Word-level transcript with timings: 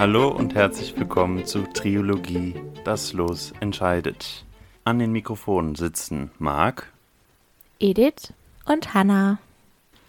Hallo 0.00 0.28
und 0.28 0.54
herzlich 0.54 0.98
willkommen 0.98 1.44
zu 1.44 1.64
Triologie 1.74 2.54
Das 2.84 3.12
Los 3.12 3.52
entscheidet. 3.60 4.46
An 4.82 4.98
den 4.98 5.12
Mikrofonen 5.12 5.74
sitzen 5.74 6.30
Marc, 6.38 6.90
Edith 7.78 8.32
und 8.64 8.94
Hannah. 8.94 9.40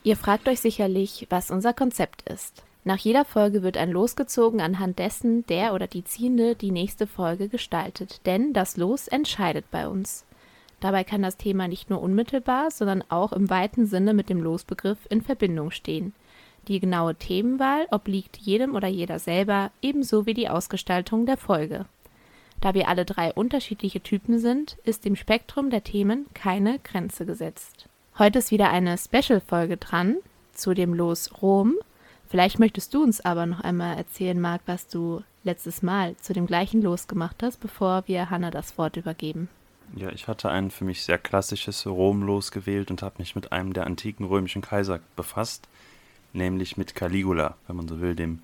Ihr 0.04 0.16
fragt 0.16 0.48
euch 0.48 0.62
sicherlich, 0.62 1.28
was 1.30 1.52
unser 1.52 1.74
Konzept 1.74 2.22
ist. 2.22 2.64
Nach 2.86 3.00
jeder 3.00 3.26
Folge 3.26 3.64
wird 3.64 3.76
ein 3.76 3.92
Los 3.92 4.16
gezogen, 4.16 4.62
anhand 4.62 4.98
dessen 4.98 5.46
der 5.48 5.74
oder 5.74 5.88
die 5.88 6.06
Ziehende 6.06 6.56
die 6.56 6.72
nächste 6.72 7.06
Folge 7.06 7.50
gestaltet. 7.50 8.22
Denn 8.26 8.54
das 8.54 8.78
Los 8.78 9.10
entscheidet 9.10 9.66
bei 9.72 9.90
uns. 9.90 10.24
Dabei 10.80 11.04
kann 11.04 11.22
das 11.22 11.36
Thema 11.36 11.68
nicht 11.68 11.90
nur 11.90 12.02
unmittelbar, 12.02 12.72
sondern 12.72 13.04
auch 13.10 13.34
im 13.34 13.50
weiten 13.50 13.88
Sinne 13.88 14.14
mit 14.14 14.30
dem 14.30 14.42
Losbegriff 14.42 15.00
in 15.10 15.22
Verbindung 15.22 15.70
stehen. 15.70 16.14
Die 16.68 16.80
genaue 16.80 17.16
Themenwahl 17.16 17.88
obliegt 17.92 18.38
jedem 18.38 18.76
oder 18.76 18.88
jeder 18.88 19.20
selber, 19.20 19.72
ebenso 19.82 20.26
wie 20.26 20.34
die 20.34 20.50
Ausgestaltung 20.50 21.26
der 21.26 21.38
Folge. 21.38 21.86
Da 22.62 22.76
wir 22.76 22.88
alle 22.88 23.06
drei 23.06 23.34
unterschiedliche 23.34 24.02
Typen 24.02 24.38
sind, 24.38 24.78
ist 24.84 25.04
dem 25.04 25.16
Spektrum 25.16 25.72
der 25.72 25.84
Themen 25.84 26.28
keine 26.36 26.78
Grenze 26.80 27.26
gesetzt. 27.26 27.88
Heute 28.20 28.40
ist 28.40 28.52
wieder 28.52 28.70
eine 28.70 28.98
Special-Folge 28.98 29.78
dran 29.78 30.18
zu 30.54 30.76
dem 30.76 30.94
Los 30.94 31.42
Rom. 31.42 31.76
Vielleicht 32.30 32.60
möchtest 32.60 32.94
du 32.94 33.02
uns 33.02 33.20
aber 33.20 33.48
noch 33.48 33.62
einmal 33.62 33.98
erzählen, 33.98 34.40
Marc, 34.40 34.62
was 34.68 34.88
du 34.88 35.24
letztes 35.44 35.82
Mal 35.82 36.16
zu 36.18 36.34
dem 36.34 36.46
gleichen 36.46 36.84
Los 36.84 37.08
gemacht 37.08 37.38
hast, 37.42 37.60
bevor 37.60 38.04
wir 38.06 38.30
Hanna 38.30 38.52
das 38.52 38.78
Wort 38.78 38.96
übergeben. 38.96 39.50
Ja, 39.96 40.10
ich 40.12 40.28
hatte 40.28 40.50
ein 40.50 40.72
für 40.72 40.86
mich 40.86 41.04
sehr 41.04 41.18
klassisches 41.18 41.86
Rom-Los 41.86 42.52
gewählt 42.52 42.92
und 42.92 43.02
habe 43.02 43.16
mich 43.18 43.36
mit 43.36 43.52
einem 43.52 43.74
der 43.74 43.86
antiken 43.86 44.26
römischen 44.26 44.62
Kaiser 44.62 45.00
befasst, 45.16 45.68
nämlich 46.34 46.78
mit 46.78 46.96
Caligula, 46.96 47.56
wenn 47.68 47.76
man 47.76 47.88
so 47.88 48.02
will, 48.02 48.16
dem 48.16 48.40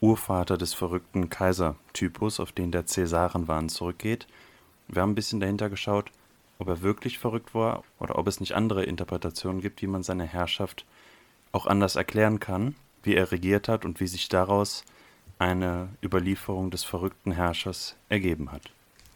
Urvater 0.00 0.56
des 0.56 0.74
verrückten 0.74 1.28
Kaisertypus, 1.28 2.40
auf 2.40 2.52
den 2.52 2.72
der 2.72 2.86
Cäsarenwahn 2.86 3.68
zurückgeht. 3.68 4.26
Wir 4.88 5.02
haben 5.02 5.12
ein 5.12 5.16
bisschen 5.16 5.40
dahinter 5.40 5.68
geschaut, 5.68 6.10
ob 6.58 6.68
er 6.68 6.82
wirklich 6.82 7.18
verrückt 7.18 7.54
war 7.54 7.84
oder 7.98 8.18
ob 8.18 8.26
es 8.26 8.40
nicht 8.40 8.54
andere 8.54 8.84
Interpretationen 8.84 9.60
gibt, 9.60 9.82
wie 9.82 9.86
man 9.86 10.02
seine 10.02 10.24
Herrschaft 10.24 10.84
auch 11.52 11.66
anders 11.66 11.96
erklären 11.96 12.40
kann, 12.40 12.74
wie 13.02 13.14
er 13.14 13.32
regiert 13.32 13.68
hat 13.68 13.84
und 13.84 14.00
wie 14.00 14.06
sich 14.06 14.28
daraus 14.28 14.84
eine 15.38 15.88
Überlieferung 16.02 16.70
des 16.70 16.84
verrückten 16.84 17.32
Herrschers 17.32 17.96
ergeben 18.08 18.52
hat. 18.52 18.62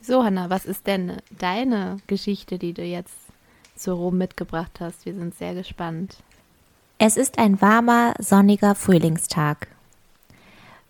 So, 0.00 0.25
Hanna, 0.25 0.50
was 0.50 0.64
ist 0.64 0.86
denn 0.86 1.19
deine 1.38 1.98
Geschichte, 2.06 2.59
die 2.59 2.72
du 2.72 2.83
jetzt 2.83 3.14
zu 3.77 3.94
Rom 3.94 4.19
mitgebracht 4.19 4.81
hast? 4.81 5.06
Wir 5.06 5.14
sind 5.14 5.34
sehr 5.34 5.55
gespannt. 5.55 6.19
Es 7.06 7.19
ist 7.19 7.38
ein 7.38 7.60
warmer, 7.60 8.14
sonniger 8.19 8.74
Frühlingstag. 8.74 9.69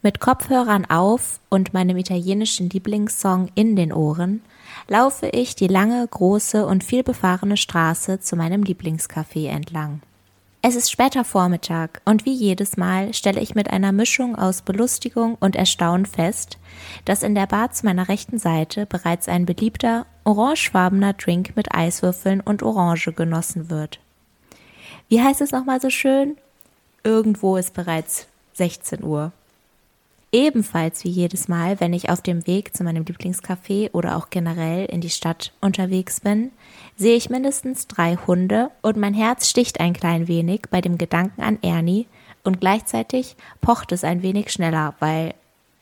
Mit 0.01 0.21
Kopfhörern 0.21 0.85
auf 0.85 1.41
und 1.49 1.75
meinem 1.75 1.97
italienischen 1.97 2.71
Lieblingssong 2.71 3.49
in 3.57 3.75
den 3.75 3.93
Ohren 3.93 4.41
laufe 4.87 5.27
ich 5.27 5.57
die 5.57 5.67
lange, 5.67 6.07
große 6.07 6.65
und 6.65 6.85
vielbefahrene 6.85 7.57
Straße 7.57 8.21
zu 8.21 8.37
meinem 8.37 8.63
Lieblingscafé 8.63 9.49
entlang. 9.49 10.03
Es 10.63 10.77
ist 10.77 10.93
später 10.93 11.25
Vormittag 11.25 12.01
und 12.05 12.25
wie 12.25 12.33
jedes 12.33 12.77
Mal 12.77 13.13
stelle 13.13 13.41
ich 13.41 13.57
mit 13.57 13.73
einer 13.73 13.91
Mischung 13.91 14.37
aus 14.37 14.63
Belustigung 14.63 15.35
und 15.41 15.57
Erstaunen 15.57 16.07
fest, 16.07 16.59
dass 17.07 17.25
in 17.25 17.35
der 17.35 17.49
Bar 17.49 17.73
zu 17.73 17.87
meiner 17.87 18.09
rechten 18.09 18.39
Seite 18.39 18.87
bereits 18.87 19.27
ein 19.29 19.47
beliebter, 19.47 20.07
orangefarbener 20.23 21.15
Drink 21.15 21.57
mit 21.57 21.75
Eiswürfeln 21.75 22.41
und 22.41 22.63
Orange 22.63 23.13
genossen 23.13 23.69
wird. 23.69 23.99
Wie 25.09 25.23
heißt 25.23 25.41
es 25.41 25.53
nochmal 25.53 25.81
so 25.81 25.91
schön? 25.91 26.37
Irgendwo 27.03 27.57
ist 27.57 27.75
bereits 27.75 28.27
16 28.55 29.05
Uhr. 29.05 29.33
Ebenfalls 30.33 31.05
wie 31.05 31.11
jedes 31.11 31.47
Mal, 31.47 31.79
wenn 31.79 31.93
ich 31.93 32.11
auf 32.11 32.21
dem 32.21 32.45
Weg 32.49 32.75
zu 32.75 32.83
meinem 32.83 33.05
Lieblingscafé 33.05 33.91
oder 33.93 34.17
auch 34.17 34.31
generell 34.31 34.87
in 34.87 35.01
die 35.01 35.11
Stadt 35.11 35.53
unterwegs 35.61 36.21
bin, 36.21 36.51
sehe 36.97 37.15
ich 37.15 37.31
mindestens 37.31 37.87
drei 37.87 38.17
Hunde 38.17 38.71
und 38.83 38.97
mein 38.97 39.15
Herz 39.15 39.49
sticht 39.49 39.79
ein 39.79 39.93
klein 39.93 40.27
wenig 40.27 40.63
bei 40.71 40.81
dem 40.81 40.99
Gedanken 40.99 41.41
an 41.41 41.59
Ernie 41.63 42.09
und 42.43 42.61
gleichzeitig 42.61 43.37
pocht 43.61 43.93
es 43.93 44.03
ein 44.03 44.23
wenig 44.23 44.51
schneller, 44.51 44.95
weil, 44.99 45.35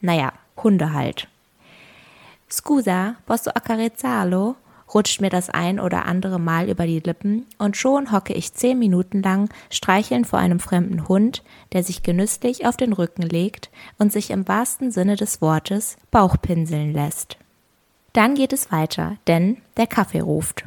naja, 0.03 0.35
Hunde 0.63 0.93
halt. 0.93 1.29
Scusa, 2.51 3.17
posso 3.25 3.51
accarezzarlo? 3.53 4.57
Rutscht 4.95 5.21
mir 5.21 5.31
das 5.31 5.51
ein 5.51 5.81
oder 5.81 6.07
andere 6.07 6.39
Mal 6.39 6.69
über 6.69 6.87
die 6.87 7.01
Lippen 7.01 7.47
und 7.59 7.77
schon 7.77 8.13
hocke 8.13 8.33
ich 8.35 8.55
zehn 8.55 8.79
Minuten 8.79 9.23
lang 9.23 9.49
streichelnd 9.71 10.27
vor 10.27 10.39
einem 10.39 10.61
fremden 10.61 11.09
Hund, 11.09 11.43
der 11.73 11.83
sich 11.83 12.03
genüsslich 12.03 12.67
auf 12.67 12.77
den 12.77 12.93
Rücken 12.93 13.23
legt 13.23 13.71
und 13.99 14.13
sich 14.13 14.31
im 14.31 14.47
wahrsten 14.49 14.91
Sinne 14.91 15.17
des 15.17 15.41
Wortes 15.41 15.97
Bauchpinseln 16.11 16.93
lässt. 16.93 17.37
Dann 18.13 18.35
geht 18.35 18.53
es 18.53 18.71
weiter, 18.71 19.17
denn 19.27 19.59
der 19.77 19.87
Kaffee 19.87 20.21
ruft. 20.21 20.65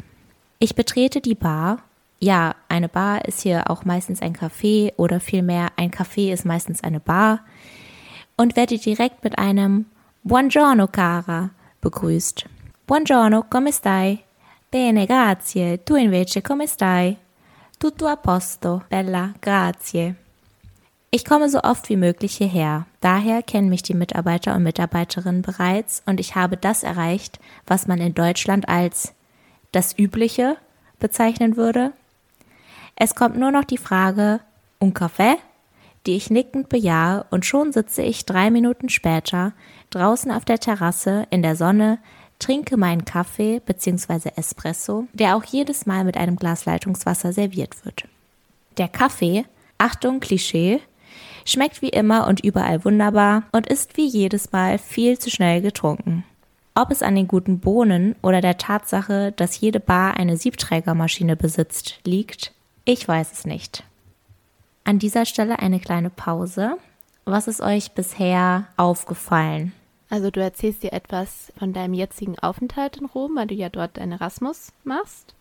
Ich 0.59 0.75
betrete 0.75 1.21
die 1.21 1.35
Bar. 1.35 1.79
Ja, 2.19 2.55
eine 2.69 2.89
Bar 2.89 3.25
ist 3.25 3.41
hier 3.41 3.69
auch 3.69 3.85
meistens 3.85 4.21
ein 4.21 4.35
Café 4.35 4.93
oder 4.97 5.19
vielmehr 5.19 5.67
ein 5.75 5.91
Café 5.91 6.31
ist 6.33 6.45
meistens 6.45 6.83
eine 6.83 6.99
Bar 6.99 7.41
und 8.35 8.55
werde 8.55 8.77
direkt 8.77 9.23
mit 9.23 9.37
einem 9.37 9.85
Buongiorno 10.23 10.87
cara 10.87 11.51
begrüßt. 11.81 12.47
Buongiorno, 12.87 13.47
come 13.49 13.71
stai? 13.71 14.23
Bene, 14.69 15.07
grazie. 15.07 15.83
Tu 15.83 15.95
invece 15.95 16.43
come 16.43 16.67
stai? 16.67 17.17
Tutto 17.79 18.05
a 18.05 18.15
posto, 18.15 18.83
bella, 18.87 19.33
grazie. 19.39 20.15
Ich 21.09 21.25
komme 21.25 21.49
so 21.49 21.61
oft 21.63 21.89
wie 21.89 21.95
möglich 21.95 22.37
hierher. 22.37 22.85
Daher 22.99 23.41
kennen 23.41 23.69
mich 23.69 23.81
die 23.81 23.95
Mitarbeiter 23.95 24.53
und 24.53 24.61
Mitarbeiterinnen 24.61 25.41
bereits 25.41 26.03
und 26.05 26.19
ich 26.19 26.35
habe 26.35 26.57
das 26.57 26.83
erreicht, 26.83 27.39
was 27.65 27.87
man 27.87 27.99
in 27.99 28.13
Deutschland 28.13 28.69
als 28.69 29.15
das 29.71 29.97
Übliche 29.97 30.55
bezeichnen 30.99 31.57
würde. 31.57 31.91
Es 32.95 33.15
kommt 33.15 33.35
nur 33.35 33.49
noch 33.49 33.63
die 33.63 33.79
Frage, 33.79 34.41
un 34.79 34.93
Kaffee? 34.93 35.37
die 36.05 36.15
ich 36.15 36.29
nickend 36.29 36.69
bejahe 36.69 37.25
und 37.31 37.45
schon 37.47 37.71
sitze 37.71 38.03
ich 38.03 38.25
drei 38.25 38.51
Minuten 38.51 38.89
später 38.89 39.53
draußen 39.89 40.31
auf 40.31 40.45
der 40.45 40.59
Terrasse 40.59 41.25
in 41.31 41.41
der 41.41 41.55
Sonne 41.55 41.97
trinke 42.39 42.77
meinen 42.77 43.05
Kaffee 43.05 43.61
bzw. 43.65 44.31
Espresso, 44.35 45.07
der 45.13 45.35
auch 45.35 45.43
jedes 45.43 45.85
Mal 45.85 46.03
mit 46.03 46.17
einem 46.17 46.35
Glas 46.35 46.65
Leitungswasser 46.65 47.33
serviert 47.33 47.85
wird. 47.85 48.05
Der 48.77 48.87
Kaffee, 48.87 49.45
Achtung 49.77 50.19
Klischee, 50.19 50.81
schmeckt 51.45 51.81
wie 51.81 51.89
immer 51.89 52.27
und 52.27 52.43
überall 52.43 52.83
wunderbar 52.83 53.43
und 53.51 53.67
ist 53.67 53.97
wie 53.97 54.07
jedes 54.07 54.51
Mal 54.51 54.77
viel 54.77 55.17
zu 55.19 55.29
schnell 55.29 55.61
getrunken. 55.61 56.23
Ob 56.73 56.91
es 56.91 57.01
an 57.01 57.15
den 57.15 57.27
guten 57.27 57.59
Bohnen 57.59 58.15
oder 58.21 58.41
der 58.41 58.57
Tatsache, 58.57 59.31
dass 59.31 59.61
jede 59.61 59.79
Bar 59.79 60.17
eine 60.17 60.35
Siebträgermaschine 60.35 61.37
besitzt, 61.37 61.99
liegt, 62.03 62.51
ich 62.83 63.07
weiß 63.07 63.31
es 63.31 63.45
nicht. 63.45 63.83
An 64.83 64.99
dieser 64.99 65.25
Stelle 65.25 65.59
eine 65.59 65.79
kleine 65.79 66.09
Pause. 66.09 66.77
Was 67.23 67.47
ist 67.47 67.61
euch 67.61 67.93
bisher 67.93 68.67
aufgefallen? 68.75 69.71
Also 70.09 70.29
du 70.31 70.41
erzählst 70.41 70.83
dir 70.83 70.93
etwas 70.93 71.51
von 71.57 71.73
deinem 71.73 71.93
jetzigen 71.93 72.37
Aufenthalt 72.39 72.97
in 72.97 73.05
Rom, 73.05 73.35
weil 73.35 73.47
du 73.47 73.55
ja 73.55 73.69
dort 73.69 73.97
deinen 73.97 74.13
Erasmus 74.13 74.71
machst. 74.83 75.35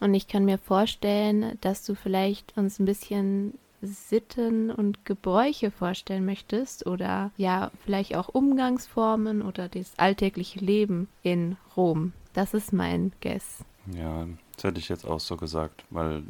Und 0.00 0.14
ich 0.14 0.28
kann 0.28 0.44
mir 0.44 0.58
vorstellen, 0.58 1.58
dass 1.60 1.84
du 1.84 1.94
vielleicht 1.94 2.56
uns 2.56 2.78
ein 2.78 2.84
bisschen 2.84 3.54
Sitten 3.80 4.70
und 4.70 5.04
Gebräuche 5.04 5.70
vorstellen 5.70 6.24
möchtest 6.24 6.86
oder 6.86 7.30
ja, 7.36 7.70
vielleicht 7.84 8.16
auch 8.16 8.28
Umgangsformen 8.28 9.42
oder 9.42 9.68
das 9.68 9.92
alltägliche 9.96 10.58
Leben 10.58 11.08
in 11.22 11.56
Rom. 11.76 12.12
Das 12.32 12.54
ist 12.54 12.72
mein 12.72 13.12
Guess. 13.20 13.64
Ja, 13.94 14.26
das 14.54 14.64
hätte 14.64 14.80
ich 14.80 14.88
jetzt 14.88 15.06
auch 15.06 15.20
so 15.20 15.36
gesagt, 15.36 15.84
weil 15.90 16.24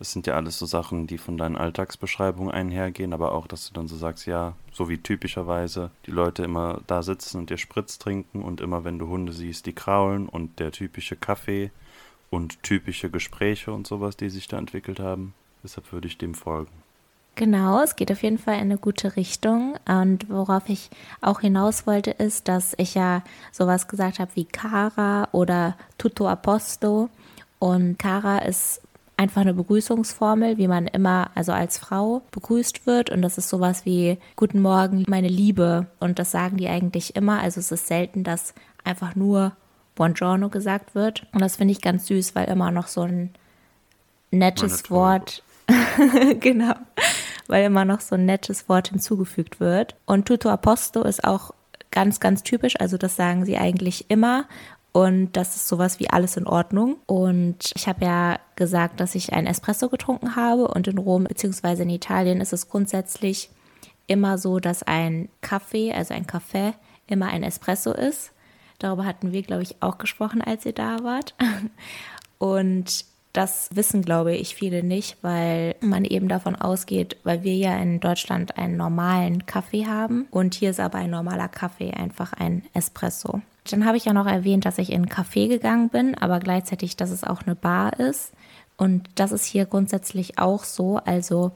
das 0.00 0.12
sind 0.12 0.26
ja 0.26 0.34
alles 0.34 0.58
so 0.58 0.64
Sachen, 0.64 1.06
die 1.06 1.18
von 1.18 1.36
deinen 1.36 1.58
Alltagsbeschreibungen 1.58 2.50
einhergehen, 2.50 3.12
aber 3.12 3.32
auch, 3.32 3.46
dass 3.46 3.68
du 3.68 3.74
dann 3.74 3.86
so 3.86 3.96
sagst, 3.96 4.26
ja, 4.26 4.54
so 4.72 4.88
wie 4.88 4.96
typischerweise 4.96 5.90
die 6.06 6.10
Leute 6.10 6.42
immer 6.42 6.80
da 6.86 7.02
sitzen 7.02 7.36
und 7.36 7.50
dir 7.50 7.58
Spritz 7.58 7.98
trinken 7.98 8.42
und 8.42 8.62
immer 8.62 8.82
wenn 8.82 8.98
du 8.98 9.08
Hunde 9.08 9.34
siehst, 9.34 9.66
die 9.66 9.74
kraulen 9.74 10.26
und 10.26 10.58
der 10.58 10.72
typische 10.72 11.16
Kaffee 11.16 11.70
und 12.30 12.62
typische 12.62 13.10
Gespräche 13.10 13.74
und 13.74 13.86
sowas, 13.86 14.16
die 14.16 14.30
sich 14.30 14.48
da 14.48 14.56
entwickelt 14.56 15.00
haben. 15.00 15.34
Deshalb 15.62 15.92
würde 15.92 16.08
ich 16.08 16.16
dem 16.16 16.34
folgen. 16.34 16.72
Genau, 17.34 17.82
es 17.82 17.94
geht 17.94 18.10
auf 18.10 18.22
jeden 18.22 18.38
Fall 18.38 18.54
in 18.54 18.62
eine 18.62 18.78
gute 18.78 19.16
Richtung. 19.16 19.76
Und 19.86 20.30
worauf 20.30 20.70
ich 20.70 20.88
auch 21.20 21.40
hinaus 21.40 21.86
wollte, 21.86 22.12
ist, 22.12 22.48
dass 22.48 22.72
ich 22.78 22.94
ja 22.94 23.22
sowas 23.52 23.86
gesagt 23.86 24.18
habe 24.18 24.30
wie 24.34 24.46
Cara 24.46 25.28
oder 25.32 25.76
Tutto 25.98 26.26
a 26.26 26.36
posto. 26.36 27.10
Und 27.58 27.98
Cara 27.98 28.38
ist 28.38 28.80
einfach 29.20 29.42
eine 29.42 29.52
Begrüßungsformel, 29.52 30.56
wie 30.56 30.66
man 30.66 30.86
immer, 30.86 31.30
also 31.34 31.52
als 31.52 31.76
Frau 31.76 32.22
begrüßt 32.30 32.86
wird. 32.86 33.10
Und 33.10 33.20
das 33.20 33.36
ist 33.36 33.50
sowas 33.50 33.84
wie 33.84 34.16
Guten 34.34 34.62
Morgen, 34.62 35.04
meine 35.08 35.28
Liebe. 35.28 35.88
Und 35.98 36.18
das 36.18 36.30
sagen 36.30 36.56
die 36.56 36.68
eigentlich 36.68 37.16
immer. 37.16 37.38
Also 37.38 37.60
es 37.60 37.70
ist 37.70 37.86
selten, 37.86 38.24
dass 38.24 38.54
einfach 38.82 39.14
nur 39.14 39.52
Buongiorno 39.94 40.48
gesagt 40.48 40.94
wird. 40.94 41.26
Und 41.34 41.42
das 41.42 41.56
finde 41.56 41.72
ich 41.72 41.82
ganz 41.82 42.06
süß, 42.06 42.34
weil 42.34 42.48
immer 42.48 42.70
noch 42.70 42.86
so 42.86 43.02
ein 43.02 43.34
nettes 44.30 44.90
Wort, 44.90 45.42
genau, 46.40 46.72
weil 47.46 47.66
immer 47.66 47.84
noch 47.84 48.00
so 48.00 48.14
ein 48.14 48.24
nettes 48.24 48.70
Wort 48.70 48.88
hinzugefügt 48.88 49.60
wird. 49.60 49.96
Und 50.06 50.28
tutto 50.28 50.48
a 50.48 50.56
posto 50.56 51.02
ist 51.02 51.24
auch 51.24 51.52
ganz, 51.90 52.20
ganz 52.20 52.42
typisch. 52.42 52.80
Also 52.80 52.96
das 52.96 53.16
sagen 53.16 53.44
sie 53.44 53.58
eigentlich 53.58 54.06
immer. 54.08 54.46
Und 54.92 55.36
das 55.36 55.54
ist 55.54 55.68
sowas 55.68 56.00
wie 56.00 56.10
alles 56.10 56.36
in 56.36 56.46
Ordnung. 56.46 56.96
Und 57.06 57.72
ich 57.76 57.86
habe 57.86 58.04
ja 58.04 58.38
gesagt, 58.56 58.98
dass 59.00 59.14
ich 59.14 59.32
einen 59.32 59.46
Espresso 59.46 59.88
getrunken 59.88 60.34
habe. 60.34 60.68
Und 60.68 60.88
in 60.88 60.98
Rom 60.98 61.24
bzw. 61.24 61.82
in 61.82 61.90
Italien 61.90 62.40
ist 62.40 62.52
es 62.52 62.68
grundsätzlich 62.68 63.50
immer 64.06 64.38
so, 64.38 64.58
dass 64.58 64.82
ein 64.82 65.28
Kaffee, 65.40 65.92
also 65.92 66.14
ein 66.14 66.26
Kaffee, 66.26 66.72
immer 67.06 67.28
ein 67.28 67.44
Espresso 67.44 67.92
ist. 67.92 68.32
Darüber 68.80 69.04
hatten 69.04 69.32
wir, 69.32 69.42
glaube 69.42 69.62
ich, 69.62 69.80
auch 69.80 69.98
gesprochen, 69.98 70.42
als 70.42 70.66
ihr 70.66 70.72
da 70.72 71.04
wart. 71.04 71.34
Und 72.38 73.04
das 73.32 73.68
wissen, 73.72 74.02
glaube 74.02 74.34
ich, 74.34 74.54
viele 74.54 74.82
nicht, 74.82 75.16
weil 75.22 75.76
man 75.80 76.04
eben 76.04 76.28
davon 76.28 76.56
ausgeht, 76.56 77.16
weil 77.22 77.44
wir 77.44 77.54
ja 77.54 77.76
in 77.76 78.00
Deutschland 78.00 78.58
einen 78.58 78.76
normalen 78.76 79.46
Kaffee 79.46 79.86
haben 79.86 80.26
und 80.30 80.54
hier 80.54 80.70
ist 80.70 80.80
aber 80.80 80.98
ein 80.98 81.10
normaler 81.10 81.48
Kaffee 81.48 81.92
einfach 81.92 82.32
ein 82.32 82.64
Espresso. 82.74 83.40
Dann 83.70 83.84
habe 83.84 83.96
ich 83.96 84.06
ja 84.06 84.12
noch 84.12 84.26
erwähnt, 84.26 84.64
dass 84.64 84.78
ich 84.78 84.90
in 84.90 85.02
einen 85.02 85.08
Café 85.08 85.48
gegangen 85.48 85.90
bin, 85.90 86.16
aber 86.16 86.40
gleichzeitig, 86.40 86.96
dass 86.96 87.10
es 87.10 87.24
auch 87.24 87.42
eine 87.42 87.54
Bar 87.54 88.00
ist. 88.00 88.32
Und 88.76 89.08
das 89.14 89.30
ist 89.30 89.44
hier 89.44 89.66
grundsätzlich 89.66 90.38
auch 90.38 90.64
so. 90.64 90.96
Also 90.96 91.52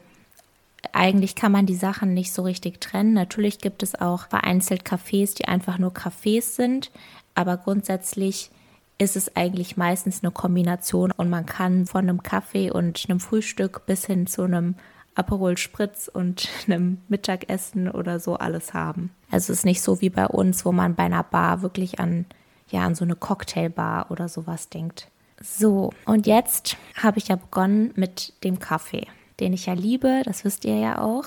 eigentlich 0.93 1.35
kann 1.35 1.51
man 1.51 1.65
die 1.65 1.75
Sachen 1.75 2.13
nicht 2.13 2.31
so 2.31 2.43
richtig 2.43 2.79
trennen. 2.79 3.13
Natürlich 3.13 3.59
gibt 3.59 3.83
es 3.83 3.99
auch 3.99 4.27
vereinzelt 4.27 4.83
Cafés, 4.83 5.35
die 5.35 5.47
einfach 5.47 5.77
nur 5.77 5.91
Cafés 5.91 6.55
sind, 6.55 6.91
aber 7.33 7.57
grundsätzlich 7.57 8.51
ist 8.97 9.15
es 9.15 9.35
eigentlich 9.35 9.77
meistens 9.77 10.23
eine 10.23 10.31
Kombination 10.31 11.11
und 11.11 11.29
man 11.29 11.45
kann 11.45 11.85
von 11.85 12.07
einem 12.07 12.23
Kaffee 12.23 12.71
und 12.71 13.05
einem 13.09 13.19
Frühstück 13.19 13.85
bis 13.85 14.05
hin 14.05 14.27
zu 14.27 14.43
einem 14.43 14.75
Aperol 15.15 15.57
Spritz 15.57 16.09
und 16.11 16.49
einem 16.67 16.99
Mittagessen 17.07 17.89
oder 17.89 18.19
so 18.19 18.35
alles 18.35 18.73
haben. 18.73 19.11
Also 19.31 19.51
es 19.51 19.59
ist 19.59 19.65
nicht 19.65 19.81
so 19.81 20.01
wie 20.01 20.09
bei 20.09 20.27
uns, 20.27 20.65
wo 20.65 20.71
man 20.71 20.95
bei 20.95 21.03
einer 21.03 21.23
Bar 21.23 21.61
wirklich 21.61 21.99
an 21.99 22.25
ja 22.69 22.85
an 22.85 22.95
so 22.95 23.05
eine 23.05 23.15
Cocktailbar 23.15 24.11
oder 24.11 24.27
sowas 24.27 24.69
denkt. 24.69 25.09
So, 25.41 25.91
und 26.05 26.27
jetzt 26.27 26.77
habe 26.95 27.17
ich 27.17 27.27
ja 27.27 27.35
begonnen 27.35 27.91
mit 27.95 28.33
dem 28.43 28.59
Kaffee, 28.59 29.07
den 29.39 29.53
ich 29.53 29.65
ja 29.65 29.73
liebe, 29.73 30.21
das 30.23 30.45
wisst 30.45 30.65
ihr 30.65 30.77
ja 30.77 31.01
auch. 31.01 31.25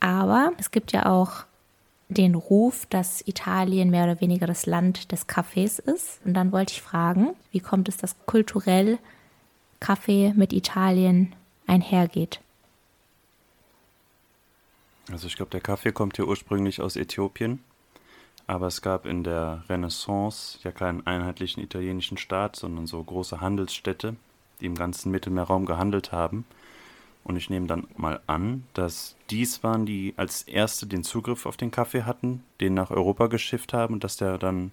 Aber 0.00 0.52
es 0.58 0.70
gibt 0.70 0.92
ja 0.92 1.06
auch 1.06 1.44
den 2.14 2.34
Ruf, 2.34 2.86
dass 2.86 3.26
Italien 3.26 3.90
mehr 3.90 4.04
oder 4.04 4.20
weniger 4.20 4.46
das 4.46 4.66
Land 4.66 5.12
des 5.12 5.26
Kaffees 5.26 5.78
ist. 5.78 6.20
Und 6.24 6.34
dann 6.34 6.52
wollte 6.52 6.72
ich 6.72 6.82
fragen, 6.82 7.34
wie 7.50 7.60
kommt 7.60 7.88
es, 7.88 7.96
dass 7.96 8.16
kulturell 8.26 8.98
Kaffee 9.80 10.32
mit 10.36 10.52
Italien 10.52 11.34
einhergeht? 11.66 12.40
Also 15.10 15.26
ich 15.26 15.36
glaube, 15.36 15.50
der 15.50 15.60
Kaffee 15.60 15.92
kommt 15.92 16.16
hier 16.16 16.28
ursprünglich 16.28 16.80
aus 16.80 16.96
Äthiopien, 16.96 17.60
aber 18.46 18.68
es 18.68 18.82
gab 18.82 19.04
in 19.04 19.24
der 19.24 19.64
Renaissance 19.68 20.58
ja 20.62 20.70
keinen 20.70 21.06
einheitlichen 21.06 21.62
italienischen 21.62 22.16
Staat, 22.18 22.56
sondern 22.56 22.86
so 22.86 23.02
große 23.02 23.40
Handelsstädte, 23.40 24.16
die 24.60 24.66
im 24.66 24.74
ganzen 24.74 25.10
Mittelmeerraum 25.10 25.66
gehandelt 25.66 26.12
haben. 26.12 26.44
Und 27.24 27.36
ich 27.36 27.50
nehme 27.50 27.66
dann 27.66 27.86
mal 27.96 28.20
an, 28.26 28.64
dass 28.74 29.16
dies 29.30 29.62
waren, 29.62 29.86
die 29.86 30.14
als 30.16 30.42
erste 30.42 30.86
den 30.86 31.04
Zugriff 31.04 31.46
auf 31.46 31.56
den 31.56 31.70
Kaffee 31.70 32.02
hatten, 32.02 32.42
den 32.60 32.74
nach 32.74 32.90
Europa 32.90 33.28
geschifft 33.28 33.72
haben 33.72 33.94
und 33.94 34.04
dass 34.04 34.16
der 34.16 34.38
dann 34.38 34.72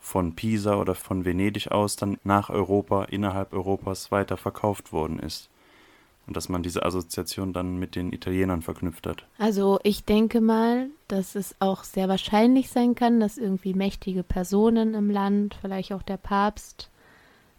von 0.00 0.34
Pisa 0.34 0.76
oder 0.76 0.94
von 0.94 1.24
Venedig 1.24 1.70
aus 1.70 1.96
dann 1.96 2.18
nach 2.24 2.50
Europa, 2.50 3.04
innerhalb 3.04 3.52
Europas 3.52 4.10
weiter 4.10 4.36
verkauft 4.36 4.92
worden 4.92 5.18
ist. 5.18 5.50
Und 6.26 6.36
dass 6.36 6.48
man 6.48 6.62
diese 6.62 6.84
Assoziation 6.84 7.52
dann 7.52 7.78
mit 7.78 7.96
den 7.96 8.12
Italienern 8.12 8.60
verknüpft 8.60 9.06
hat. 9.06 9.24
Also 9.38 9.80
ich 9.82 10.04
denke 10.04 10.40
mal, 10.40 10.88
dass 11.08 11.34
es 11.34 11.56
auch 11.58 11.84
sehr 11.84 12.08
wahrscheinlich 12.08 12.68
sein 12.68 12.94
kann, 12.94 13.18
dass 13.18 13.38
irgendwie 13.38 13.72
mächtige 13.72 14.22
Personen 14.22 14.94
im 14.94 15.10
Land, 15.10 15.56
vielleicht 15.60 15.92
auch 15.92 16.02
der 16.02 16.18
Papst, 16.18 16.90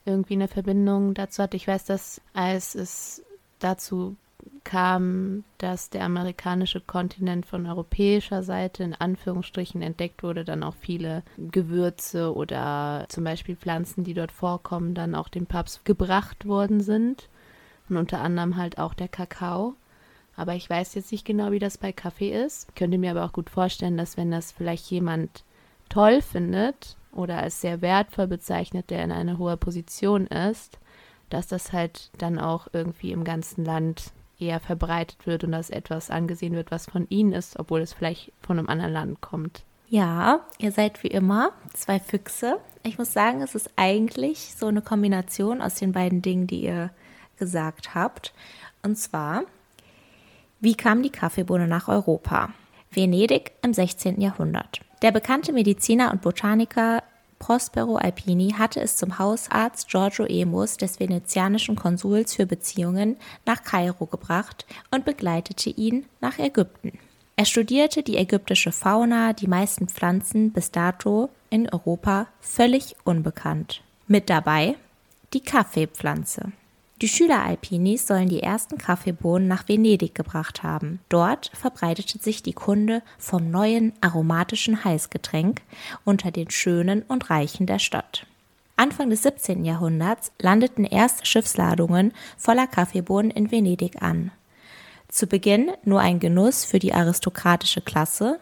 irgendwie 0.06 0.34
eine 0.34 0.48
Verbindung 0.48 1.14
dazu 1.14 1.42
hat. 1.42 1.54
Ich 1.56 1.68
weiß, 1.68 1.86
dass 1.86 2.22
als 2.34 2.76
es 2.76 3.24
dazu 3.60 4.16
kam, 4.64 5.44
dass 5.58 5.90
der 5.90 6.04
amerikanische 6.04 6.82
Kontinent 6.82 7.46
von 7.46 7.66
europäischer 7.66 8.44
Seite 8.44 8.84
in 8.84 8.94
Anführungsstrichen 8.94 9.82
entdeckt 9.82 10.24
wurde, 10.24 10.46
dann 10.46 10.64
auch 10.64 10.76
viele 10.76 11.24
Gewürze 11.38 12.34
oder 12.34 13.06
zum 13.10 13.24
Beispiel 13.24 13.56
Pflanzen, 13.56 14.04
die 14.04 14.14
dort 14.14 14.32
vorkommen, 14.32 14.94
dann 14.94 15.16
auch 15.16 15.28
dem 15.28 15.46
Papst 15.46 15.86
gebracht 15.86 16.46
worden 16.46 16.82
sind. 16.82 17.30
Und 17.90 17.98
unter 17.98 18.22
anderem 18.22 18.58
halt 18.58 18.78
auch 18.78 18.94
der 18.94 19.08
Kakao. 19.08 19.76
Aber 20.36 20.56
ich 20.56 20.70
weiß 20.70 20.94
jetzt 20.94 21.12
nicht 21.12 21.26
genau, 21.26 21.52
wie 21.52 21.60
das 21.60 21.78
bei 21.78 21.92
Kaffee 21.92 22.32
ist. 22.32 22.70
Ich 22.70 22.76
könnte 22.76 22.98
mir 22.98 23.12
aber 23.12 23.26
auch 23.26 23.34
gut 23.34 23.50
vorstellen, 23.50 23.98
dass 23.98 24.16
wenn 24.16 24.32
das 24.32 24.52
vielleicht 24.52 24.90
jemand 24.92 25.44
toll 25.90 26.22
findet 26.22 26.96
oder 27.12 27.40
als 27.40 27.60
sehr 27.60 27.82
wertvoll 27.82 28.28
bezeichnet, 28.28 28.90
der 28.90 29.04
in 29.04 29.12
einer 29.12 29.38
hohen 29.38 29.58
Position 29.58 30.28
ist, 30.28 30.80
dass 31.30 31.48
das 31.48 31.74
halt 31.74 32.12
dann 32.18 32.40
auch 32.40 32.68
irgendwie 32.74 33.12
im 33.12 33.24
ganzen 33.24 33.66
Land 33.66 34.12
eher 34.40 34.60
verbreitet 34.60 35.28
wird 35.28 35.44
und 35.44 35.52
dass 35.52 35.70
etwas 35.70 36.10
angesehen 36.10 36.54
wird, 36.54 36.72
was 36.72 36.86
von 36.86 37.08
ihnen 37.10 37.34
ist, 37.34 37.60
obwohl 37.60 37.82
es 37.82 37.94
vielleicht 37.94 38.32
von 38.42 38.58
einem 38.58 38.70
anderen 38.70 38.94
Land 38.94 39.22
kommt. 39.22 39.64
Ja, 39.90 40.42
ihr 40.60 40.72
seid 40.72 41.04
wie 41.04 41.08
immer 41.08 41.52
zwei 41.74 42.00
Füchse. 42.00 42.60
Ich 42.84 42.98
muss 42.98 43.12
sagen, 43.12 43.42
es 43.42 43.56
ist 43.56 43.72
eigentlich 43.76 44.54
so 44.56 44.68
eine 44.68 44.82
Kombination 44.82 45.62
aus 45.62 45.76
den 45.76 45.92
beiden 45.92 46.22
Dingen, 46.22 46.48
die 46.48 46.64
ihr 46.64 46.92
gesagt 47.38 47.96
habt. 47.96 48.34
Und 48.84 48.98
zwar, 48.98 49.44
wie 50.60 50.76
kam 50.76 51.02
die 51.02 51.10
Kaffeebohne 51.10 51.68
nach 51.68 51.88
Europa? 51.88 52.54
Venedig 52.92 53.52
im 53.62 53.74
16. 53.74 54.22
Jahrhundert. 54.22 54.82
Der 55.02 55.12
bekannte 55.12 55.54
Mediziner 55.54 56.12
und 56.12 56.22
Botaniker 56.22 57.04
Prospero 57.40 57.96
Alpini 57.96 58.54
hatte 58.58 58.82
es 58.82 58.98
zum 58.98 59.18
Hausarzt 59.18 59.88
Giorgio 59.88 60.26
Emus, 60.26 60.78
des 60.78 61.00
venezianischen 61.00 61.76
Konsuls 61.76 62.36
für 62.36 62.46
Beziehungen, 62.46 63.18
nach 63.46 63.64
Kairo 63.64 64.06
gebracht 64.06 64.66
und 64.92 65.06
begleitete 65.06 65.70
ihn 65.70 66.06
nach 66.22 66.38
Ägypten. 66.38 67.00
Er 67.38 67.46
studierte 67.46 68.04
die 68.04 68.18
ägyptische 68.18 68.74
Fauna, 68.74 69.32
die 69.32 69.48
meisten 69.48 69.88
Pflanzen 69.88 70.52
bis 70.52 70.72
dato 70.72 71.30
in 71.50 71.70
Europa 71.70 72.28
völlig 72.42 72.98
unbekannt. 73.06 73.82
Mit 74.08 74.30
dabei 74.30 74.76
die 75.34 75.40
Kaffeepflanze. 75.40 76.52
Die 77.02 77.08
Schüler 77.08 77.46
Alpinis 77.46 78.08
sollen 78.08 78.28
die 78.28 78.44
ersten 78.44 78.78
Kaffeebohnen 78.78 79.48
nach 79.48 79.70
Venedig 79.70 80.14
gebracht 80.14 80.64
haben. 80.64 81.00
Dort 81.08 81.50
verbreitete 81.54 82.20
sich 82.20 82.44
die 82.44 82.52
Kunde 82.52 83.02
vom 83.18 83.50
neuen 83.50 83.94
aromatischen 84.02 84.84
Heißgetränk 84.84 85.62
unter 86.04 86.32
den 86.32 86.50
Schönen 86.50 87.04
und 87.04 87.30
Reichen 87.30 87.68
der 87.68 87.80
Stadt. 87.80 88.26
Anfang 88.76 89.10
des 89.10 89.24
17. 89.24 89.64
Jahrhunderts 89.64 90.34
landeten 90.42 90.84
erste 90.84 91.26
Schiffsladungen 91.26 92.12
voller 92.38 92.68
Kaffeebohnen 92.68 93.32
in 93.32 93.50
Venedig 93.50 94.02
an. 94.02 94.32
Zu 95.10 95.26
Beginn 95.26 95.72
nur 95.84 96.02
ein 96.02 96.20
Genuss 96.20 96.66
für 96.66 96.78
die 96.78 96.94
aristokratische 96.94 97.82
Klasse, 97.82 98.40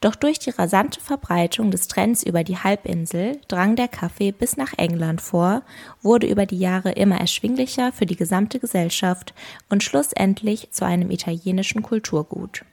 doch 0.00 0.14
durch 0.14 0.38
die 0.38 0.50
rasante 0.50 1.00
Verbreitung 1.00 1.70
des 1.70 1.86
Trends 1.86 2.22
über 2.22 2.44
die 2.44 2.56
Halbinsel 2.56 3.40
drang 3.48 3.76
der 3.76 3.88
Kaffee 3.88 4.32
bis 4.32 4.56
nach 4.56 4.72
England 4.78 5.20
vor, 5.20 5.62
wurde 6.00 6.26
über 6.26 6.46
die 6.46 6.58
Jahre 6.58 6.92
immer 6.92 7.20
erschwinglicher 7.20 7.92
für 7.92 8.06
die 8.06 8.16
gesamte 8.16 8.58
Gesellschaft 8.58 9.34
und 9.68 9.82
schlussendlich 9.82 10.70
zu 10.70 10.86
einem 10.86 11.10
italienischen 11.10 11.82
Kulturgut. 11.82 12.64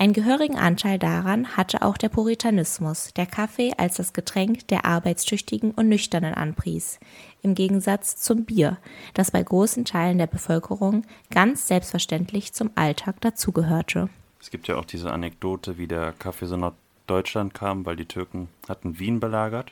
Einen 0.00 0.14
gehörigen 0.14 0.56
Anteil 0.56 0.98
daran 0.98 1.58
hatte 1.58 1.82
auch 1.82 1.98
der 1.98 2.08
Puritanismus, 2.08 3.12
der 3.12 3.26
Kaffee 3.26 3.74
als 3.76 3.96
das 3.96 4.14
Getränk 4.14 4.66
der 4.68 4.86
Arbeitstüchtigen 4.86 5.72
und 5.72 5.90
Nüchternen 5.90 6.32
anpries, 6.32 6.98
im 7.42 7.54
Gegensatz 7.54 8.16
zum 8.16 8.46
Bier, 8.46 8.78
das 9.12 9.30
bei 9.30 9.42
großen 9.42 9.84
Teilen 9.84 10.16
der 10.16 10.26
Bevölkerung 10.26 11.04
ganz 11.30 11.68
selbstverständlich 11.68 12.54
zum 12.54 12.70
Alltag 12.76 13.20
dazugehörte. 13.20 14.08
Es 14.40 14.48
gibt 14.48 14.68
ja 14.68 14.76
auch 14.76 14.86
diese 14.86 15.12
Anekdote, 15.12 15.76
wie 15.76 15.86
der 15.86 16.14
Kaffee 16.18 16.46
so 16.46 16.56
nach 16.56 16.72
Deutschland 17.06 17.52
kam, 17.52 17.84
weil 17.84 17.96
die 17.96 18.06
Türken 18.06 18.48
hatten 18.70 18.98
Wien 18.98 19.20
belagert 19.20 19.70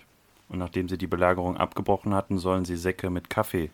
und 0.50 0.58
nachdem 0.58 0.90
sie 0.90 0.98
die 0.98 1.06
Belagerung 1.06 1.56
abgebrochen 1.56 2.12
hatten, 2.12 2.38
sollen 2.38 2.66
sie 2.66 2.76
Säcke 2.76 3.08
mit 3.08 3.30
Kaffee 3.30 3.70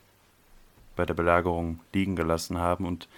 bei 0.94 1.04
der 1.04 1.14
Belagerung 1.14 1.80
liegen 1.92 2.14
gelassen 2.14 2.58
haben 2.58 2.86
und 2.86 3.08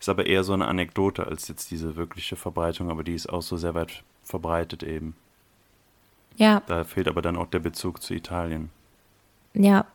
ist 0.00 0.08
aber 0.08 0.26
eher 0.26 0.44
so 0.44 0.52
eine 0.52 0.66
Anekdote 0.66 1.26
als 1.26 1.48
jetzt 1.48 1.70
diese 1.70 1.96
wirkliche 1.96 2.36
Verbreitung, 2.36 2.90
aber 2.90 3.02
die 3.02 3.14
ist 3.14 3.28
auch 3.28 3.42
so 3.42 3.56
sehr 3.56 3.74
weit 3.74 4.02
verbreitet 4.22 4.82
eben. 4.82 5.14
Ja. 6.36 6.62
Da 6.66 6.84
fehlt 6.84 7.08
aber 7.08 7.22
dann 7.22 7.36
auch 7.36 7.46
der 7.46 7.60
Bezug 7.60 8.02
zu 8.02 8.14
Italien. 8.14 8.70
Ja. 9.54 9.86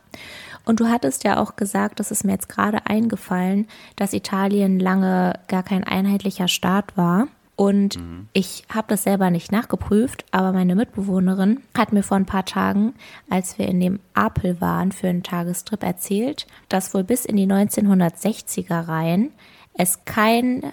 Und 0.64 0.80
du 0.80 0.88
hattest 0.88 1.24
ja 1.24 1.38
auch 1.38 1.56
gesagt, 1.56 2.00
das 2.00 2.10
ist 2.10 2.24
mir 2.24 2.32
jetzt 2.32 2.48
gerade 2.48 2.86
eingefallen, 2.86 3.68
dass 3.96 4.12
Italien 4.12 4.78
lange 4.78 5.34
gar 5.48 5.62
kein 5.62 5.84
einheitlicher 5.84 6.48
Staat 6.48 6.96
war. 6.96 7.28
Und 7.54 7.98
mhm. 7.98 8.28
ich 8.32 8.64
habe 8.72 8.88
das 8.88 9.04
selber 9.04 9.30
nicht 9.30 9.52
nachgeprüft, 9.52 10.24
aber 10.30 10.52
meine 10.52 10.74
Mitbewohnerin 10.74 11.60
hat 11.76 11.92
mir 11.92 12.02
vor 12.02 12.16
ein 12.16 12.26
paar 12.26 12.44
Tagen, 12.44 12.94
als 13.28 13.58
wir 13.58 13.68
in 13.68 13.78
dem 13.78 14.00
Apel 14.14 14.60
waren 14.60 14.90
für 14.90 15.08
einen 15.08 15.22
Tagestrip, 15.22 15.82
erzählt, 15.82 16.46
dass 16.68 16.94
wohl 16.94 17.04
bis 17.04 17.24
in 17.24 17.36
die 17.36 17.46
1960er 17.46 18.88
Reihen 18.88 19.30
es 19.74 20.04
kein 20.04 20.72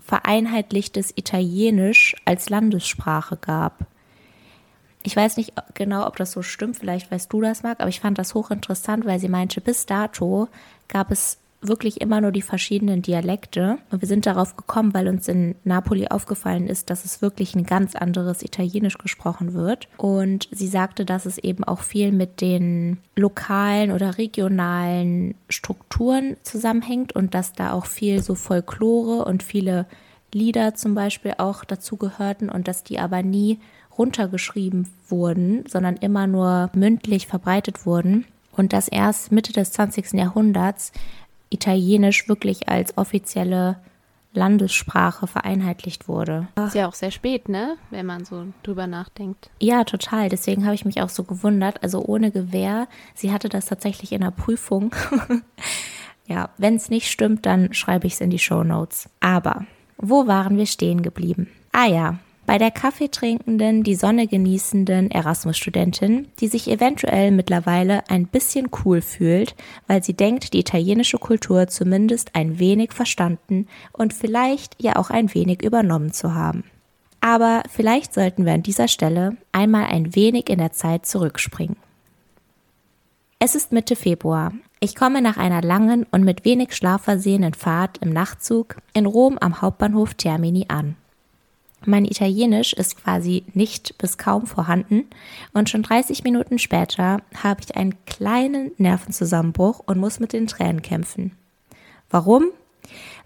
vereinheitlichtes 0.00 1.12
Italienisch 1.16 2.16
als 2.24 2.48
Landessprache 2.48 3.36
gab. 3.36 3.86
Ich 5.02 5.14
weiß 5.14 5.36
nicht 5.36 5.52
genau, 5.74 6.06
ob 6.06 6.16
das 6.16 6.32
so 6.32 6.42
stimmt, 6.42 6.76
vielleicht 6.76 7.10
weißt 7.10 7.32
du 7.32 7.40
das, 7.40 7.62
Marc, 7.62 7.80
aber 7.80 7.88
ich 7.88 8.00
fand 8.00 8.18
das 8.18 8.34
hochinteressant, 8.34 9.04
weil 9.04 9.18
sie 9.18 9.28
meinte, 9.28 9.60
bis 9.60 9.86
dato 9.86 10.48
gab 10.88 11.10
es 11.10 11.38
wirklich 11.60 12.00
immer 12.00 12.20
nur 12.20 12.30
die 12.30 12.42
verschiedenen 12.42 13.02
Dialekte. 13.02 13.78
Und 13.90 14.00
wir 14.00 14.08
sind 14.08 14.26
darauf 14.26 14.56
gekommen, 14.56 14.94
weil 14.94 15.08
uns 15.08 15.28
in 15.28 15.56
Napoli 15.64 16.08
aufgefallen 16.08 16.68
ist, 16.68 16.90
dass 16.90 17.04
es 17.04 17.20
wirklich 17.20 17.54
ein 17.54 17.64
ganz 17.64 17.96
anderes 17.96 18.42
Italienisch 18.42 18.98
gesprochen 18.98 19.54
wird. 19.54 19.88
Und 19.96 20.48
sie 20.52 20.68
sagte, 20.68 21.04
dass 21.04 21.26
es 21.26 21.38
eben 21.38 21.64
auch 21.64 21.80
viel 21.80 22.12
mit 22.12 22.40
den 22.40 22.98
lokalen 23.16 23.90
oder 23.90 24.18
regionalen 24.18 25.34
Strukturen 25.48 26.36
zusammenhängt 26.42 27.14
und 27.14 27.34
dass 27.34 27.52
da 27.52 27.72
auch 27.72 27.86
viel 27.86 28.22
so 28.22 28.34
Folklore 28.34 29.24
und 29.24 29.42
viele 29.42 29.86
Lieder 30.32 30.74
zum 30.74 30.94
Beispiel 30.94 31.34
auch 31.38 31.64
dazu 31.64 31.96
gehörten 31.96 32.50
und 32.50 32.68
dass 32.68 32.84
die 32.84 32.98
aber 32.98 33.22
nie 33.22 33.58
runtergeschrieben 33.96 34.88
wurden, 35.08 35.64
sondern 35.66 35.96
immer 35.96 36.26
nur 36.26 36.70
mündlich 36.74 37.26
verbreitet 37.26 37.86
wurden 37.86 38.26
und 38.52 38.72
dass 38.72 38.88
erst 38.88 39.32
Mitte 39.32 39.52
des 39.52 39.72
20. 39.72 40.12
Jahrhunderts 40.12 40.92
Italienisch 41.50 42.28
wirklich 42.28 42.68
als 42.68 42.96
offizielle 42.96 43.78
Landessprache 44.32 45.26
vereinheitlicht 45.26 46.06
wurde. 46.06 46.48
Ist 46.56 46.74
ja 46.74 46.86
auch 46.86 46.94
sehr 46.94 47.10
spät, 47.10 47.48
ne? 47.48 47.76
Wenn 47.90 48.06
man 48.06 48.24
so 48.24 48.46
drüber 48.62 48.86
nachdenkt. 48.86 49.50
Ja, 49.60 49.84
total. 49.84 50.28
Deswegen 50.28 50.64
habe 50.64 50.74
ich 50.74 50.84
mich 50.84 51.00
auch 51.00 51.08
so 51.08 51.24
gewundert. 51.24 51.82
Also 51.82 52.04
ohne 52.04 52.30
Gewehr. 52.30 52.88
Sie 53.14 53.32
hatte 53.32 53.48
das 53.48 53.66
tatsächlich 53.66 54.12
in 54.12 54.20
der 54.20 54.30
Prüfung. 54.30 54.94
ja, 56.26 56.50
wenn 56.58 56.76
es 56.76 56.90
nicht 56.90 57.10
stimmt, 57.10 57.46
dann 57.46 57.72
schreibe 57.72 58.06
ich 58.06 58.14
es 58.14 58.20
in 58.20 58.30
die 58.30 58.38
Show 58.38 58.62
Notes. 58.62 59.08
Aber 59.20 59.64
wo 59.96 60.26
waren 60.26 60.56
wir 60.56 60.66
stehen 60.66 61.02
geblieben? 61.02 61.48
Ah 61.72 61.86
ja, 61.86 62.18
bei 62.48 62.56
der 62.56 62.70
kaffeetrinkenden, 62.70 63.82
die 63.82 63.94
Sonne 63.94 64.26
genießenden 64.26 65.10
Erasmus-Studentin, 65.10 66.28
die 66.40 66.48
sich 66.48 66.70
eventuell 66.70 67.30
mittlerweile 67.30 68.08
ein 68.08 68.26
bisschen 68.26 68.70
cool 68.82 69.02
fühlt, 69.02 69.54
weil 69.86 70.02
sie 70.02 70.14
denkt, 70.14 70.54
die 70.54 70.60
italienische 70.60 71.18
Kultur 71.18 71.68
zumindest 71.68 72.34
ein 72.34 72.58
wenig 72.58 72.94
verstanden 72.94 73.68
und 73.92 74.14
vielleicht 74.14 74.82
ja 74.82 74.96
auch 74.96 75.10
ein 75.10 75.34
wenig 75.34 75.62
übernommen 75.62 76.14
zu 76.14 76.34
haben. 76.34 76.64
Aber 77.20 77.64
vielleicht 77.70 78.14
sollten 78.14 78.46
wir 78.46 78.54
an 78.54 78.62
dieser 78.62 78.88
Stelle 78.88 79.36
einmal 79.52 79.84
ein 79.84 80.14
wenig 80.14 80.48
in 80.48 80.58
der 80.58 80.72
Zeit 80.72 81.04
zurückspringen. 81.04 81.76
Es 83.38 83.56
ist 83.56 83.72
Mitte 83.72 83.94
Februar. 83.94 84.54
Ich 84.80 84.96
komme 84.96 85.20
nach 85.20 85.36
einer 85.36 85.60
langen 85.60 86.06
und 86.10 86.24
mit 86.24 86.46
wenig 86.46 86.74
Schlaf 86.74 87.02
versehenen 87.02 87.52
Fahrt 87.52 87.98
im 87.98 88.08
Nachtzug 88.08 88.78
in 88.94 89.04
Rom 89.04 89.36
am 89.38 89.60
Hauptbahnhof 89.60 90.14
Termini 90.14 90.64
an. 90.68 90.96
Mein 91.86 92.04
Italienisch 92.04 92.72
ist 92.72 93.02
quasi 93.02 93.44
nicht 93.54 93.96
bis 93.98 94.18
kaum 94.18 94.46
vorhanden 94.46 95.04
und 95.52 95.70
schon 95.70 95.82
30 95.82 96.24
Minuten 96.24 96.58
später 96.58 97.18
habe 97.34 97.60
ich 97.64 97.76
einen 97.76 97.94
kleinen 98.04 98.72
Nervenzusammenbruch 98.78 99.80
und 99.86 99.98
muss 99.98 100.18
mit 100.18 100.32
den 100.32 100.48
Tränen 100.48 100.82
kämpfen. 100.82 101.32
Warum? 102.10 102.46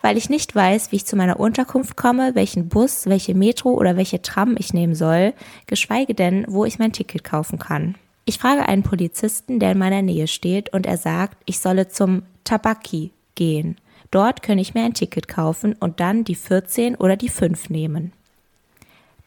Weil 0.03 0.19
ich 0.19 0.29
nicht 0.29 0.55
weiß, 0.55 0.93
wie 0.93 0.97
ich 0.97 1.07
zu 1.07 1.17
meiner 1.17 1.41
Unterkunft 1.41 1.97
komme, 1.97 2.35
welchen 2.35 2.69
Bus, 2.69 3.07
welche 3.07 3.35
Metro 3.35 3.71
oder 3.71 3.97
welche 3.97 4.21
Tram 4.21 4.57
ich 4.59 4.75
nehmen 4.75 4.95
soll, 4.95 5.33
geschweige 5.67 6.15
denn, 6.15 6.45
wo 6.49 6.65
ich 6.65 6.79
mein 6.79 6.93
Ticket 6.93 7.25
kaufen 7.25 7.59
kann. 7.59 7.95
Ich 8.25 8.39
frage 8.39 8.69
einen 8.69 8.83
Polizisten, 8.83 9.61
der 9.61 9.73
in 9.73 9.79
meiner 9.79 10.03
Nähe 10.03 10.27
steht, 10.27 10.73
und 10.73 10.87
er 10.87 10.97
sagt, 10.97 11.39
ich 11.47 11.59
solle 11.59 11.89
zum 11.89 12.23
Tabaki 12.45 13.13
gehen. 13.35 13.77
Dort 14.11 14.43
könne 14.43 14.61
ich 14.61 14.75
mir 14.75 14.85
ein 14.85 14.95
Ticket 14.95 15.27
kaufen 15.27 15.75
und 15.79 16.01
dann 16.01 16.25
die 16.25 16.35
14 16.35 16.97
oder 16.97 17.17
die 17.17 17.29
5 17.29 17.71
nehmen. 17.71 18.13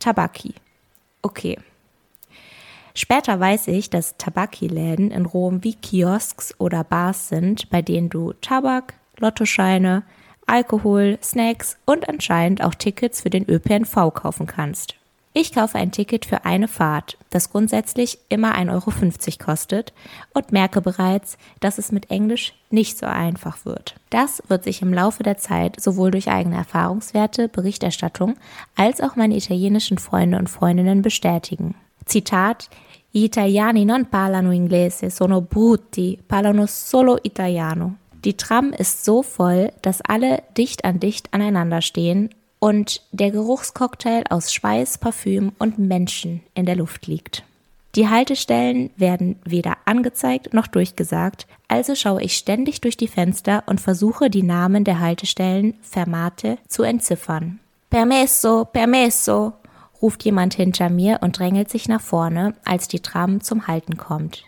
Tabaki. 0.06 0.54
Okay. 1.24 1.58
Später 2.94 3.40
weiß 3.40 3.70
ich, 3.70 3.90
dass 3.90 4.18
Tabaki-Läden 4.18 5.10
in 5.10 5.26
Rom 5.26 5.64
wie 5.64 5.74
Kiosks 5.74 6.54
oder 6.60 6.84
Bars 6.84 7.30
sind, 7.30 7.72
bei 7.72 7.82
denen 7.82 8.10
du 8.10 8.34
Tabak, 8.34 8.94
Lottoscheine, 9.18 10.04
Alkohol, 10.46 11.18
Snacks 11.24 11.80
und 11.86 12.08
anscheinend 12.08 12.64
auch 12.64 12.76
Tickets 12.76 13.22
für 13.22 13.32
den 13.32 13.50
ÖPNV 13.50 14.14
kaufen 14.14 14.46
kannst. 14.46 14.94
Ich 15.38 15.52
kaufe 15.52 15.78
ein 15.78 15.92
Ticket 15.92 16.26
für 16.26 16.46
eine 16.46 16.70
Fahrt, 16.70 17.18
das 17.30 17.50
grundsätzlich 17.50 18.20
immer 18.30 18.56
1,50 18.56 18.72
Euro 18.72 19.46
kostet 19.46 19.92
und 20.34 20.54
merke 20.54 20.80
bereits, 20.80 21.38
dass 21.60 21.78
es 21.78 21.92
mit 21.92 22.10
Englisch 22.10 22.54
nicht 22.70 22.98
so 22.98 23.06
einfach 23.06 23.66
wird. 23.66 23.96
Das 24.10 24.42
wird 24.48 24.64
sich 24.64 24.82
im 24.82 24.94
Laufe 24.94 25.24
der 25.24 25.38
Zeit 25.38 25.82
sowohl 25.82 26.12
durch 26.12 26.30
eigene 26.30 26.56
Erfahrungswerte, 26.56 27.50
Berichterstattung 27.50 28.36
als 28.78 29.02
auch 29.02 29.18
meine 29.18 29.36
italienischen 29.36 29.98
Freunde 29.98 30.38
und 30.38 30.50
Freundinnen 30.50 31.02
bestätigen. 31.02 31.76
Zitat 32.06 32.70
Gli 33.12 33.26
italiani 33.26 33.84
non 33.84 34.06
parlano 34.06 34.52
inglese, 34.52 35.10
sono 35.10 35.42
brutti, 35.42 36.18
parlano 36.30 36.66
solo 36.66 37.18
italiano. 37.24 37.96
Die 38.24 38.38
Tram 38.38 38.72
ist 38.72 39.04
so 39.04 39.22
voll, 39.22 39.74
dass 39.82 40.02
alle 40.02 40.44
dicht 40.58 40.86
an 40.86 41.02
dicht 41.02 41.34
aneinander 41.34 41.82
stehen 41.82 42.30
und 42.66 43.04
der 43.12 43.30
Geruchscocktail 43.30 44.24
aus 44.32 44.52
Schweiß, 44.52 44.98
Parfüm 44.98 45.52
und 45.60 45.78
Menschen 45.78 46.42
in 46.56 46.66
der 46.66 46.76
Luft 46.76 47.06
liegt. 47.06 47.44
Die 47.94 48.10
Haltestellen 48.10 48.90
werden 48.98 49.36
weder 49.46 49.78
angezeigt 49.86 50.52
noch 50.56 50.66
durchgesagt, 50.66 51.46
also 51.68 51.94
schaue 51.94 52.24
ich 52.24 52.36
ständig 52.36 52.82
durch 52.82 52.98
die 52.98 53.08
Fenster 53.08 53.62
und 53.68 53.82
versuche 53.82 54.32
die 54.32 54.42
Namen 54.42 54.84
der 54.84 55.00
Haltestellen 55.00 55.76
Fermate 55.84 56.58
zu 56.68 56.82
entziffern. 56.82 57.60
Permesso, 57.92 58.66
permesso, 58.66 59.54
ruft 60.02 60.26
jemand 60.26 60.56
hinter 60.56 60.90
mir 60.90 61.20
und 61.22 61.38
drängelt 61.38 61.70
sich 61.70 61.88
nach 61.88 62.02
vorne, 62.02 62.56
als 62.66 62.88
die 62.88 63.00
Tram 63.00 63.42
zum 63.42 63.68
Halten 63.68 63.96
kommt. 63.96 64.44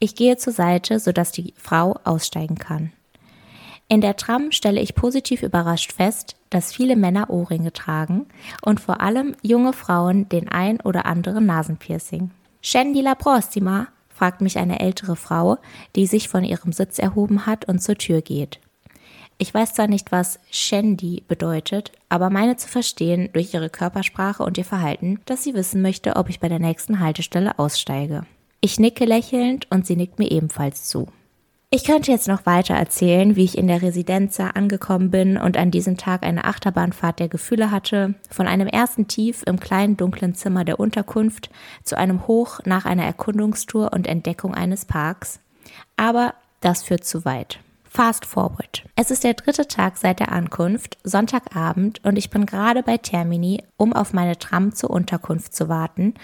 Ich 0.00 0.16
gehe 0.16 0.36
zur 0.38 0.52
Seite, 0.52 0.98
sodass 0.98 1.30
die 1.30 1.54
Frau 1.56 2.00
aussteigen 2.02 2.58
kann. 2.58 2.90
In 3.88 4.00
der 4.00 4.16
Tram 4.16 4.50
stelle 4.50 4.80
ich 4.80 4.94
positiv 4.94 5.42
überrascht 5.42 5.92
fest, 5.92 6.36
dass 6.50 6.72
viele 6.72 6.96
Männer 6.96 7.28
Ohrringe 7.28 7.72
tragen 7.72 8.26
und 8.62 8.80
vor 8.80 9.00
allem 9.00 9.36
junge 9.42 9.72
Frauen 9.72 10.28
den 10.28 10.48
ein 10.48 10.80
oder 10.80 11.06
anderen 11.06 11.46
Nasenpiercing. 11.46 12.30
Scendi 12.62 13.02
la 13.02 13.14
prossima? 13.14 13.88
fragt 14.08 14.40
mich 14.40 14.58
eine 14.58 14.80
ältere 14.80 15.16
Frau, 15.16 15.58
die 15.96 16.06
sich 16.06 16.28
von 16.28 16.44
ihrem 16.44 16.72
Sitz 16.72 16.98
erhoben 16.98 17.46
hat 17.46 17.66
und 17.66 17.80
zur 17.80 17.96
Tür 17.96 18.22
geht. 18.22 18.60
Ich 19.36 19.52
weiß 19.52 19.74
zwar 19.74 19.88
nicht, 19.88 20.12
was 20.12 20.38
Scendi 20.52 21.24
bedeutet, 21.26 21.90
aber 22.08 22.30
meine 22.30 22.56
zu 22.56 22.68
verstehen 22.68 23.28
durch 23.32 23.52
ihre 23.52 23.68
Körpersprache 23.68 24.44
und 24.44 24.56
ihr 24.56 24.64
Verhalten, 24.64 25.20
dass 25.26 25.42
sie 25.42 25.54
wissen 25.54 25.82
möchte, 25.82 26.14
ob 26.16 26.30
ich 26.30 26.38
bei 26.38 26.48
der 26.48 26.60
nächsten 26.60 27.00
Haltestelle 27.00 27.58
aussteige. 27.58 28.24
Ich 28.60 28.78
nicke 28.78 29.04
lächelnd 29.04 29.66
und 29.70 29.86
sie 29.86 29.96
nickt 29.96 30.18
mir 30.20 30.30
ebenfalls 30.30 30.84
zu. 30.84 31.08
Ich 31.74 31.82
könnte 31.82 32.12
jetzt 32.12 32.28
noch 32.28 32.46
weiter 32.46 32.74
erzählen, 32.74 33.34
wie 33.34 33.42
ich 33.42 33.58
in 33.58 33.66
der 33.66 33.82
Residenza 33.82 34.50
angekommen 34.50 35.10
bin 35.10 35.36
und 35.36 35.56
an 35.56 35.72
diesem 35.72 35.96
Tag 35.96 36.22
eine 36.22 36.44
Achterbahnfahrt 36.44 37.18
der 37.18 37.26
Gefühle 37.26 37.72
hatte, 37.72 38.14
von 38.30 38.46
einem 38.46 38.68
ersten 38.68 39.08
Tief 39.08 39.42
im 39.44 39.58
kleinen 39.58 39.96
dunklen 39.96 40.36
Zimmer 40.36 40.64
der 40.64 40.78
Unterkunft 40.78 41.50
zu 41.82 41.98
einem 41.98 42.28
Hoch 42.28 42.60
nach 42.64 42.84
einer 42.84 43.02
Erkundungstour 43.02 43.92
und 43.92 44.06
Entdeckung 44.06 44.54
eines 44.54 44.84
Parks. 44.84 45.40
Aber 45.96 46.34
das 46.60 46.84
führt 46.84 47.02
zu 47.02 47.24
weit. 47.24 47.58
Fast 47.96 48.26
forward. 48.26 48.82
Es 48.96 49.12
ist 49.12 49.22
der 49.22 49.34
dritte 49.34 49.68
Tag 49.68 49.98
seit 49.98 50.18
der 50.18 50.32
Ankunft, 50.32 50.98
Sonntagabend, 51.04 52.04
und 52.04 52.16
ich 52.16 52.28
bin 52.28 52.44
gerade 52.44 52.82
bei 52.82 52.98
Termini, 52.98 53.62
um 53.76 53.92
auf 53.92 54.12
meine 54.12 54.36
Tram 54.36 54.74
zur 54.74 54.90
Unterkunft 54.90 55.54
zu 55.54 55.68
warten, 55.68 56.14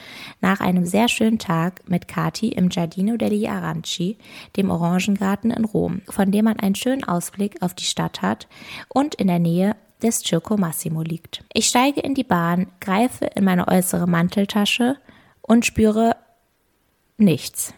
nach 0.41 0.59
einem 0.59 0.85
sehr 0.85 1.07
schönen 1.07 1.39
Tag 1.39 1.89
mit 1.89 2.09
Kati 2.09 2.49
im 2.49 2.71
Giardino 2.71 3.17
degli 3.17 3.47
Aranci, 3.47 4.19
dem 4.57 4.69
Orangengarten 4.69 5.53
in 5.53 5.65
Rom, 5.65 6.03
von 6.11 6.33
dem 6.33 6.47
man 6.47 6.59
einen 6.59 6.75
schönen 6.75 7.05
Ausblick 7.05 7.63
auf 7.63 7.73
die 7.73 7.85
Stadt 7.85 8.21
hat 8.21 8.49
und 8.89 9.15
in 9.15 9.29
der 9.29 9.39
Nähe 9.39 9.77
des 10.03 10.25
Circo 10.25 10.57
Massimo 10.57 11.03
liegt. 11.03 11.45
Ich 11.53 11.69
steige 11.69 12.01
in 12.01 12.17
die 12.17 12.25
Bahn, 12.25 12.67
greife 12.81 13.27
in 13.27 13.45
meine 13.45 13.69
äußere 13.69 14.09
Manteltasche 14.09 14.97
und 15.41 15.65
spüre 15.65 16.17
nichts. 17.17 17.75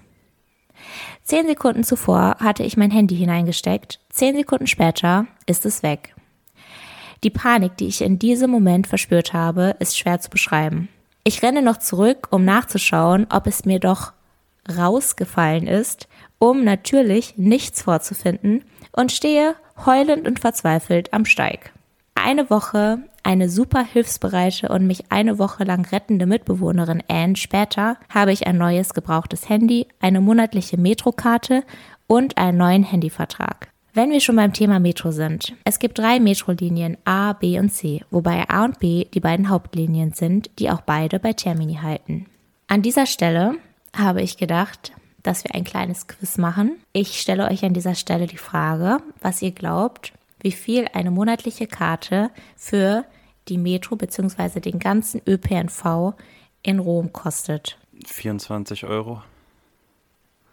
Zehn 1.23 1.47
Sekunden 1.47 1.85
zuvor 1.85 2.37
hatte 2.41 2.63
ich 2.63 2.77
mein 2.77 2.91
Handy 2.91 3.17
hineingesteckt, 3.17 4.01
zehn 4.11 4.37
Sekunden 4.37 4.67
später 4.67 5.27
ist 5.47 5.67
es 5.67 5.83
weg. 5.83 6.15
Die 7.25 7.31
Panik, 7.31 7.77
die 7.77 7.87
ich 7.87 8.03
in 8.03 8.19
diesem 8.19 8.51
Moment 8.51 8.87
verspürt 8.87 9.33
habe, 9.33 9.77
ist 9.79 9.97
schwer 9.97 10.21
zu 10.21 10.29
beschreiben. 10.29 10.89
Ich 11.25 11.43
renne 11.43 11.63
noch 11.63 11.77
zurück, 11.77 12.29
um 12.31 12.45
nachzuschauen, 12.45 13.27
ob 13.31 13.47
es 13.47 13.65
mir 13.65 13.79
doch 13.79 14.13
rausgefallen 14.77 15.67
ist, 15.67 16.09
um 16.39 16.65
natürlich 16.65 17.35
nichts 17.37 17.83
vorzufinden 17.83 18.65
und 18.91 19.13
stehe 19.13 19.55
heulend 19.87 20.27
und 20.27 20.41
verzweifelt 20.41 21.13
am 21.13 21.25
Steig. 21.25 21.73
Eine 22.15 22.51
Woche 22.51 22.99
eine 23.23 23.49
super 23.49 23.85
hilfsbereite 23.85 24.69
und 24.69 24.87
mich 24.87 25.05
eine 25.11 25.39
Woche 25.39 25.65
lang 25.65 25.87
rettende 25.87 26.27
Mitbewohnerin 26.27 27.03
Anne 27.09 27.37
später 27.37 27.97
habe 28.09 28.33
ich 28.33 28.47
ein 28.47 28.59
neues 28.59 28.95
gebrauchtes 28.95 29.49
Handy, 29.49 29.87
eine 30.01 30.21
monatliche 30.21 30.77
Metrokarte 30.77 31.63
und 32.07 32.39
einen 32.39 32.59
neuen 32.59 32.83
Handyvertrag. 32.83 33.69
Wenn 33.95 34.11
wir 34.11 34.21
schon 34.21 34.37
beim 34.37 34.53
Thema 34.53 34.81
Metro 34.81 35.11
sind, 35.11 35.55
es 35.65 35.79
gibt 35.79 35.99
drei 35.99 36.19
Metrolinien 36.19 36.97
A, 37.05 37.35
B 37.35 37.59
und 37.59 37.71
C, 37.71 38.03
wobei 38.11 38.49
A 38.49 38.65
und 38.65 38.79
B 38.79 39.05
die 39.05 39.21
beiden 39.21 39.51
Hauptlinien 39.51 40.13
sind, 40.15 40.51
die 40.59 40.71
auch 40.71 40.81
beide 40.81 41.21
bei 41.21 41.35
Termini 41.35 41.75
halten. 41.83 42.27
An 42.69 42.83
dieser 42.83 43.07
Stelle 43.07 43.57
habe 43.95 44.23
ich 44.23 44.39
gedacht, 44.39 44.93
dass 45.23 45.45
wir 45.45 45.55
ein 45.55 45.65
kleines 45.65 46.07
Quiz 46.07 46.39
machen. 46.39 46.73
Ich 46.93 47.21
stelle 47.21 47.49
euch 47.49 47.65
an 47.65 47.75
dieser 47.75 47.95
Stelle 47.95 48.27
die 48.27 48.39
Frage, 48.39 48.99
was 49.21 49.43
ihr 49.43 49.53
glaubt, 49.53 50.13
wie 50.43 50.53
viel 50.53 50.87
eine 50.93 51.11
monatliche 51.11 51.67
Karte 51.67 52.31
für 52.57 53.05
die 53.49 53.59
Metro 53.59 53.97
bzw. 53.97 54.61
den 54.61 54.79
ganzen 54.79 55.23
ÖPNV 55.27 56.15
in 56.63 56.79
Rom 56.79 57.13
kostet. 57.13 57.79
24 58.07 58.85
Euro. 58.85 59.23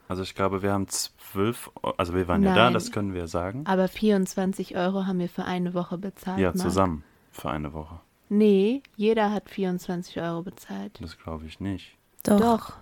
Also 0.07 0.23
ich 0.23 0.33
glaube, 0.33 0.63
wir 0.63 0.71
haben 0.73 0.87
zwölf, 0.87 1.69
also 1.97 2.15
wir 2.15 2.27
waren 2.27 2.41
ja 2.41 2.55
da, 2.55 2.63
Nein. 2.65 2.73
das 2.73 2.91
können 2.91 3.13
wir 3.13 3.27
sagen. 3.27 3.65
Aber 3.67 3.87
24 3.87 4.75
Euro 4.75 5.05
haben 5.05 5.19
wir 5.19 5.29
für 5.29 5.45
eine 5.45 5.73
Woche 5.73 5.97
bezahlt. 5.99 6.39
Ja, 6.39 6.47
Marc. 6.49 6.57
zusammen 6.57 7.03
für 7.31 7.49
eine 7.49 7.73
Woche. 7.73 7.99
Nee, 8.29 8.81
jeder 8.95 9.31
hat 9.31 9.49
24 9.49 10.19
Euro 10.21 10.43
bezahlt. 10.43 10.99
Das 11.01 11.17
glaube 11.17 11.45
ich 11.45 11.59
nicht. 11.59 11.95
Doch. 12.23 12.39
Doch. 12.39 12.73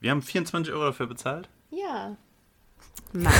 Wir 0.00 0.10
haben 0.10 0.22
24 0.22 0.72
Euro 0.72 0.84
dafür 0.84 1.06
bezahlt? 1.06 1.48
Ja. 1.70 2.16
Mann. 3.12 3.32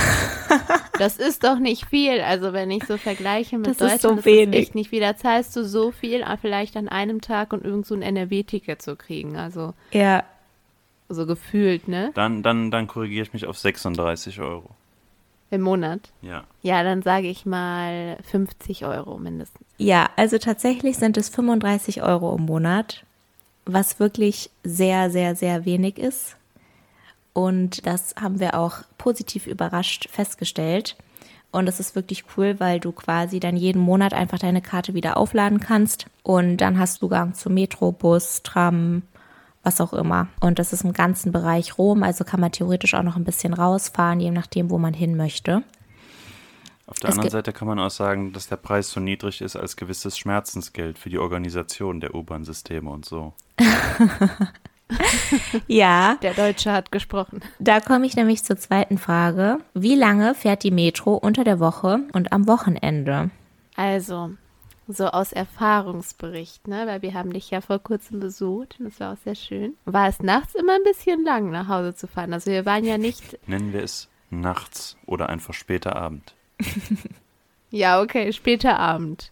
Das 0.97 1.17
ist 1.17 1.43
doch 1.43 1.59
nicht 1.59 1.85
viel. 1.85 2.21
Also 2.21 2.53
wenn 2.53 2.71
ich 2.71 2.83
so 2.85 2.97
vergleiche 2.97 3.57
mit 3.57 3.67
Das 3.67 3.73
ist 3.73 3.81
Deutschland, 3.81 4.01
so 4.01 4.15
das 4.15 4.25
wenig. 4.25 4.55
ist 4.59 4.61
echt 4.67 4.75
nicht 4.75 4.89
viel. 4.89 5.01
Da 5.01 5.15
zahlst 5.15 5.55
du 5.55 5.63
so 5.63 5.91
viel, 5.91 6.23
aber 6.23 6.37
vielleicht 6.37 6.75
an 6.75 6.89
einem 6.89 7.21
Tag 7.21 7.53
und 7.53 7.63
irgend 7.63 7.85
so 7.85 7.93
ein 7.93 8.01
NRW-Ticket 8.01 8.81
zu 8.81 8.95
kriegen. 8.95 9.37
Also 9.37 9.73
Ja, 9.91 10.23
so 11.09 11.25
gefühlt, 11.25 11.87
ne? 11.87 12.11
Dann, 12.15 12.41
dann, 12.43 12.71
dann 12.71 12.87
korrigiere 12.87 13.23
ich 13.23 13.33
mich 13.33 13.45
auf 13.45 13.57
36 13.57 14.39
Euro. 14.41 14.69
Im 15.49 15.61
Monat. 15.61 16.01
Ja. 16.21 16.43
Ja, 16.61 16.83
dann 16.83 17.01
sage 17.03 17.27
ich 17.27 17.45
mal 17.45 18.17
50 18.29 18.85
Euro 18.85 19.17
mindestens. 19.17 19.65
Ja, 19.77 20.09
also 20.17 20.37
tatsächlich 20.39 20.97
sind 20.97 21.15
es 21.15 21.29
35 21.29 22.01
Euro 22.03 22.35
im 22.35 22.43
Monat, 22.45 23.05
was 23.65 23.99
wirklich 23.99 24.49
sehr, 24.63 25.09
sehr, 25.09 25.35
sehr 25.35 25.63
wenig 25.65 25.97
ist. 25.99 26.35
Und 27.37 27.85
das 27.85 28.15
haben 28.19 28.39
wir 28.39 28.55
auch 28.55 28.79
positiv 28.97 29.45
überrascht 29.45 30.09
festgestellt. 30.09 30.95
Und 31.51 31.67
das 31.67 31.79
ist 31.79 31.93
wirklich 31.93 32.23
cool, 32.35 32.59
weil 32.59 32.79
du 32.79 32.91
quasi 32.91 33.39
dann 33.39 33.55
jeden 33.55 33.79
Monat 33.79 34.11
einfach 34.11 34.39
deine 34.39 34.63
Karte 34.63 34.95
wieder 34.95 35.17
aufladen 35.17 35.59
kannst. 35.59 36.07
Und 36.23 36.57
dann 36.57 36.79
hast 36.79 36.95
du 36.95 37.05
Zugang 37.05 37.35
zu 37.35 37.51
Metro, 37.51 37.91
Bus, 37.91 38.41
Tram, 38.41 39.03
was 39.61 39.79
auch 39.79 39.93
immer. 39.93 40.29
Und 40.39 40.57
das 40.57 40.73
ist 40.73 40.83
im 40.83 40.93
ganzen 40.93 41.31
Bereich 41.31 41.77
Rom, 41.77 42.01
also 42.01 42.23
kann 42.23 42.39
man 42.39 42.51
theoretisch 42.51 42.95
auch 42.95 43.03
noch 43.03 43.17
ein 43.17 43.23
bisschen 43.23 43.53
rausfahren, 43.53 44.19
je 44.19 44.31
nachdem, 44.31 44.71
wo 44.71 44.79
man 44.79 44.95
hin 44.95 45.15
möchte. 45.15 45.61
Auf 46.87 46.97
der 46.97 47.11
Es 47.11 47.17
anderen 47.17 47.29
Seite 47.29 47.53
kann 47.53 47.67
man 47.67 47.77
auch 47.77 47.91
sagen, 47.91 48.33
dass 48.33 48.47
der 48.47 48.57
Preis 48.57 48.89
so 48.89 48.99
niedrig 48.99 49.41
ist 49.41 49.55
als 49.55 49.75
gewisses 49.75 50.17
Schmerzensgeld 50.17 50.97
für 50.97 51.11
die 51.11 51.19
Organisation 51.19 51.99
der 51.99 52.15
U-Bahn-Systeme 52.15 52.89
und 52.89 53.05
so. 53.05 53.35
Ja, 55.67 56.17
Der 56.21 56.33
Deutsche 56.33 56.71
hat 56.71 56.91
gesprochen. 56.91 57.41
Da 57.59 57.79
komme 57.79 58.05
ich 58.05 58.15
nämlich 58.15 58.43
zur 58.43 58.57
zweiten 58.57 58.97
Frage. 58.97 59.59
Wie 59.73 59.95
lange 59.95 60.33
fährt 60.35 60.63
die 60.63 60.71
Metro 60.71 61.15
unter 61.15 61.43
der 61.43 61.59
Woche 61.59 61.99
und 62.13 62.31
am 62.31 62.47
Wochenende? 62.47 63.29
Also, 63.75 64.31
so 64.87 65.07
aus 65.07 65.33
Erfahrungsbericht, 65.33 66.67
ne? 66.67 66.87
Weil 66.87 67.01
wir 67.01 67.13
haben 67.13 67.33
dich 67.33 67.49
ja 67.51 67.61
vor 67.61 67.79
kurzem 67.79 68.19
besucht 68.19 68.77
und 68.79 68.85
das 68.85 68.99
war 68.99 69.13
auch 69.13 69.17
sehr 69.23 69.35
schön. 69.35 69.73
War 69.85 70.07
es 70.07 70.21
nachts 70.21 70.55
immer 70.55 70.73
ein 70.73 70.83
bisschen 70.83 71.23
lang, 71.23 71.51
nach 71.51 71.67
Hause 71.67 71.93
zu 71.95 72.07
fahren. 72.07 72.33
Also 72.33 72.51
wir 72.51 72.65
waren 72.65 72.85
ja 72.85 72.97
nicht. 72.97 73.37
Nennen 73.47 73.73
wir 73.73 73.83
es 73.83 74.07
nachts 74.29 74.97
oder 75.05 75.29
einfach 75.29 75.53
später 75.53 75.95
Abend. 75.95 76.33
Ja, 77.69 78.01
okay, 78.01 78.31
später 78.31 78.79
Abend. 78.79 79.31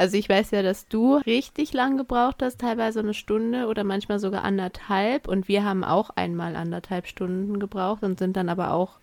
Also 0.00 0.16
ich 0.16 0.30
weiß 0.30 0.52
ja, 0.52 0.62
dass 0.62 0.88
du 0.88 1.16
richtig 1.16 1.74
lang 1.74 1.98
gebraucht 1.98 2.36
hast, 2.40 2.58
teilweise 2.58 3.00
eine 3.00 3.12
Stunde 3.12 3.66
oder 3.66 3.84
manchmal 3.84 4.18
sogar 4.18 4.44
anderthalb. 4.44 5.28
Und 5.28 5.46
wir 5.46 5.62
haben 5.62 5.84
auch 5.84 6.08
einmal 6.08 6.56
anderthalb 6.56 7.06
Stunden 7.06 7.60
gebraucht 7.60 8.02
und 8.02 8.18
sind 8.18 8.34
dann 8.34 8.48
aber 8.48 8.72
auch 8.72 8.98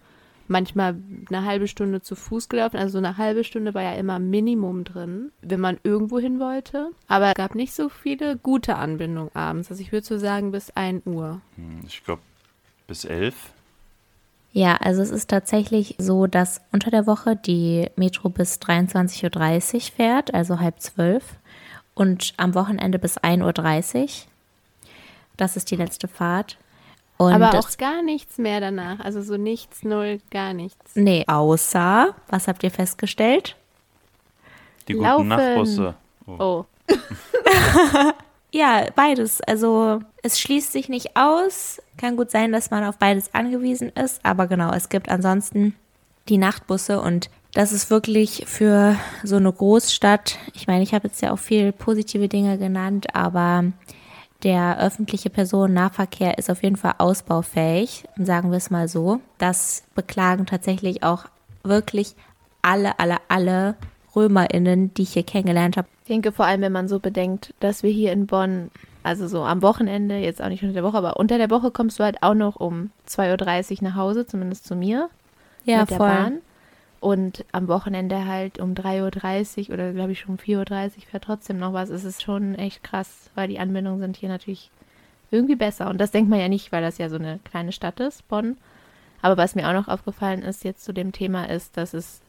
manchmal 0.47 0.95
eine 1.29 1.45
halbe 1.45 1.67
Stunde 1.67 2.01
zu 2.01 2.15
Fuß 2.15 2.49
gelaufen. 2.49 2.77
Also 2.77 2.93
so 2.93 2.97
eine 2.97 3.17
halbe 3.17 3.43
Stunde 3.43 3.75
war 3.75 3.83
ja 3.83 3.93
immer 3.93 4.17
Minimum 4.17 4.85
drin, 4.85 5.31
wenn 5.43 5.59
man 5.59 5.77
irgendwo 5.83 6.17
hin 6.17 6.39
wollte. 6.39 6.89
Aber 7.07 7.27
es 7.27 7.35
gab 7.35 7.53
nicht 7.53 7.73
so 7.73 7.89
viele 7.89 8.35
gute 8.35 8.77
Anbindungen 8.77 9.29
abends. 9.35 9.69
Also 9.69 9.83
ich 9.83 9.91
würde 9.91 10.07
so 10.07 10.17
sagen 10.17 10.49
bis 10.49 10.71
1 10.71 11.05
Uhr. 11.05 11.41
Hm, 11.57 11.81
Ich 11.85 12.03
glaube, 12.03 12.23
bis 12.87 13.05
elf. 13.05 13.53
Ja, 14.57 14.77
also 14.77 15.03
es 15.03 15.11
ist 15.11 15.29
tatsächlich 15.29 15.93
so, 15.99 16.25
dass 16.25 16.61
unter 16.71 16.89
der 16.89 17.05
Woche 17.05 17.35
die 17.35 17.91
Metro 17.95 18.29
bis 18.29 18.55
23.30 18.59 19.75
Uhr 19.75 19.81
fährt, 19.81 20.33
also 20.33 20.59
halb 20.59 20.79
zwölf, 20.79 21.35
und 21.93 22.33
am 22.37 22.55
Wochenende 22.55 22.97
bis 22.97 23.19
1.30 23.19 24.01
Uhr. 24.01 24.09
Das 25.37 25.57
ist 25.57 25.69
die 25.69 25.75
letzte 25.75 26.07
Fahrt. 26.07 26.57
Und 27.17 27.33
aber 27.33 27.59
auch 27.59 27.77
gar 27.77 28.01
nichts 28.01 28.39
mehr 28.39 28.59
danach. 28.59 28.99
Also 28.99 29.21
so 29.21 29.37
nichts, 29.37 29.83
null, 29.83 30.21
gar 30.31 30.53
nichts. 30.53 30.95
nee, 30.95 31.23
außer, 31.27 32.15
was 32.27 32.47
habt 32.47 32.63
ihr 32.63 32.71
festgestellt? 32.71 33.55
Die 34.87 34.93
guten 34.93 35.05
Laufen. 35.05 35.27
Nachtbusse. 35.27 35.93
Oh. 36.25 36.35
Oh, 36.39 36.65
Ja, 38.57 38.87
beides. 38.95 39.39
Also 39.41 39.99
es 40.23 40.39
schließt 40.39 40.71
sich 40.71 40.89
nicht 40.89 41.15
aus. 41.15 41.79
Kann 41.95 42.17
gut 42.17 42.31
sein, 42.31 42.51
dass 42.51 42.71
man 42.71 42.83
auf 42.85 42.97
beides 42.97 43.35
angewiesen 43.35 43.89
ist. 43.89 44.19
Aber 44.23 44.47
genau, 44.47 44.73
es 44.73 44.89
gibt 44.89 45.09
ansonsten 45.09 45.75
die 46.27 46.39
Nachtbusse 46.39 46.99
und 46.99 47.29
das 47.53 47.71
ist 47.71 47.91
wirklich 47.91 48.45
für 48.47 48.95
so 49.23 49.35
eine 49.35 49.53
Großstadt. 49.53 50.39
Ich 50.55 50.65
meine, 50.65 50.81
ich 50.81 50.95
habe 50.95 51.07
jetzt 51.07 51.21
ja 51.21 51.33
auch 51.33 51.37
viel 51.37 51.71
positive 51.71 52.27
Dinge 52.27 52.57
genannt, 52.57 53.13
aber 53.13 53.65
der 54.41 54.79
öffentliche 54.79 55.29
Personennahverkehr 55.29 56.39
ist 56.39 56.49
auf 56.49 56.63
jeden 56.63 56.77
Fall 56.77 56.95
ausbaufähig, 56.97 58.05
sagen 58.17 58.49
wir 58.49 58.57
es 58.57 58.71
mal 58.71 58.87
so. 58.87 59.21
Das 59.37 59.83
beklagen 59.93 60.47
tatsächlich 60.47 61.03
auch 61.03 61.25
wirklich 61.61 62.15
alle, 62.63 62.97
alle, 62.97 63.17
alle 63.27 63.75
RömerInnen, 64.15 64.95
die 64.95 65.03
ich 65.03 65.13
hier 65.13 65.23
kennengelernt 65.23 65.77
habe. 65.77 65.87
Ich 66.07 66.13
denke 66.13 66.31
vor 66.31 66.45
allem, 66.45 66.61
wenn 66.61 66.71
man 66.71 66.87
so 66.87 67.01
bedenkt, 67.01 67.53
dass 67.59 67.83
wir 67.83 67.91
hier 67.91 68.13
in 68.13 68.27
Bonn, 68.27 68.71
also 69.03 69.27
so 69.27 69.43
am 69.43 69.61
Wochenende, 69.61 70.15
jetzt 70.15 70.41
auch 70.41 70.47
nicht 70.47 70.63
unter 70.63 70.73
der 70.73 70.83
Woche, 70.85 70.95
aber 70.95 71.17
unter 71.17 71.37
der 71.37 71.49
Woche 71.49 71.69
kommst 71.69 71.99
du 71.99 72.05
halt 72.05 72.23
auch 72.23 72.33
noch 72.33 72.55
um 72.55 72.91
2.30 73.09 73.81
Uhr 73.81 73.89
nach 73.89 73.95
Hause, 73.95 74.25
zumindest 74.25 74.65
zu 74.65 74.77
mir, 74.77 75.09
Ja, 75.65 75.81
mit 75.81 75.89
der 75.89 75.97
Bahn. 75.97 76.37
Und 77.01 77.43
am 77.51 77.67
Wochenende 77.67 78.25
halt 78.25 78.57
um 78.57 78.73
3.30 78.73 79.67
Uhr 79.67 79.73
oder 79.73 79.91
glaube 79.91 80.13
ich 80.13 80.21
schon 80.21 80.35
um 80.35 80.37
4.30 80.37 80.95
Uhr 80.95 81.01
fährt 81.11 81.25
trotzdem 81.25 81.59
noch 81.59 81.73
was. 81.73 81.89
Es 81.89 82.05
ist 82.05 82.23
schon 82.23 82.55
echt 82.55 82.85
krass, 82.85 83.29
weil 83.35 83.49
die 83.49 83.59
Anbindungen 83.59 83.99
sind 83.99 84.15
hier 84.15 84.29
natürlich 84.29 84.71
irgendwie 85.29 85.57
besser. 85.57 85.89
Und 85.89 85.99
das 85.99 86.11
denkt 86.11 86.29
man 86.29 86.39
ja 86.39 86.47
nicht, 86.47 86.71
weil 86.71 86.83
das 86.83 86.99
ja 86.99 87.09
so 87.09 87.17
eine 87.17 87.39
kleine 87.43 87.73
Stadt 87.73 87.99
ist, 87.99 88.25
Bonn. 88.29 88.55
Aber 89.21 89.35
was 89.35 89.55
mir 89.55 89.67
auch 89.67 89.73
noch 89.73 89.89
aufgefallen 89.89 90.41
ist 90.41 90.63
jetzt 90.63 90.85
zu 90.85 90.93
dem 90.93 91.11
Thema 91.11 91.49
ist, 91.49 91.75
dass 91.75 91.93
es 91.93 92.21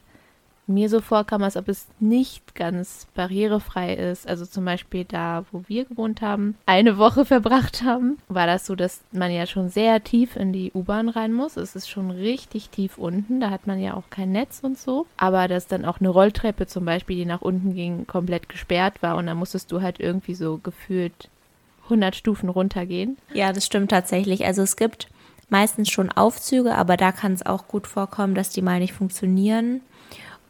mir 0.69 0.89
so 0.89 1.01
vorkam, 1.01 1.43
als 1.43 1.57
ob 1.57 1.69
es 1.69 1.89
nicht 1.99 2.55
ganz 2.55 3.07
barrierefrei 3.15 3.95
ist. 3.95 4.29
Also 4.29 4.47
zum 4.47 4.65
Beispiel 4.65 5.05
da, 5.05 5.45
wo 5.51 5.65
wir 5.67 5.85
gewohnt 5.87 6.21
haben, 6.21 6.57
eine 6.67 6.99
Woche 6.99 7.25
verbracht 7.27 7.83
haben, 7.83 8.19
war 8.29 8.47
das 8.47 8.67
so, 8.67 8.75
dass 8.75 9.01
man 9.13 9.33
ja 9.33 9.47
schon 9.47 9.71
sehr 9.71 10.05
tief 10.05 10.37
in 10.37 10.53
die 10.53 10.71
U-Bahn 10.75 11.09
rein 11.09 11.33
muss. 11.33 11.57
Es 11.57 11.75
ist 11.75 11.89
schon 11.89 12.11
richtig 12.11 12.69
tief 12.69 12.99
unten. 12.99 13.41
Da 13.41 13.51
hat 13.51 13.67
man 13.67 13.81
ja 13.81 13.95
auch 13.95 14.11
kein 14.11 14.33
Netz 14.33 14.61
und 14.63 14.79
so. 14.79 15.07
Aber 15.17 15.49
dass 15.49 15.67
dann 15.67 15.85
auch 15.85 16.01
eine 16.01 16.11
Rolltreppe 16.11 16.67
zum 16.67 16.85
Beispiel, 16.85 17.17
die 17.17 17.27
nach 17.27 17.43
unten 17.43 17.75
ging, 17.75 18.07
komplett 18.07 18.49
gesperrt 18.49 19.03
war. 19.03 19.17
Und 19.17 19.27
dann 19.27 19.39
musstest 19.39 19.73
du 19.73 19.83
halt 19.83 20.01
irgendwie 20.01 20.35
so 20.35 20.59
gefühlt 20.63 21.31
100 21.85 22.15
Stufen 22.15 22.49
runtergehen. 22.49 23.17
Ja, 23.33 23.53
das 23.53 23.65
stimmt 23.65 23.91
tatsächlich. 23.91 24.45
Also 24.45 24.63
es 24.63 24.77
gibt 24.77 25.09
meistens 25.49 25.89
schon 25.91 26.11
Aufzüge, 26.11 26.75
aber 26.75 26.97
da 26.97 27.13
kann 27.13 27.33
es 27.33 27.45
auch 27.45 27.69
gut 27.69 27.87
vorkommen, 27.87 28.35
dass 28.35 28.51
die 28.51 28.63
mal 28.63 28.81
nicht 28.81 28.93
funktionieren. 28.93 29.81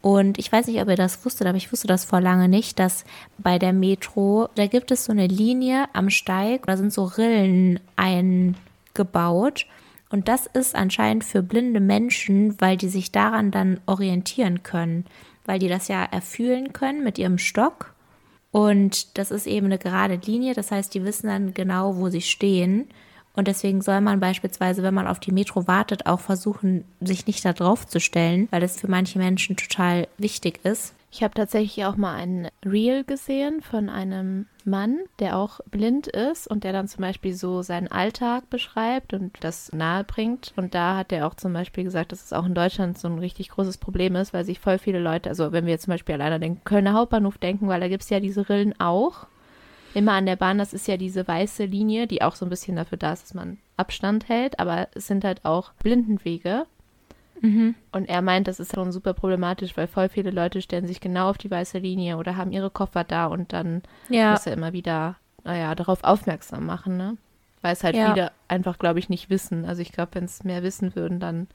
Und 0.01 0.39
ich 0.39 0.51
weiß 0.51 0.67
nicht, 0.67 0.81
ob 0.81 0.87
ihr 0.87 0.95
das 0.95 1.25
wusstet, 1.25 1.47
aber 1.47 1.57
ich 1.57 1.71
wusste 1.71 1.87
das 1.87 2.05
vor 2.05 2.21
lange 2.21 2.47
nicht, 2.47 2.79
dass 2.79 3.03
bei 3.37 3.59
der 3.59 3.73
Metro, 3.73 4.47
da 4.55 4.67
gibt 4.67 4.91
es 4.91 5.05
so 5.05 5.11
eine 5.11 5.27
Linie 5.27 5.85
am 5.93 6.09
Steig, 6.09 6.65
da 6.67 6.77
sind 6.77 6.93
so 6.93 7.03
Rillen 7.03 7.79
eingebaut. 7.97 9.65
Und 10.09 10.27
das 10.27 10.47
ist 10.47 10.75
anscheinend 10.75 11.23
für 11.23 11.43
blinde 11.43 11.79
Menschen, 11.79 12.59
weil 12.59 12.77
die 12.77 12.89
sich 12.89 13.11
daran 13.11 13.51
dann 13.51 13.79
orientieren 13.85 14.63
können, 14.63 15.05
weil 15.45 15.59
die 15.59 15.67
das 15.67 15.87
ja 15.87 16.03
erfühlen 16.03 16.73
können 16.73 17.03
mit 17.03 17.17
ihrem 17.17 17.37
Stock. 17.37 17.93
Und 18.51 19.17
das 19.17 19.29
ist 19.29 19.45
eben 19.45 19.67
eine 19.67 19.77
gerade 19.77 20.15
Linie, 20.15 20.55
das 20.55 20.71
heißt, 20.71 20.93
die 20.93 21.03
wissen 21.03 21.27
dann 21.27 21.53
genau, 21.53 21.97
wo 21.97 22.09
sie 22.09 22.21
stehen. 22.21 22.87
Und 23.33 23.47
deswegen 23.47 23.81
soll 23.81 24.01
man 24.01 24.19
beispielsweise, 24.19 24.83
wenn 24.83 24.93
man 24.93 25.07
auf 25.07 25.19
die 25.19 25.31
Metro 25.31 25.67
wartet, 25.67 26.05
auch 26.05 26.19
versuchen, 26.19 26.83
sich 26.99 27.27
nicht 27.27 27.45
da 27.45 27.53
drauf 27.53 27.87
zu 27.87 27.99
stellen, 27.99 28.47
weil 28.51 28.61
das 28.61 28.79
für 28.79 28.89
manche 28.89 29.19
Menschen 29.19 29.55
total 29.55 30.07
wichtig 30.17 30.59
ist. 30.63 30.93
Ich 31.11 31.23
habe 31.23 31.33
tatsächlich 31.33 31.85
auch 31.85 31.95
mal 31.95 32.15
ein 32.15 32.49
Reel 32.63 33.03
gesehen 33.03 33.61
von 33.61 33.89
einem 33.89 34.45
Mann, 34.63 34.99
der 35.17 35.37
auch 35.37 35.59
blind 35.71 36.07
ist 36.07 36.47
und 36.47 36.63
der 36.63 36.71
dann 36.71 36.87
zum 36.87 37.01
Beispiel 37.01 37.33
so 37.33 37.63
seinen 37.63 37.87
Alltag 37.87 38.47
beschreibt 38.51 39.13
und 39.13 39.35
das 39.39 39.71
nahe 39.73 40.03
bringt. 40.03 40.53
Und 40.55 40.75
da 40.75 40.97
hat 40.97 41.11
er 41.11 41.25
auch 41.25 41.33
zum 41.33 41.51
Beispiel 41.51 41.83
gesagt, 41.83 42.11
dass 42.11 42.23
es 42.23 42.33
auch 42.33 42.45
in 42.45 42.53
Deutschland 42.53 42.99
so 42.99 43.07
ein 43.07 43.17
richtig 43.17 43.49
großes 43.49 43.79
Problem 43.79 44.15
ist, 44.15 44.33
weil 44.33 44.45
sich 44.45 44.59
voll 44.59 44.77
viele 44.77 44.99
Leute, 44.99 45.29
also 45.29 45.51
wenn 45.51 45.65
wir 45.65 45.71
jetzt 45.71 45.85
zum 45.85 45.93
Beispiel 45.93 46.13
alleine 46.13 46.39
den 46.39 46.63
Kölner 46.63 46.93
Hauptbahnhof 46.93 47.39
denken, 47.39 47.67
weil 47.67 47.79
da 47.79 47.87
gibt 47.87 48.03
es 48.03 48.09
ja 48.09 48.19
diese 48.19 48.47
Rillen 48.47 48.79
auch. 48.79 49.25
Immer 49.93 50.13
an 50.13 50.25
der 50.25 50.35
Bahn, 50.35 50.57
das 50.57 50.73
ist 50.73 50.87
ja 50.87 50.97
diese 50.97 51.27
weiße 51.27 51.65
Linie, 51.65 52.07
die 52.07 52.21
auch 52.21 52.35
so 52.35 52.45
ein 52.45 52.49
bisschen 52.49 52.75
dafür 52.75 52.97
da 52.97 53.13
ist, 53.13 53.23
dass 53.23 53.33
man 53.33 53.57
Abstand 53.77 54.29
hält, 54.29 54.59
aber 54.59 54.87
es 54.93 55.07
sind 55.07 55.23
halt 55.23 55.45
auch 55.45 55.73
Blindenwege. 55.81 56.65
Mhm. 57.41 57.75
Und 57.91 58.09
er 58.09 58.21
meint, 58.21 58.47
das 58.47 58.59
ist 58.59 58.75
schon 58.75 58.91
super 58.91 59.13
problematisch, 59.13 59.77
weil 59.77 59.87
voll 59.87 60.09
viele 60.09 60.31
Leute 60.31 60.61
stellen 60.61 60.87
sich 60.87 60.99
genau 60.99 61.29
auf 61.29 61.37
die 61.37 61.49
weiße 61.49 61.79
Linie 61.79 62.17
oder 62.17 62.35
haben 62.35 62.51
ihre 62.51 62.69
Koffer 62.69 63.03
da 63.03 63.27
und 63.27 63.53
dann 63.53 63.81
ja. 64.09 64.31
muss 64.31 64.45
er 64.45 64.53
immer 64.53 64.73
wieder, 64.73 65.15
naja, 65.43 65.73
darauf 65.73 66.03
aufmerksam 66.03 66.65
machen, 66.65 66.97
ne? 66.97 67.17
Weil 67.61 67.73
es 67.73 67.83
halt 67.83 67.95
ja. 67.95 68.13
viele 68.13 68.31
einfach, 68.47 68.79
glaube 68.79 68.99
ich, 68.99 69.09
nicht 69.09 69.29
wissen. 69.29 69.65
Also 69.65 69.81
ich 69.81 69.91
glaube, 69.91 70.15
wenn 70.15 70.23
es 70.25 70.43
mehr 70.43 70.63
wissen 70.63 70.95
würden, 70.95 71.19
dann 71.19 71.47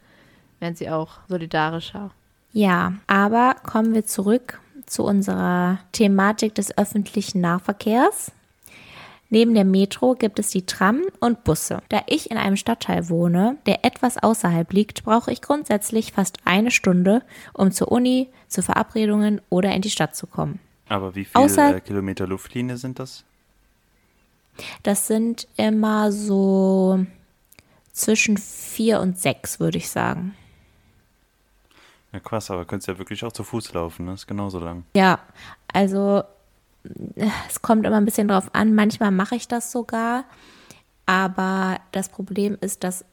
wären 0.60 0.74
sie 0.74 0.90
auch 0.90 1.18
solidarischer. 1.28 2.10
Ja, 2.52 2.94
aber 3.06 3.56
kommen 3.62 3.94
wir 3.94 4.04
zurück 4.04 4.60
zu 4.86 5.04
unserer 5.04 5.78
Thematik 5.92 6.54
des 6.54 6.76
öffentlichen 6.76 7.40
Nahverkehrs. 7.40 8.32
Neben 9.30 9.54
der 9.54 9.64
Metro 9.64 10.14
gibt 10.14 10.38
es 10.38 10.50
die 10.50 10.64
Tram 10.64 11.02
und 11.18 11.42
Busse. 11.44 11.82
Da 11.88 12.02
ich 12.06 12.30
in 12.30 12.36
einem 12.36 12.56
Stadtteil 12.56 13.08
wohne, 13.08 13.56
der 13.66 13.84
etwas 13.84 14.22
außerhalb 14.22 14.72
liegt, 14.72 15.04
brauche 15.04 15.32
ich 15.32 15.42
grundsätzlich 15.42 16.12
fast 16.12 16.38
eine 16.44 16.70
Stunde, 16.70 17.22
um 17.52 17.72
zur 17.72 17.90
Uni, 17.90 18.28
zu 18.48 18.62
Verabredungen 18.62 19.40
oder 19.50 19.74
in 19.74 19.82
die 19.82 19.90
Stadt 19.90 20.14
zu 20.14 20.26
kommen. 20.26 20.60
Aber 20.88 21.14
wie 21.14 21.24
viele 21.24 21.44
Außer, 21.44 21.76
äh, 21.76 21.80
Kilometer 21.80 22.26
Luftlinie 22.26 22.76
sind 22.76 22.98
das? 22.98 23.24
Das 24.82 25.06
sind 25.06 25.48
immer 25.56 26.12
so 26.12 27.04
zwischen 27.92 28.36
vier 28.36 29.00
und 29.00 29.18
sechs, 29.18 29.58
würde 29.58 29.78
ich 29.78 29.88
sagen. 29.90 30.36
Ja, 32.14 32.20
krass, 32.20 32.48
aber 32.52 32.64
könntest 32.64 32.86
ja 32.86 32.96
wirklich 32.96 33.24
auch 33.24 33.32
zu 33.32 33.42
Fuß 33.42 33.72
laufen, 33.74 34.06
ne? 34.06 34.14
Ist 34.14 34.28
genauso 34.28 34.60
lang. 34.60 34.84
Ja, 34.94 35.18
also 35.72 36.22
es 37.48 37.60
kommt 37.60 37.84
immer 37.84 37.96
ein 37.96 38.04
bisschen 38.04 38.28
drauf 38.28 38.50
an. 38.52 38.72
Manchmal 38.72 39.10
mache 39.10 39.34
ich 39.34 39.48
das 39.48 39.72
sogar. 39.72 40.24
Aber 41.06 41.80
das 41.90 42.08
Problem 42.08 42.56
ist, 42.60 42.84
dass 42.84 43.04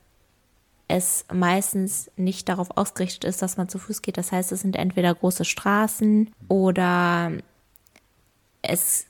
es 0.87 1.25
meistens 1.33 2.11
nicht 2.15 2.47
darauf 2.47 2.77
ausgerichtet 2.77 3.23
ist, 3.23 3.41
dass 3.41 3.57
man 3.57 3.69
zu 3.69 3.79
Fuß 3.79 4.03
geht. 4.03 4.17
Das 4.17 4.31
heißt, 4.31 4.51
es 4.51 4.61
sind 4.61 4.75
entweder 4.75 5.15
große 5.15 5.45
Straßen 5.45 6.29
oder 6.47 7.31
es 8.61 9.07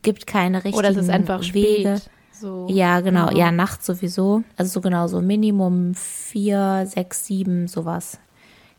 gibt 0.00 0.26
keine 0.26 0.64
richtigen 0.64 0.78
Oder 0.78 0.90
es 0.90 0.96
ist 0.96 1.10
einfach 1.10 1.42
Wege. 1.52 1.98
Spät. 1.98 2.10
So. 2.32 2.68
Ja, 2.70 3.00
genau. 3.00 3.28
Ja. 3.32 3.36
ja, 3.36 3.52
nachts 3.52 3.84
sowieso. 3.84 4.44
Also 4.56 4.72
so 4.72 4.80
genau 4.80 5.08
so 5.08 5.20
Minimum 5.20 5.94
vier, 5.94 6.86
sechs, 6.86 7.26
sieben, 7.26 7.68
sowas 7.68 8.18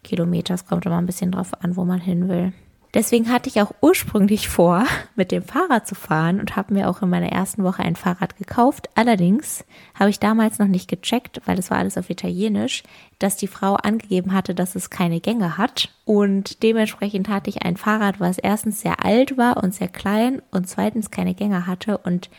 Kilometer. 0.04 0.54
Es 0.54 0.66
kommt 0.66 0.86
immer 0.86 0.98
ein 0.98 1.06
bisschen 1.06 1.32
drauf 1.32 1.52
an, 1.62 1.76
wo 1.76 1.86
man 1.86 2.00
hin 2.00 2.30
will. 2.30 2.54
Deswegen 2.94 3.32
hatte 3.32 3.48
ich 3.48 3.62
auch 3.62 3.72
ursprünglich 3.80 4.50
vor, 4.50 4.86
mit 5.16 5.32
dem 5.32 5.44
Fahrrad 5.44 5.88
zu 5.88 5.96
fahren 5.96 6.40
und 6.40 6.56
habe 6.56 6.74
mir 6.74 6.90
auch 6.90 7.02
in 7.02 7.10
meiner 7.10 7.32
ersten 7.32 7.64
Woche 7.64 7.84
ein 7.84 7.96
Fahrrad 7.96 8.38
gekauft. 8.38 8.90
Allerdings 8.96 9.64
habe 9.98 10.10
ich 10.10 10.20
damals 10.20 10.60
noch 10.60 10.68
nicht 10.68 10.90
gecheckt, 10.90 11.42
weil 11.46 11.58
es 11.58 11.72
war 11.72 11.78
alles 11.78 11.98
auf 11.98 12.10
Italienisch, 12.10 12.84
dass 13.20 13.38
die 13.38 13.48
Frau 13.48 13.76
angegeben 13.76 14.34
hatte, 14.34 14.54
dass 14.54 14.76
es 14.76 14.90
keine 14.90 15.22
Gänge 15.22 15.58
hat. 15.58 15.90
Und 16.04 16.64
dementsprechend 16.64 17.30
hatte 17.30 17.50
ich 17.50 17.64
ein 17.64 17.78
Fahrrad, 17.78 18.20
was 18.20 18.38
erstens 18.38 18.82
sehr 18.82 19.06
alt 19.06 19.38
war 19.38 19.64
und 19.64 19.74
sehr 19.74 19.88
klein 19.88 20.42
und 20.52 20.68
zweitens 20.68 21.12
keine 21.12 21.34
Gänge 21.34 21.68
hatte. 21.68 21.98
Und 21.98 22.30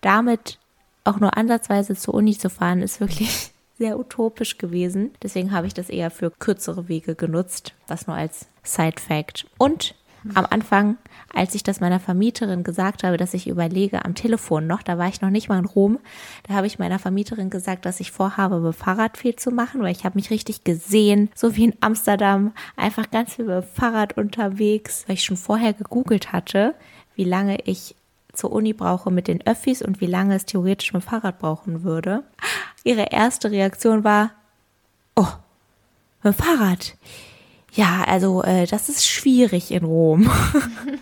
damit 0.00 0.58
auch 1.04 1.20
nur 1.20 1.36
ansatzweise 1.36 1.94
zur 1.96 2.14
Uni 2.14 2.36
zu 2.36 2.48
fahren, 2.48 2.80
ist 2.80 3.00
wirklich 3.00 3.50
sehr 3.78 3.98
utopisch 3.98 4.58
gewesen. 4.58 5.12
Deswegen 5.22 5.52
habe 5.52 5.66
ich 5.66 5.74
das 5.74 5.88
eher 5.88 6.10
für 6.10 6.30
kürzere 6.30 6.88
Wege 6.88 7.14
genutzt, 7.14 7.74
was 7.86 8.06
nur 8.06 8.16
als 8.16 8.48
Side 8.62 9.00
Fact. 9.00 9.46
Und 9.56 9.94
am 10.34 10.46
Anfang, 10.50 10.98
als 11.32 11.54
ich 11.54 11.62
das 11.62 11.80
meiner 11.80 12.00
Vermieterin 12.00 12.64
gesagt 12.64 13.04
habe, 13.04 13.16
dass 13.16 13.34
ich 13.34 13.46
überlege 13.46 14.04
am 14.04 14.14
Telefon 14.14 14.66
noch, 14.66 14.82
da 14.82 14.98
war 14.98 15.08
ich 15.08 15.20
noch 15.20 15.30
nicht 15.30 15.48
mal 15.48 15.58
in 15.58 15.64
Rom, 15.64 15.98
da 16.46 16.54
habe 16.54 16.66
ich 16.66 16.78
meiner 16.78 16.98
Vermieterin 16.98 17.50
gesagt, 17.50 17.86
dass 17.86 18.00
ich 18.00 18.10
vorhabe, 18.10 18.58
mit 18.60 18.74
Fahrrad 18.74 19.16
viel 19.16 19.36
zu 19.36 19.50
machen, 19.50 19.80
weil 19.80 19.92
ich 19.92 20.04
habe 20.04 20.18
mich 20.18 20.30
richtig 20.30 20.64
gesehen, 20.64 21.30
so 21.34 21.56
wie 21.56 21.64
in 21.64 21.76
Amsterdam, 21.80 22.52
einfach 22.76 23.10
ganz 23.10 23.34
viel 23.34 23.44
mit 23.44 23.64
Fahrrad 23.64 24.16
unterwegs, 24.16 25.04
weil 25.06 25.14
ich 25.14 25.24
schon 25.24 25.36
vorher 25.36 25.72
gegoogelt 25.72 26.32
hatte, 26.32 26.74
wie 27.14 27.24
lange 27.24 27.58
ich 27.64 27.94
zur 28.38 28.52
Uni 28.52 28.72
brauche 28.72 29.10
mit 29.10 29.28
den 29.28 29.46
Öffis 29.46 29.82
und 29.82 30.00
wie 30.00 30.06
lange 30.06 30.36
es 30.36 30.46
theoretisch 30.46 30.92
mit 30.92 31.02
Fahrrad 31.02 31.38
brauchen 31.38 31.82
würde. 31.82 32.22
Ihre 32.84 33.06
erste 33.10 33.50
Reaktion 33.50 34.04
war, 34.04 34.30
oh, 35.16 35.26
mit 36.22 36.34
Fahrrad. 36.34 36.96
Ja, 37.72 38.04
also 38.06 38.42
äh, 38.42 38.66
das 38.66 38.88
ist 38.88 39.06
schwierig 39.06 39.70
in 39.72 39.84
Rom. 39.84 40.30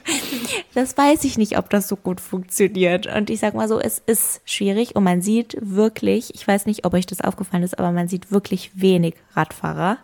das 0.74 0.96
weiß 0.96 1.24
ich 1.24 1.38
nicht, 1.38 1.58
ob 1.58 1.70
das 1.70 1.88
so 1.88 1.96
gut 1.96 2.20
funktioniert. 2.20 3.06
Und 3.06 3.30
ich 3.30 3.40
sag 3.40 3.54
mal 3.54 3.68
so, 3.68 3.78
es 3.78 4.00
ist 4.04 4.40
schwierig 4.44 4.96
und 4.96 5.04
man 5.04 5.22
sieht 5.22 5.56
wirklich, 5.60 6.34
ich 6.34 6.46
weiß 6.46 6.66
nicht, 6.66 6.84
ob 6.84 6.94
euch 6.94 7.06
das 7.06 7.20
aufgefallen 7.20 7.62
ist, 7.62 7.78
aber 7.78 7.92
man 7.92 8.08
sieht 8.08 8.32
wirklich 8.32 8.72
wenig 8.74 9.14
Radfahrer 9.34 9.98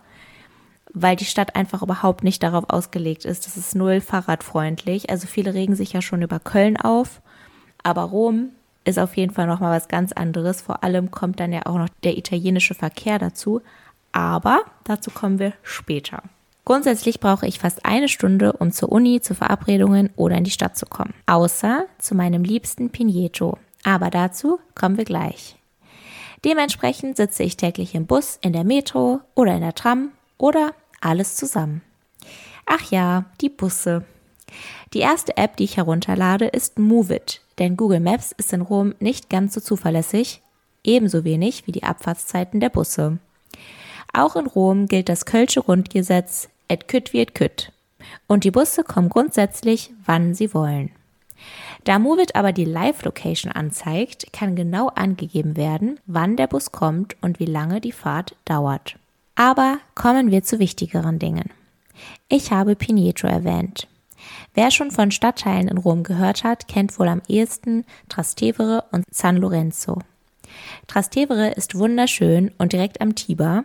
weil 0.95 1.17
die 1.17 1.25
Stadt 1.25 1.57
einfach 1.57 1.83
überhaupt 1.83 2.25
nicht 2.25 2.43
darauf 2.43 2.69
ausgelegt 2.69 3.25
ist. 3.25 3.47
Das 3.47 3.57
ist 3.57 3.75
null 3.75 4.01
fahrradfreundlich. 4.01 5.11
Also 5.11 5.27
viele 5.27 5.55
regen 5.55 5.75
sich 5.75 5.93
ja 5.93 6.03
schon 6.03 6.23
über 6.23 6.39
Köln 6.39 6.77
auf, 6.77 7.21
aber 7.83 8.03
Rom 8.03 8.51
ist 8.85 8.99
auf 8.99 9.17
jeden 9.17 9.33
Fall 9.33 9.47
noch 9.47 9.61
mal 9.61 9.75
was 9.75 9.89
ganz 9.89 10.13
anderes. 10.13 10.61
Vor 10.61 10.85
allem 10.85 11.11
kommt 11.11 11.41
dann 11.41 11.53
ja 11.53 11.67
auch 11.67 11.79
noch 11.79 11.89
der 12.05 12.19
italienische 12.19 12.75
Verkehr 12.75 13.19
dazu, 13.19 13.63
aber 14.13 14.63
dazu 14.85 15.11
kommen 15.11 15.39
wir 15.39 15.53
später. 15.63 16.23
Grundsätzlich 16.65 17.19
brauche 17.19 17.47
ich 17.47 17.59
fast 17.59 17.85
eine 17.85 18.09
Stunde, 18.09 18.53
um 18.53 18.71
zur 18.71 18.93
Uni, 18.93 19.21
zu 19.21 19.35
Verabredungen 19.35 20.11
oder 20.15 20.37
in 20.37 20.45
die 20.45 20.51
Stadt 20.51 20.77
zu 20.77 20.87
kommen. 20.87 21.15
Außer 21.27 21.87
zu 21.99 22.15
meinem 22.15 22.45
liebsten 22.45 22.91
Pineto. 22.91 23.59
Aber 23.85 24.11
dazu 24.11 24.61
kommen 24.77 24.97
wir 24.97 25.05
gleich. 25.05 25.57
Dementsprechend 26.45 27.17
sitze 27.17 27.43
ich 27.43 27.57
täglich 27.57 27.95
im 27.95 28.07
Bus, 28.07 28.39
in 28.43 28.53
der 28.53 28.65
Metro 28.65 29.21
oder 29.35 29.55
in 29.55 29.61
der 29.61 29.75
Tram 29.75 30.11
oder 30.39 30.73
alles 31.03 31.37
zusammen. 31.37 31.83
Ach 32.67 32.91
ja, 32.91 33.27
die 33.41 33.49
Busse. 33.49 34.05
Die 34.93 35.01
erste 35.01 35.37
App, 35.37 35.57
die 35.57 35.65
ich 35.65 35.77
herunterlade, 35.77 36.47
ist 36.47 36.79
Moveit, 36.79 37.41
denn 37.59 37.77
Google 37.77 38.01
Maps 38.01 38.33
ist 38.33 38.53
in 38.53 38.61
Rom 38.61 38.95
nicht 39.01 39.31
ganz 39.31 39.55
so 39.55 39.61
zuverlässig, 39.61 40.43
ebenso 40.85 41.25
wenig 41.25 41.67
wie 41.67 41.73
die 41.73 41.85
Abfahrtszeiten 41.85 42.61
der 42.61 42.69
Busse. 42.69 43.19
Auch 44.12 44.37
in 44.37 44.47
Rom 44.47 44.87
gilt 44.87 45.09
das 45.09 45.25
Kölsche 45.25 45.62
Grundgesetz 45.62 46.49
et 46.69 46.88
kütt 46.88 47.12
wie 47.12 47.21
et 47.21 47.35
kütt. 47.35 47.73
Und 48.27 48.45
die 48.45 48.51
Busse 48.51 48.85
kommen 48.85 49.09
grundsätzlich, 49.09 49.93
wann 50.05 50.35
sie 50.35 50.53
wollen. 50.53 50.91
Da 51.85 51.99
Movit 51.99 52.37
aber 52.37 52.53
die 52.53 52.65
Live-Location 52.65 53.51
anzeigt, 53.51 54.33
kann 54.33 54.55
genau 54.55 54.88
angegeben 54.88 55.57
werden, 55.57 55.99
wann 56.07 56.37
der 56.37 56.47
Bus 56.47 56.71
kommt 56.71 57.17
und 57.21 57.41
wie 57.41 57.47
lange 57.47 57.81
die 57.81 57.93
Fahrt 57.93 58.37
dauert. 58.45 58.97
Aber 59.35 59.79
kommen 59.95 60.31
wir 60.31 60.42
zu 60.42 60.59
wichtigeren 60.59 61.18
Dingen. 61.18 61.51
Ich 62.29 62.51
habe 62.51 62.77
Pineto 62.77 63.27
erwähnt. 63.27 63.88
Wer 64.55 64.71
schon 64.71 64.90
von 64.90 65.11
Stadtteilen 65.11 65.68
in 65.68 65.79
Rom 65.79 66.03
gehört 66.03 66.45
hat, 66.45 66.68
kennt 66.68 66.99
wohl 66.99 67.09
am 67.09 67.23
ehesten 67.29 67.85
Trastevere 68.09 68.85
und 68.92 69.05
San 69.11 69.37
Lorenzo. 69.37 69.99
Trastevere 70.87 71.51
ist 71.51 71.75
wunderschön 71.75 72.53
und 72.59 72.73
direkt 72.73 73.01
am 73.01 73.14
Tiber. 73.14 73.64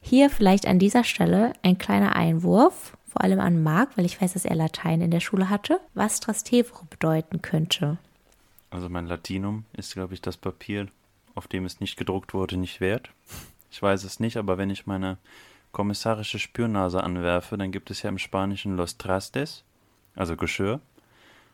Hier 0.00 0.30
vielleicht 0.30 0.66
an 0.66 0.78
dieser 0.78 1.04
Stelle 1.04 1.52
ein 1.62 1.78
kleiner 1.78 2.16
Einwurf, 2.16 2.96
vor 3.06 3.22
allem 3.22 3.40
an 3.40 3.62
Marc, 3.62 3.96
weil 3.96 4.04
ich 4.04 4.20
weiß, 4.20 4.34
dass 4.34 4.44
er 4.44 4.54
Latein 4.54 5.00
in 5.00 5.10
der 5.10 5.20
Schule 5.20 5.48
hatte, 5.48 5.80
was 5.94 6.20
Trastevere 6.20 6.84
bedeuten 6.90 7.42
könnte. 7.42 7.98
Also 8.70 8.88
mein 8.88 9.06
Latinum 9.06 9.64
ist, 9.72 9.94
glaube 9.94 10.14
ich, 10.14 10.20
das 10.20 10.36
Papier, 10.36 10.88
auf 11.34 11.46
dem 11.48 11.64
es 11.64 11.80
nicht 11.80 11.96
gedruckt 11.96 12.34
wurde, 12.34 12.56
nicht 12.56 12.80
wert. 12.80 13.10
Ich 13.70 13.82
weiß 13.82 14.04
es 14.04 14.20
nicht, 14.20 14.36
aber 14.36 14.58
wenn 14.58 14.70
ich 14.70 14.86
meine 14.86 15.18
kommissarische 15.72 16.38
Spürnase 16.38 17.02
anwerfe, 17.02 17.58
dann 17.58 17.72
gibt 17.72 17.90
es 17.90 18.02
ja 18.02 18.08
im 18.08 18.18
Spanischen 18.18 18.76
Los 18.76 18.96
Trastes, 18.96 19.64
also 20.14 20.36
Geschirr. 20.36 20.80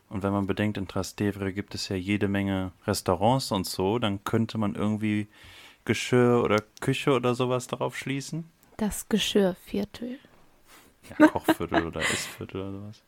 Und 0.09 0.23
wenn 0.23 0.31
man 0.31 0.47
bedenkt, 0.47 0.77
in 0.77 0.87
Trastevere 0.87 1.51
gibt 1.51 1.75
es 1.75 1.89
ja 1.89 1.95
jede 1.95 2.27
Menge 2.27 2.71
Restaurants 2.85 3.51
und 3.51 3.65
so, 3.65 3.99
dann 3.99 4.23
könnte 4.23 4.57
man 4.57 4.75
irgendwie 4.75 5.27
Geschirr 5.83 6.41
oder 6.43 6.63
Küche 6.79 7.11
oder 7.11 7.35
sowas 7.35 7.67
darauf 7.67 7.97
schließen. 7.97 8.45
Das 8.77 9.09
Geschirrviertel. 9.09 10.19
Ja, 11.09 11.27
Kochviertel 11.27 11.87
oder 11.87 12.01
Essviertel 12.11 12.61
oder 12.61 12.71
sowas. 12.71 13.01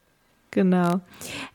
Genau. 0.51 1.01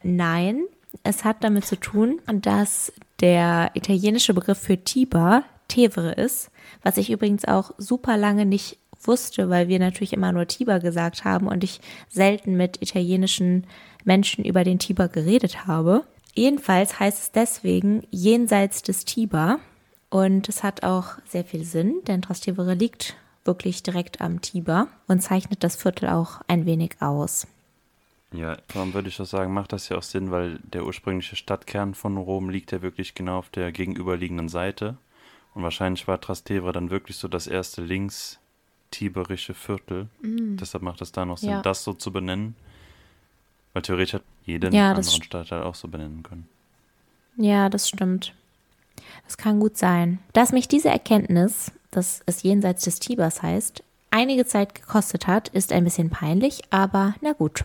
Nein, 0.02 0.64
es 1.02 1.24
hat 1.24 1.42
damit 1.42 1.64
zu 1.64 1.76
tun, 1.76 2.20
dass 2.26 2.92
der 3.20 3.70
italienische 3.74 4.34
Begriff 4.34 4.58
für 4.58 4.82
Tiber 4.82 5.44
Tevere 5.72 6.12
ist, 6.12 6.50
was 6.82 6.98
ich 6.98 7.10
übrigens 7.10 7.46
auch 7.46 7.72
super 7.78 8.18
lange 8.18 8.44
nicht 8.44 8.78
wusste, 9.00 9.48
weil 9.48 9.68
wir 9.68 9.78
natürlich 9.78 10.12
immer 10.12 10.32
nur 10.32 10.46
Tiber 10.46 10.78
gesagt 10.80 11.24
haben 11.24 11.48
und 11.48 11.64
ich 11.64 11.80
selten 12.08 12.56
mit 12.56 12.82
italienischen 12.82 13.66
Menschen 14.04 14.44
über 14.44 14.64
den 14.64 14.78
Tiber 14.78 15.08
geredet 15.08 15.66
habe. 15.66 16.04
Jedenfalls 16.34 17.00
heißt 17.00 17.18
es 17.18 17.32
deswegen 17.32 18.06
jenseits 18.10 18.82
des 18.82 19.04
Tiber 19.04 19.58
und 20.10 20.48
es 20.48 20.62
hat 20.62 20.82
auch 20.82 21.14
sehr 21.26 21.44
viel 21.44 21.64
Sinn, 21.64 21.96
denn 22.06 22.22
Trastevere 22.22 22.74
liegt 22.74 23.16
wirklich 23.44 23.82
direkt 23.82 24.20
am 24.20 24.40
Tiber 24.40 24.88
und 25.08 25.20
zeichnet 25.20 25.64
das 25.64 25.76
Viertel 25.76 26.10
auch 26.10 26.42
ein 26.48 26.66
wenig 26.66 26.96
aus. 27.00 27.46
Ja, 28.32 28.56
darum 28.72 28.94
würde 28.94 29.08
ich 29.08 29.20
auch 29.20 29.26
sagen, 29.26 29.52
macht 29.52 29.72
das 29.72 29.88
ja 29.88 29.98
auch 29.98 30.02
Sinn, 30.02 30.30
weil 30.30 30.58
der 30.62 30.86
ursprüngliche 30.86 31.36
Stadtkern 31.36 31.94
von 31.94 32.16
Rom 32.16 32.48
liegt 32.50 32.72
ja 32.72 32.80
wirklich 32.80 33.14
genau 33.14 33.38
auf 33.38 33.50
der 33.50 33.72
gegenüberliegenden 33.72 34.48
Seite. 34.48 34.96
Und 35.54 35.62
wahrscheinlich 35.62 36.08
war 36.08 36.20
Trastevere 36.20 36.72
dann 36.72 36.90
wirklich 36.90 37.16
so 37.16 37.28
das 37.28 37.46
erste 37.46 37.82
links-tiberische 37.82 39.54
Viertel. 39.54 40.08
Mm. 40.22 40.56
Deshalb 40.56 40.82
macht 40.82 41.02
es 41.02 41.12
da 41.12 41.24
noch 41.24 41.38
Sinn, 41.38 41.50
ja. 41.50 41.62
das 41.62 41.84
so 41.84 41.92
zu 41.92 42.10
benennen. 42.10 42.56
Weil 43.72 43.82
theoretisch 43.82 44.14
hat 44.14 44.22
jeden 44.44 44.74
ja, 44.74 44.90
anderen 44.90 45.22
Stadtteil 45.22 45.62
auch 45.62 45.74
so 45.74 45.88
benennen 45.88 46.22
können. 46.22 46.48
Ja, 47.36 47.68
das 47.68 47.88
stimmt. 47.88 48.34
Das 49.24 49.36
kann 49.36 49.60
gut 49.60 49.76
sein. 49.76 50.18
Dass 50.32 50.52
mich 50.52 50.68
diese 50.68 50.88
Erkenntnis, 50.88 51.72
dass 51.90 52.22
es 52.26 52.42
jenseits 52.42 52.84
des 52.84 52.98
Tibers 52.98 53.42
heißt, 53.42 53.82
einige 54.10 54.44
Zeit 54.46 54.74
gekostet 54.74 55.26
hat, 55.26 55.48
ist 55.48 55.72
ein 55.72 55.84
bisschen 55.84 56.10
peinlich, 56.10 56.62
aber 56.70 57.14
na 57.20 57.32
gut. 57.32 57.64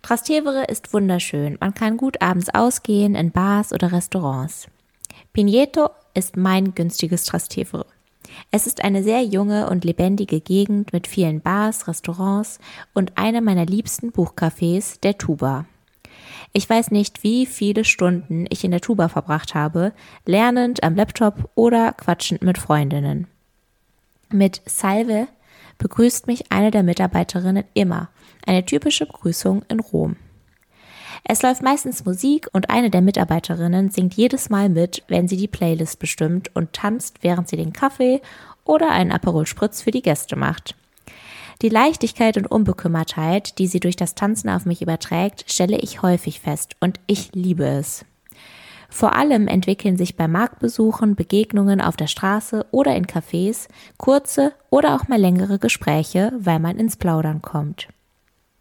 Trastevere 0.00 0.64
ist 0.64 0.92
wunderschön. 0.92 1.58
Man 1.60 1.74
kann 1.74 1.96
gut 1.96 2.20
abends 2.20 2.48
ausgehen 2.52 3.14
in 3.14 3.30
Bars 3.30 3.72
oder 3.72 3.92
Restaurants. 3.92 4.66
Pineto 5.32 5.90
ist 6.14 6.36
mein 6.36 6.74
günstiges 6.74 7.24
Trastevere. 7.24 7.86
Es 8.50 8.66
ist 8.66 8.84
eine 8.84 9.02
sehr 9.02 9.22
junge 9.22 9.68
und 9.68 9.84
lebendige 9.84 10.40
Gegend 10.40 10.92
mit 10.92 11.06
vielen 11.06 11.40
Bars, 11.40 11.88
Restaurants 11.88 12.58
und 12.94 13.18
einem 13.18 13.44
meiner 13.44 13.66
liebsten 13.66 14.10
Buchcafés, 14.10 15.00
der 15.00 15.18
Tuba. 15.18 15.66
Ich 16.52 16.68
weiß 16.68 16.90
nicht, 16.90 17.22
wie 17.22 17.46
viele 17.46 17.84
Stunden 17.84 18.46
ich 18.50 18.64
in 18.64 18.70
der 18.70 18.80
Tuba 18.80 19.08
verbracht 19.08 19.54
habe, 19.54 19.92
lernend 20.26 20.82
am 20.82 20.94
Laptop 20.94 21.50
oder 21.54 21.92
quatschend 21.92 22.42
mit 22.42 22.58
Freundinnen. 22.58 23.26
Mit 24.30 24.62
Salve 24.66 25.28
begrüßt 25.78 26.26
mich 26.26 26.52
eine 26.52 26.70
der 26.70 26.82
Mitarbeiterinnen 26.82 27.64
immer 27.74 28.08
eine 28.46 28.64
typische 28.64 29.06
Begrüßung 29.06 29.62
in 29.68 29.80
Rom. 29.80 30.16
Es 31.24 31.42
läuft 31.42 31.62
meistens 31.62 32.04
Musik 32.04 32.48
und 32.52 32.70
eine 32.70 32.90
der 32.90 33.00
Mitarbeiterinnen 33.00 33.90
singt 33.90 34.14
jedes 34.14 34.50
Mal 34.50 34.68
mit, 34.68 35.04
wenn 35.08 35.28
sie 35.28 35.36
die 35.36 35.48
Playlist 35.48 35.98
bestimmt 35.98 36.54
und 36.54 36.72
tanzt, 36.72 37.18
während 37.22 37.48
sie 37.48 37.56
den 37.56 37.72
Kaffee 37.72 38.20
oder 38.64 38.90
einen 38.90 39.12
Aperol 39.12 39.46
Spritz 39.46 39.82
für 39.82 39.92
die 39.92 40.02
Gäste 40.02 40.36
macht. 40.36 40.74
Die 41.62 41.68
Leichtigkeit 41.68 42.36
und 42.36 42.50
Unbekümmertheit, 42.50 43.58
die 43.58 43.68
sie 43.68 43.78
durch 43.78 43.94
das 43.94 44.16
Tanzen 44.16 44.48
auf 44.48 44.66
mich 44.66 44.82
überträgt, 44.82 45.44
stelle 45.46 45.78
ich 45.78 46.02
häufig 46.02 46.40
fest 46.40 46.74
und 46.80 46.98
ich 47.06 47.32
liebe 47.34 47.64
es. 47.64 48.04
Vor 48.90 49.14
allem 49.14 49.48
entwickeln 49.48 49.96
sich 49.96 50.16
bei 50.16 50.28
Marktbesuchen, 50.28 51.14
Begegnungen 51.14 51.80
auf 51.80 51.96
der 51.96 52.08
Straße 52.08 52.66
oder 52.72 52.94
in 52.94 53.06
Cafés 53.06 53.68
kurze 53.96 54.52
oder 54.70 54.94
auch 54.96 55.08
mal 55.08 55.20
längere 55.20 55.58
Gespräche, 55.58 56.32
weil 56.36 56.58
man 56.58 56.76
ins 56.76 56.96
Plaudern 56.96 57.40
kommt. 57.40 57.88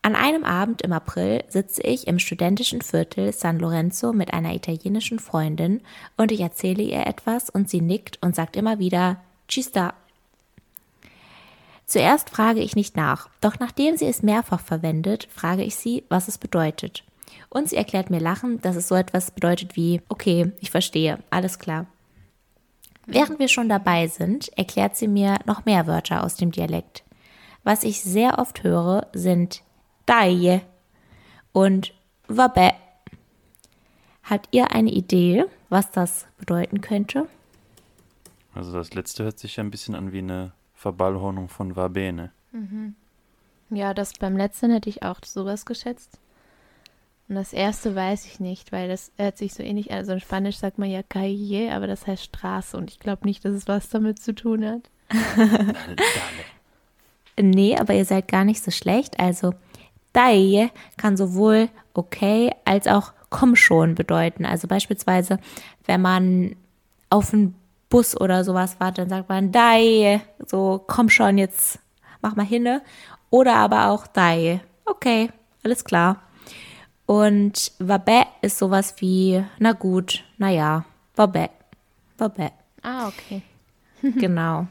An 0.03 0.15
einem 0.15 0.43
Abend 0.43 0.81
im 0.81 0.93
April 0.93 1.43
sitze 1.47 1.83
ich 1.83 2.07
im 2.07 2.17
studentischen 2.17 2.81
Viertel 2.81 3.31
San 3.33 3.59
Lorenzo 3.59 4.13
mit 4.13 4.33
einer 4.33 4.55
italienischen 4.55 5.19
Freundin 5.19 5.81
und 6.17 6.31
ich 6.31 6.39
erzähle 6.39 6.81
ihr 6.81 7.05
etwas 7.05 7.51
und 7.51 7.69
sie 7.69 7.81
nickt 7.81 8.17
und 8.21 8.35
sagt 8.35 8.55
immer 8.55 8.79
wieder 8.79 9.21
Ci 9.47 9.61
sta. 9.61 9.93
Zuerst 11.85 12.31
frage 12.31 12.61
ich 12.61 12.75
nicht 12.75 12.95
nach, 12.95 13.29
doch 13.41 13.59
nachdem 13.59 13.95
sie 13.95 14.07
es 14.07 14.23
mehrfach 14.23 14.61
verwendet, 14.61 15.27
frage 15.29 15.63
ich 15.63 15.75
sie, 15.75 16.03
was 16.09 16.27
es 16.27 16.39
bedeutet. 16.39 17.03
Und 17.49 17.69
sie 17.69 17.75
erklärt 17.75 18.09
mir 18.09 18.19
lachend, 18.19 18.65
dass 18.65 18.75
es 18.75 18.87
so 18.87 18.95
etwas 18.95 19.29
bedeutet 19.29 19.75
wie 19.75 20.01
Okay, 20.09 20.51
ich 20.61 20.71
verstehe, 20.71 21.19
alles 21.29 21.59
klar. 21.59 21.85
Während 23.05 23.37
wir 23.39 23.49
schon 23.49 23.69
dabei 23.69 24.07
sind, 24.07 24.57
erklärt 24.57 24.95
sie 24.95 25.07
mir 25.07 25.39
noch 25.45 25.65
mehr 25.65 25.85
Wörter 25.85 26.23
aus 26.23 26.35
dem 26.35 26.51
Dialekt. 26.51 27.03
Was 27.63 27.83
ich 27.83 28.01
sehr 28.01 28.39
oft 28.39 28.63
höre, 28.63 29.07
sind 29.13 29.61
Dai 30.11 30.61
und 31.53 31.93
Vabbè. 32.27 32.73
Habt 34.23 34.49
ihr 34.51 34.71
eine 34.71 34.91
Idee, 34.91 35.45
was 35.69 35.89
das 35.89 36.27
bedeuten 36.37 36.81
könnte? 36.81 37.29
Also 38.53 38.73
das 38.73 38.93
letzte 38.93 39.23
hört 39.23 39.39
sich 39.39 39.55
ja 39.55 39.63
ein 39.63 39.71
bisschen 39.71 39.95
an 39.95 40.11
wie 40.11 40.17
eine 40.17 40.51
Verballhornung 40.73 41.47
von 41.47 41.77
Vabene. 41.77 42.31
Mhm. 42.51 42.95
Ja, 43.69 43.93
das 43.93 44.11
beim 44.19 44.35
letzten 44.35 44.71
hätte 44.71 44.89
ich 44.89 45.01
auch 45.01 45.19
sowas 45.23 45.65
geschätzt. 45.65 46.19
Und 47.29 47.35
das 47.35 47.53
erste 47.53 47.95
weiß 47.95 48.25
ich 48.25 48.41
nicht, 48.41 48.73
weil 48.73 48.89
das 48.89 49.13
hört 49.15 49.37
sich 49.37 49.53
so 49.53 49.63
ähnlich 49.63 49.91
an. 49.91 49.99
Also 49.99 50.11
in 50.11 50.19
Spanisch 50.19 50.57
sagt 50.57 50.77
man 50.77 50.89
ja 50.89 51.03
calle, 51.03 51.73
aber 51.73 51.87
das 51.87 52.05
heißt 52.05 52.25
Straße 52.25 52.75
und 52.75 52.89
ich 52.89 52.99
glaube 52.99 53.25
nicht, 53.25 53.45
dass 53.45 53.53
es 53.53 53.69
was 53.69 53.87
damit 53.87 54.21
zu 54.21 54.35
tun 54.35 54.65
hat. 54.65 54.89
nee, 57.39 57.77
aber 57.77 57.93
ihr 57.93 58.03
seid 58.03 58.27
gar 58.27 58.43
nicht 58.43 58.61
so 58.61 58.71
schlecht. 58.71 59.17
Also 59.17 59.53
Dai 60.13 60.71
kann 60.97 61.17
sowohl 61.17 61.69
okay 61.93 62.51
als 62.65 62.87
auch 62.87 63.13
komm 63.29 63.55
schon 63.55 63.95
bedeuten. 63.95 64.45
Also 64.45 64.67
beispielsweise, 64.67 65.39
wenn 65.85 66.01
man 66.01 66.55
auf 67.09 67.33
einen 67.33 67.55
Bus 67.89 68.19
oder 68.19 68.43
sowas 68.43 68.79
wartet, 68.79 69.03
dann 69.03 69.09
sagt 69.09 69.29
man 69.29 69.51
Dai, 69.51 70.21
so 70.45 70.83
komm 70.87 71.09
schon, 71.09 71.37
jetzt 71.37 71.79
mach 72.21 72.35
mal 72.35 72.45
hinne. 72.45 72.81
Oder 73.29 73.55
aber 73.55 73.87
auch 73.87 74.07
Dai, 74.07 74.61
okay, 74.85 75.29
alles 75.63 75.83
klar. 75.83 76.21
Und 77.05 77.71
Wabä 77.79 78.25
ist 78.41 78.57
sowas 78.57 78.95
wie, 78.99 79.43
na 79.59 79.73
gut, 79.73 80.23
na 80.37 80.49
ja, 80.49 80.85
Wabä, 81.15 81.49
Wabä. 82.17 82.51
Ah, 82.83 83.07
okay. 83.07 83.41
genau. 84.01 84.67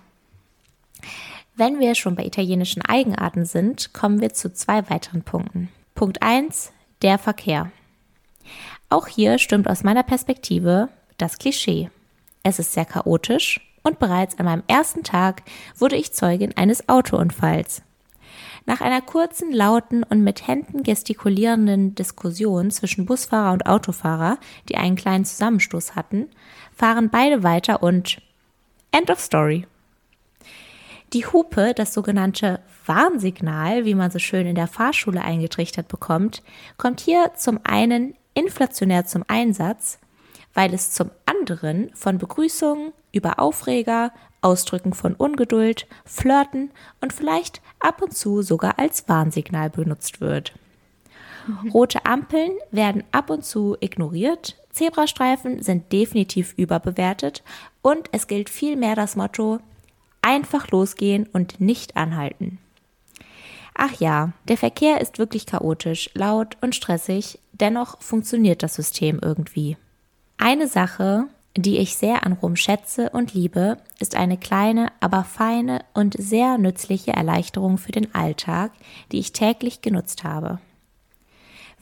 Wenn 1.57 1.81
wir 1.81 1.95
schon 1.95 2.15
bei 2.15 2.25
italienischen 2.25 2.83
Eigenarten 2.83 3.45
sind, 3.45 3.93
kommen 3.93 4.21
wir 4.21 4.33
zu 4.33 4.53
zwei 4.53 4.89
weiteren 4.89 5.23
Punkten. 5.23 5.69
Punkt 5.95 6.23
1, 6.23 6.73
der 7.03 7.19
Verkehr. 7.19 7.71
Auch 8.89 9.07
hier 9.07 9.39
stimmt 9.39 9.69
aus 9.69 9.83
meiner 9.83 10.03
Perspektive 10.03 10.89
das 11.19 11.39
Klischee. 11.39 11.91
Es 12.43 12.59
ist 12.59 12.73
sehr 12.73 12.87
chaotisch 12.87 13.61
und 13.83 13.99
bereits 13.99 14.39
an 14.39 14.47
meinem 14.47 14.63
ersten 14.67 15.03
Tag 15.03 15.43
wurde 15.79 15.97
ich 15.97 16.13
Zeugin 16.13 16.57
eines 16.57 16.89
Autounfalls. 16.89 17.83
Nach 18.67 18.81
einer 18.81 19.01
kurzen, 19.01 19.53
lauten 19.53 20.03
und 20.03 20.23
mit 20.23 20.47
Händen 20.47 20.83
gestikulierenden 20.83 21.95
Diskussion 21.95 22.71
zwischen 22.71 23.07
Busfahrer 23.07 23.53
und 23.53 23.67
Autofahrer, 23.67 24.39
die 24.69 24.77
einen 24.77 24.97
kleinen 24.97 25.25
Zusammenstoß 25.25 25.97
hatten, 25.97 26.29
fahren 26.75 27.11
beide 27.11 27.43
weiter 27.43 27.83
und 27.83 28.21
End 28.93 29.11
of 29.11 29.21
Story. 29.21 29.67
Die 31.13 31.27
Hupe, 31.27 31.75
das 31.75 31.93
sogenannte 31.93 32.61
Warnsignal, 32.87 33.85
wie 33.85 33.97
man 33.97 34.13
so 34.13 34.21
schön 34.21 34.47
in 34.47 34.55
der 34.55 34.69
Fahrschule 34.69 35.23
eingetrichtert 35.23 35.89
bekommt, 35.89 36.43
kommt 36.77 37.01
hier 37.01 37.33
zum 37.37 37.59
einen 37.65 38.15
inflationär 38.35 39.07
zum 39.07 39.25
Einsatz, 39.27 39.99
weil 40.55 40.73
es 40.73 40.93
zum 40.93 41.11
anderen 41.27 41.91
von 41.95 42.19
Begrüßungen 42.19 42.93
über 43.13 43.41
Aufreger, 43.41 44.13
Ausdrücken 44.41 44.95
von 44.95 45.15
Ungeduld, 45.15 45.87
Flirten 46.05 46.71
und 47.01 47.13
vielleicht 47.13 47.61
ab 47.81 48.03
und 48.03 48.17
zu 48.17 48.43
sogar 48.43 48.79
als 48.79 49.09
Warnsignal 49.09 49.69
benutzt 49.69 50.21
wird. 50.21 50.53
Mhm. 51.47 51.71
Rote 51.71 52.07
Ampeln 52.07 52.53
werden 52.71 53.03
ab 53.11 53.31
und 53.31 53.45
zu 53.45 53.77
ignoriert, 53.81 54.57
Zebrastreifen 54.71 55.63
sind 55.63 55.93
definitiv 55.93 56.55
überbewertet 56.57 57.43
und 57.83 58.09
es 58.13 58.29
gilt 58.29 58.49
vielmehr 58.49 58.95
das 58.95 59.17
Motto 59.17 59.59
Einfach 60.23 60.71
losgehen 60.71 61.29
und 61.33 61.61
nicht 61.61 61.97
anhalten. 61.97 62.59
Ach 63.75 63.99
ja, 63.99 64.33
der 64.49 64.57
Verkehr 64.57 65.01
ist 65.01 65.19
wirklich 65.19 65.47
chaotisch, 65.47 66.11
laut 66.15 66.57
und 66.61 66.75
stressig, 66.75 67.39
dennoch 67.53 68.01
funktioniert 68.03 68.63
das 68.63 68.75
System 68.75 69.21
irgendwie. 69.23 69.77
Eine 70.37 70.69
Sache, 70.69 71.29
die 71.57 71.79
ich 71.79 71.97
sehr 71.97 72.25
an 72.25 72.35
Rom 72.35 72.57
schätze 72.57 73.11
und 73.11 73.35
liebe, 73.35 73.79
ist 73.99 74.17
eine 74.17 74.37
kleine, 74.37 74.93
aber 75.01 75.25
feine 75.25 75.85
und 75.95 76.15
sehr 76.19 76.59
nützliche 76.59 77.13
Erleichterung 77.13 77.79
für 77.79 77.93
den 77.93 78.15
Alltag, 78.15 78.73
die 79.13 79.19
ich 79.19 79.33
täglich 79.33 79.83
genutzt 79.83 80.25
habe. 80.25 80.59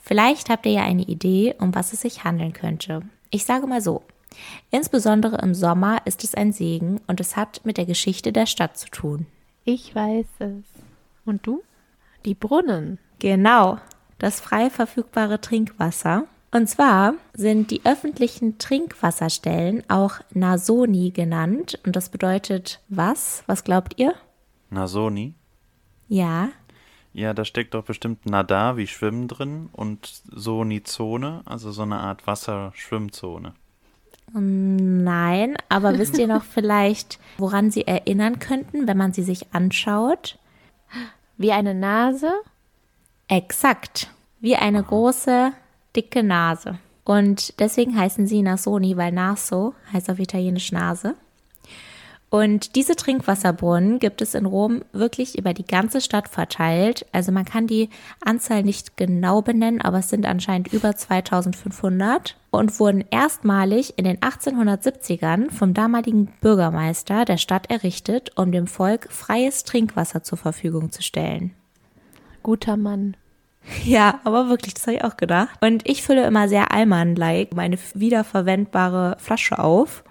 Vielleicht 0.01 0.49
habt 0.49 0.65
ihr 0.65 0.71
ja 0.71 0.83
eine 0.83 1.03
Idee, 1.03 1.55
um 1.59 1.75
was 1.75 1.93
es 1.93 2.01
sich 2.01 2.23
handeln 2.23 2.53
könnte. 2.53 3.01
Ich 3.29 3.45
sage 3.45 3.67
mal 3.67 3.81
so, 3.81 4.03
Insbesondere 4.71 5.37
im 5.37 5.53
Sommer 5.53 6.01
ist 6.05 6.23
es 6.23 6.35
ein 6.35 6.51
Segen 6.51 7.01
und 7.07 7.19
es 7.19 7.35
hat 7.35 7.61
mit 7.63 7.77
der 7.77 7.85
Geschichte 7.85 8.31
der 8.31 8.45
Stadt 8.45 8.77
zu 8.77 8.89
tun. 8.89 9.25
Ich 9.65 9.93
weiß 9.93 10.27
es. 10.39 10.63
Und 11.25 11.45
du? 11.45 11.63
Die 12.25 12.33
Brunnen. 12.33 12.99
Genau, 13.19 13.77
das 14.17 14.39
frei 14.39 14.69
verfügbare 14.69 15.41
Trinkwasser. 15.41 16.25
Und 16.51 16.67
zwar 16.67 17.13
sind 17.33 17.69
die 17.69 17.81
öffentlichen 17.85 18.57
Trinkwasserstellen 18.57 19.83
auch 19.89 20.15
Nasoni 20.33 21.11
genannt. 21.11 21.79
Und 21.85 21.95
das 21.95 22.09
bedeutet 22.09 22.81
was? 22.87 23.43
Was 23.45 23.63
glaubt 23.63 23.93
ihr? 23.97 24.15
Nasoni? 24.71 25.35
Ja. 26.07 26.49
Ja, 27.13 27.33
da 27.33 27.45
steckt 27.45 27.73
doch 27.73 27.83
bestimmt 27.83 28.25
Nada 28.25 28.77
wie 28.77 28.87
Schwimmen 28.87 29.27
drin 29.27 29.69
und 29.71 30.21
Soni-Zone, 30.31 31.41
also 31.45 31.71
so 31.71 31.83
eine 31.83 31.99
Art 31.99 32.25
Wasserschwimmzone. 32.25 33.53
Nein, 34.33 35.55
aber 35.69 35.97
wisst 35.97 36.17
ihr 36.17 36.27
noch 36.27 36.43
vielleicht, 36.53 37.19
woran 37.37 37.71
sie 37.71 37.87
erinnern 37.87 38.39
könnten, 38.39 38.87
wenn 38.87 38.97
man 38.97 39.13
sie 39.13 39.23
sich 39.23 39.53
anschaut? 39.53 40.37
Wie 41.37 41.51
eine 41.51 41.73
Nase? 41.73 42.31
Exakt. 43.27 44.09
Wie 44.39 44.55
eine 44.55 44.83
große, 44.83 45.51
dicke 45.95 46.23
Nase. 46.23 46.79
Und 47.05 47.59
deswegen 47.59 47.97
heißen 47.97 48.27
sie 48.27 48.41
Nasoni, 48.41 48.95
weil 48.97 49.11
Naso 49.11 49.73
heißt 49.91 50.09
auf 50.09 50.19
Italienisch 50.19 50.71
Nase. 50.71 51.15
Und 52.29 52.75
diese 52.75 52.95
Trinkwasserbrunnen 52.95 53.97
gibt 53.97 54.21
es 54.21 54.35
in 54.35 54.45
Rom 54.45 54.83
wirklich 54.91 55.37
über 55.37 55.53
die 55.53 55.65
ganze 55.65 55.99
Stadt 55.99 56.29
verteilt. 56.29 57.05
Also 57.11 57.31
man 57.31 57.45
kann 57.45 57.65
die 57.65 57.89
Anzahl 58.23 58.61
nicht 58.61 58.97
genau 58.97 59.41
benennen, 59.41 59.81
aber 59.81 59.99
es 59.99 60.09
sind 60.09 60.27
anscheinend 60.27 60.71
über 60.71 60.95
2500 60.95 62.35
und 62.51 62.79
wurden 62.79 63.03
erstmalig 63.09 63.97
in 63.97 64.05
den 64.05 64.17
1870ern 64.17 65.49
vom 65.49 65.73
damaligen 65.73 66.27
Bürgermeister 66.41 67.25
der 67.25 67.37
Stadt 67.37 67.71
errichtet, 67.71 68.31
um 68.35 68.51
dem 68.51 68.67
Volk 68.67 69.11
freies 69.11 69.63
Trinkwasser 69.63 70.23
zur 70.23 70.37
Verfügung 70.37 70.91
zu 70.91 71.01
stellen. 71.01 71.51
Guter 72.43 72.77
Mann. 72.77 73.17
Ja, 73.83 74.19
aber 74.23 74.49
wirklich, 74.49 74.73
das 74.73 74.87
habe 74.87 74.97
ich 74.97 75.03
auch 75.03 75.17
gedacht. 75.17 75.49
Und 75.61 75.87
ich 75.87 76.01
fülle 76.01 76.25
immer 76.25 76.47
sehr 76.47 76.71
Allmann-like 76.71 77.53
meine 77.53 77.77
wiederverwendbare 77.93 79.17
Flasche 79.19 79.59
auf. 79.59 80.03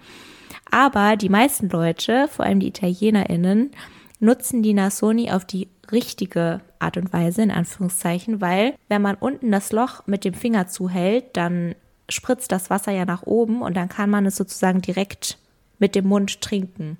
Aber 0.71 1.15
die 1.17 1.29
meisten 1.29 1.69
Leute, 1.69 2.27
vor 2.27 2.45
allem 2.45 2.59
die 2.59 2.67
ItalienerInnen, 2.67 3.71
nutzen 4.19 4.61
die 4.63 4.73
Nasoni 4.73 5.31
auf 5.31 5.45
die 5.45 5.67
richtige 5.91 6.61
Art 6.79 6.97
und 6.97 7.11
Weise, 7.13 7.41
in 7.41 7.51
Anführungszeichen, 7.51 8.41
weil 8.41 8.75
wenn 8.87 9.01
man 9.01 9.15
unten 9.15 9.51
das 9.51 9.71
Loch 9.71 10.05
mit 10.07 10.23
dem 10.25 10.33
Finger 10.33 10.67
zuhält, 10.67 11.35
dann 11.35 11.75
spritzt 12.09 12.51
das 12.51 12.69
Wasser 12.69 12.91
ja 12.91 13.05
nach 13.05 13.23
oben 13.23 13.61
und 13.61 13.75
dann 13.75 13.89
kann 13.89 14.09
man 14.09 14.25
es 14.25 14.35
sozusagen 14.35 14.81
direkt 14.81 15.37
mit 15.79 15.95
dem 15.95 16.07
Mund 16.07 16.41
trinken. 16.41 16.97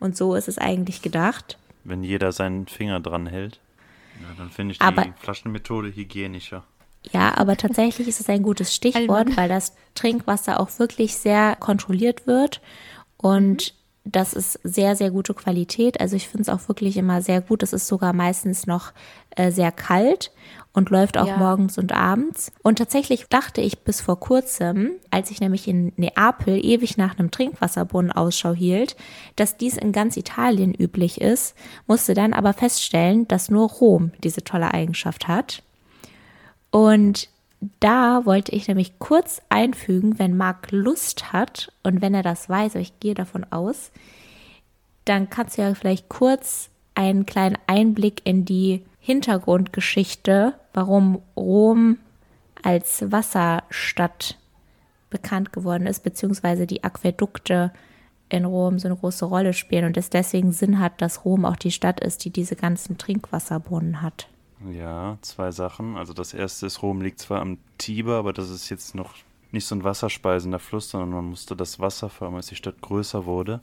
Und 0.00 0.16
so 0.16 0.34
ist 0.34 0.48
es 0.48 0.58
eigentlich 0.58 1.02
gedacht. 1.02 1.58
Wenn 1.84 2.02
jeder 2.02 2.32
seinen 2.32 2.66
Finger 2.66 3.00
dran 3.00 3.26
hält, 3.26 3.60
ja, 4.20 4.28
dann 4.36 4.50
finde 4.50 4.72
ich 4.72 4.78
die 4.78 4.84
Aber- 4.84 5.06
Flaschenmethode 5.18 5.94
hygienischer. 5.94 6.64
Ja, 7.12 7.36
aber 7.36 7.56
tatsächlich 7.56 8.08
ist 8.08 8.20
es 8.20 8.28
ein 8.28 8.42
gutes 8.42 8.74
Stichwort, 8.74 9.36
weil 9.36 9.48
das 9.48 9.74
Trinkwasser 9.94 10.58
auch 10.60 10.70
wirklich 10.78 11.16
sehr 11.16 11.56
kontrolliert 11.56 12.26
wird 12.26 12.60
und 13.16 13.74
das 14.06 14.34
ist 14.34 14.60
sehr, 14.62 14.96
sehr 14.96 15.10
gute 15.10 15.32
Qualität. 15.32 15.98
Also 15.98 16.14
ich 16.14 16.28
finde 16.28 16.42
es 16.42 16.48
auch 16.50 16.68
wirklich 16.68 16.98
immer 16.98 17.22
sehr 17.22 17.40
gut. 17.40 17.62
Es 17.62 17.72
ist 17.72 17.86
sogar 17.86 18.12
meistens 18.12 18.66
noch 18.66 18.92
äh, 19.30 19.50
sehr 19.50 19.72
kalt 19.72 20.30
und 20.74 20.90
läuft 20.90 21.16
auch 21.16 21.26
Ja. 21.26 21.36
morgens 21.38 21.78
und 21.78 21.90
abends. 21.92 22.52
Und 22.62 22.76
tatsächlich 22.76 23.28
dachte 23.30 23.62
ich 23.62 23.78
bis 23.78 24.02
vor 24.02 24.20
kurzem, 24.20 24.90
als 25.10 25.30
ich 25.30 25.40
nämlich 25.40 25.66
in 25.68 25.92
Neapel 25.96 26.62
ewig 26.62 26.98
nach 26.98 27.18
einem 27.18 27.30
Trinkwasserbrunnen 27.30 28.12
Ausschau 28.12 28.52
hielt, 28.52 28.94
dass 29.36 29.56
dies 29.56 29.78
in 29.78 29.92
ganz 29.92 30.18
Italien 30.18 30.74
üblich 30.74 31.22
ist, 31.22 31.54
musste 31.86 32.12
dann 32.12 32.34
aber 32.34 32.52
feststellen, 32.52 33.26
dass 33.26 33.50
nur 33.50 33.70
Rom 33.70 34.12
diese 34.22 34.44
tolle 34.44 34.74
Eigenschaft 34.74 35.28
hat. 35.28 35.62
Und 36.74 37.28
da 37.78 38.26
wollte 38.26 38.50
ich 38.50 38.66
nämlich 38.66 38.98
kurz 38.98 39.40
einfügen, 39.48 40.18
wenn 40.18 40.36
Marc 40.36 40.72
Lust 40.72 41.32
hat 41.32 41.70
und 41.84 42.02
wenn 42.02 42.14
er 42.14 42.24
das 42.24 42.48
weiß, 42.48 42.74
ich 42.74 42.98
gehe 42.98 43.14
davon 43.14 43.46
aus, 43.50 43.92
dann 45.04 45.30
kannst 45.30 45.56
du 45.56 45.62
ja 45.62 45.72
vielleicht 45.74 46.08
kurz 46.08 46.70
einen 46.96 47.26
kleinen 47.26 47.56
Einblick 47.68 48.22
in 48.24 48.44
die 48.44 48.82
Hintergrundgeschichte, 48.98 50.54
warum 50.72 51.22
Rom 51.36 51.98
als 52.64 53.08
Wasserstadt 53.08 54.36
bekannt 55.10 55.52
geworden 55.52 55.86
ist, 55.86 56.02
beziehungsweise 56.02 56.66
die 56.66 56.82
Aquädukte 56.82 57.72
in 58.28 58.44
Rom 58.44 58.80
so 58.80 58.88
eine 58.88 58.96
große 58.96 59.26
Rolle 59.26 59.52
spielen 59.52 59.84
und 59.84 59.96
es 59.96 60.10
deswegen 60.10 60.50
Sinn 60.50 60.80
hat, 60.80 61.00
dass 61.00 61.24
Rom 61.24 61.44
auch 61.44 61.54
die 61.54 61.70
Stadt 61.70 62.00
ist, 62.00 62.24
die 62.24 62.30
diese 62.30 62.56
ganzen 62.56 62.98
Trinkwasserbrunnen 62.98 64.02
hat. 64.02 64.26
Ja, 64.70 65.18
zwei 65.20 65.50
Sachen. 65.50 65.96
Also 65.96 66.12
das 66.12 66.32
erste 66.32 66.66
ist, 66.66 66.82
Rom 66.82 67.00
liegt 67.02 67.18
zwar 67.18 67.40
am 67.40 67.58
Tiber, 67.78 68.16
aber 68.16 68.32
das 68.32 68.50
ist 68.50 68.70
jetzt 68.70 68.94
noch 68.94 69.14
nicht 69.52 69.66
so 69.66 69.74
ein 69.74 69.84
wasserspeisender 69.84 70.58
Fluss, 70.58 70.90
sondern 70.90 71.10
man 71.10 71.24
musste 71.26 71.54
das 71.54 71.80
Wasser, 71.80 72.08
vor 72.08 72.26
allem 72.26 72.36
als 72.36 72.46
die 72.48 72.56
Stadt 72.56 72.80
größer 72.80 73.26
wurde, 73.26 73.60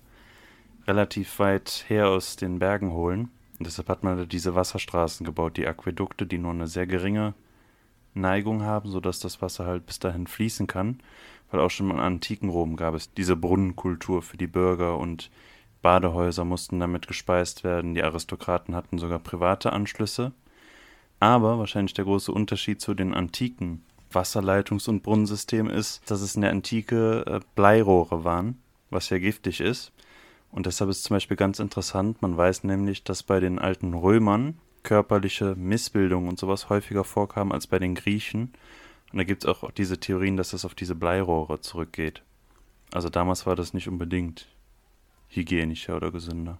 relativ 0.87 1.39
weit 1.39 1.85
her 1.87 2.09
aus 2.09 2.35
den 2.35 2.59
Bergen 2.59 2.91
holen. 2.91 3.29
Und 3.57 3.67
deshalb 3.67 3.89
hat 3.89 4.03
man 4.03 4.27
diese 4.27 4.55
Wasserstraßen 4.55 5.25
gebaut, 5.25 5.57
die 5.57 5.67
Aquädukte, 5.67 6.25
die 6.25 6.37
nur 6.37 6.51
eine 6.51 6.67
sehr 6.67 6.87
geringe 6.87 7.33
Neigung 8.13 8.63
haben, 8.63 8.89
sodass 8.89 9.19
das 9.19 9.41
Wasser 9.41 9.65
halt 9.65 9.85
bis 9.85 9.99
dahin 9.99 10.27
fließen 10.27 10.67
kann. 10.67 10.99
Weil 11.51 11.61
auch 11.61 11.69
schon 11.69 11.89
im 11.89 11.99
antiken 11.99 12.49
Rom 12.49 12.75
gab 12.75 12.95
es 12.95 13.13
diese 13.13 13.35
Brunnenkultur 13.35 14.21
für 14.21 14.37
die 14.37 14.47
Bürger 14.47 14.97
und 14.97 15.29
Badehäuser 15.81 16.45
mussten 16.45 16.79
damit 16.79 17.07
gespeist 17.07 17.63
werden. 17.63 17.95
Die 17.95 18.03
Aristokraten 18.03 18.75
hatten 18.75 18.99
sogar 18.99 19.19
private 19.19 19.73
Anschlüsse. 19.73 20.31
Aber 21.21 21.59
wahrscheinlich 21.59 21.93
der 21.93 22.05
große 22.05 22.31
Unterschied 22.31 22.81
zu 22.81 22.95
den 22.95 23.13
antiken 23.13 23.83
Wasserleitungs- 24.11 24.89
und 24.89 25.03
Brunnensystemen 25.03 25.71
ist, 25.71 26.09
dass 26.09 26.19
es 26.21 26.35
in 26.35 26.41
der 26.41 26.49
Antike 26.49 27.23
äh, 27.27 27.39
Bleirohre 27.55 28.23
waren, 28.23 28.59
was 28.89 29.11
ja 29.11 29.19
giftig 29.19 29.61
ist. 29.61 29.93
Und 30.51 30.65
deshalb 30.65 30.89
ist 30.89 31.03
zum 31.03 31.15
Beispiel 31.15 31.37
ganz 31.37 31.59
interessant, 31.59 32.23
man 32.23 32.35
weiß 32.35 32.63
nämlich, 32.63 33.03
dass 33.03 33.21
bei 33.21 33.39
den 33.39 33.59
alten 33.59 33.93
Römern 33.93 34.57
körperliche 34.81 35.55
Missbildungen 35.55 36.27
und 36.27 36.39
sowas 36.39 36.69
häufiger 36.69 37.03
vorkamen 37.03 37.53
als 37.53 37.67
bei 37.67 37.77
den 37.77 37.93
Griechen. 37.93 38.51
Und 39.13 39.19
da 39.19 39.23
gibt 39.23 39.43
es 39.43 39.47
auch 39.47 39.69
diese 39.69 39.99
Theorien, 39.99 40.37
dass 40.37 40.53
es 40.53 40.65
auf 40.65 40.73
diese 40.73 40.95
Bleirohre 40.95 41.61
zurückgeht. 41.61 42.23
Also 42.91 43.09
damals 43.09 43.45
war 43.45 43.55
das 43.55 43.75
nicht 43.75 43.87
unbedingt 43.87 44.47
hygienischer 45.29 45.95
oder 45.95 46.11
gesünder. 46.11 46.57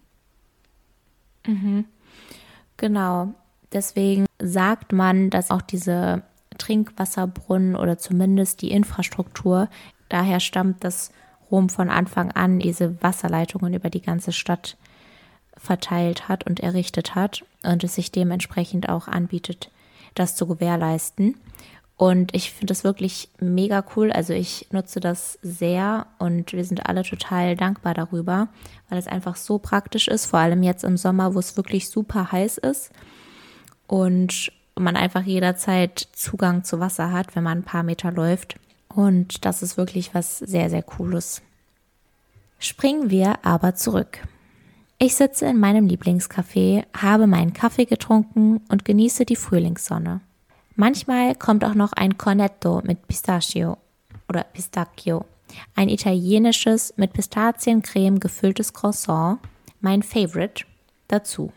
Genau. 2.76 3.34
Deswegen 3.72 4.26
sagt 4.38 4.92
man, 4.92 5.30
dass 5.30 5.50
auch 5.50 5.62
diese 5.62 6.22
Trinkwasserbrunnen 6.58 7.76
oder 7.76 7.98
zumindest 7.98 8.62
die 8.62 8.70
Infrastruktur 8.70 9.68
daher 10.08 10.40
stammt, 10.40 10.84
dass 10.84 11.10
Rom 11.50 11.68
von 11.68 11.90
Anfang 11.90 12.32
an 12.32 12.58
diese 12.58 13.02
Wasserleitungen 13.02 13.74
über 13.74 13.90
die 13.90 14.02
ganze 14.02 14.32
Stadt 14.32 14.76
verteilt 15.56 16.28
hat 16.28 16.44
und 16.46 16.60
errichtet 16.60 17.14
hat 17.14 17.44
und 17.62 17.84
es 17.84 17.94
sich 17.94 18.10
dementsprechend 18.10 18.88
auch 18.88 19.08
anbietet, 19.08 19.70
das 20.14 20.34
zu 20.34 20.46
gewährleisten. 20.46 21.36
Und 21.96 22.34
ich 22.34 22.50
finde 22.50 22.72
das 22.72 22.84
wirklich 22.84 23.28
mega 23.38 23.84
cool. 23.94 24.10
Also 24.10 24.32
ich 24.32 24.66
nutze 24.72 24.98
das 24.98 25.38
sehr 25.42 26.06
und 26.18 26.52
wir 26.52 26.64
sind 26.64 26.86
alle 26.86 27.04
total 27.04 27.54
dankbar 27.54 27.94
darüber, 27.94 28.48
weil 28.88 28.98
es 28.98 29.06
einfach 29.06 29.36
so 29.36 29.58
praktisch 29.58 30.08
ist, 30.08 30.26
vor 30.26 30.40
allem 30.40 30.62
jetzt 30.62 30.84
im 30.84 30.96
Sommer, 30.96 31.34
wo 31.34 31.38
es 31.38 31.56
wirklich 31.56 31.88
super 31.88 32.32
heiß 32.32 32.58
ist 32.58 32.90
und 33.92 34.50
man 34.74 34.96
einfach 34.96 35.22
jederzeit 35.22 35.98
Zugang 36.12 36.64
zu 36.64 36.80
Wasser 36.80 37.12
hat, 37.12 37.36
wenn 37.36 37.42
man 37.42 37.58
ein 37.58 37.62
paar 37.62 37.82
Meter 37.82 38.10
läuft. 38.10 38.58
Und 38.88 39.44
das 39.44 39.62
ist 39.62 39.76
wirklich 39.76 40.14
was 40.14 40.38
sehr, 40.38 40.70
sehr 40.70 40.82
Cooles. 40.82 41.42
Springen 42.58 43.10
wir 43.10 43.44
aber 43.44 43.74
zurück. 43.74 44.26
Ich 44.96 45.14
sitze 45.14 45.44
in 45.44 45.60
meinem 45.60 45.86
Lieblingscafé, 45.88 46.86
habe 46.96 47.26
meinen 47.26 47.52
Kaffee 47.52 47.84
getrunken 47.84 48.62
und 48.70 48.86
genieße 48.86 49.26
die 49.26 49.36
Frühlingssonne. 49.36 50.22
Manchmal 50.74 51.34
kommt 51.34 51.62
auch 51.62 51.74
noch 51.74 51.92
ein 51.92 52.16
Cornetto 52.16 52.80
mit 52.84 53.06
Pistachio 53.08 53.76
oder 54.26 54.44
Pistacchio, 54.44 55.26
ein 55.74 55.90
italienisches 55.90 56.94
mit 56.96 57.12
Pistaziencreme 57.12 58.20
gefülltes 58.20 58.72
Croissant, 58.72 59.38
mein 59.82 60.02
Favorite, 60.02 60.64
dazu. 61.08 61.52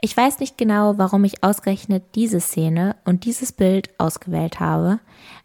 Ich 0.00 0.16
weiß 0.16 0.40
nicht 0.40 0.58
genau, 0.58 0.98
warum 0.98 1.24
ich 1.24 1.42
ausgerechnet 1.42 2.02
diese 2.14 2.40
Szene 2.40 2.96
und 3.04 3.24
dieses 3.24 3.52
Bild 3.52 3.88
ausgewählt 3.98 4.60
habe, 4.60 5.00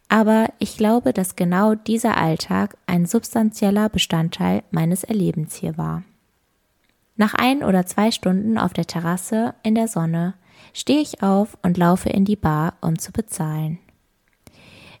aber 0.08 0.48
ich 0.58 0.76
glaube, 0.76 1.12
dass 1.12 1.36
genau 1.36 1.74
dieser 1.74 2.16
Alltag 2.16 2.76
ein 2.86 3.06
substanzieller 3.06 3.88
Bestandteil 3.88 4.64
meines 4.70 5.04
Erlebens 5.04 5.54
hier 5.54 5.78
war. 5.78 6.02
Nach 7.16 7.34
ein 7.34 7.62
oder 7.62 7.86
zwei 7.86 8.10
Stunden 8.10 8.58
auf 8.58 8.72
der 8.72 8.86
Terrasse 8.86 9.54
in 9.62 9.74
der 9.74 9.88
Sonne 9.88 10.34
stehe 10.72 11.00
ich 11.00 11.22
auf 11.22 11.56
und 11.62 11.78
laufe 11.78 12.08
in 12.08 12.24
die 12.24 12.36
Bar, 12.36 12.74
um 12.80 12.98
zu 12.98 13.12
bezahlen. 13.12 13.78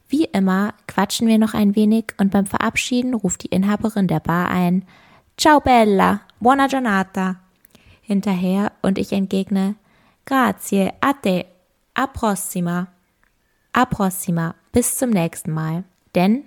Wie 0.08 0.24
immer 0.24 0.74
quatschen 0.86 1.28
wir 1.28 1.38
noch 1.38 1.54
ein 1.54 1.76
wenig 1.76 2.14
und 2.18 2.30
beim 2.30 2.46
Verabschieden 2.46 3.14
ruft 3.14 3.42
die 3.42 3.48
Inhaberin 3.48 4.06
der 4.06 4.20
Bar 4.20 4.48
ein 4.48 4.84
Ciao 5.36 5.60
Bella, 5.60 6.20
buona 6.40 6.66
giornata 6.66 7.36
hinterher 8.10 8.72
und 8.82 8.98
ich 8.98 9.12
entgegne 9.12 9.76
Grazie, 10.24 10.90
a 11.00 11.12
te, 11.12 11.46
a 11.94 12.08
prossima. 12.08 12.88
A 13.72 13.84
prossima, 13.84 14.56
bis 14.72 14.98
zum 14.98 15.10
nächsten 15.10 15.52
Mal. 15.52 15.84
Denn, 16.16 16.42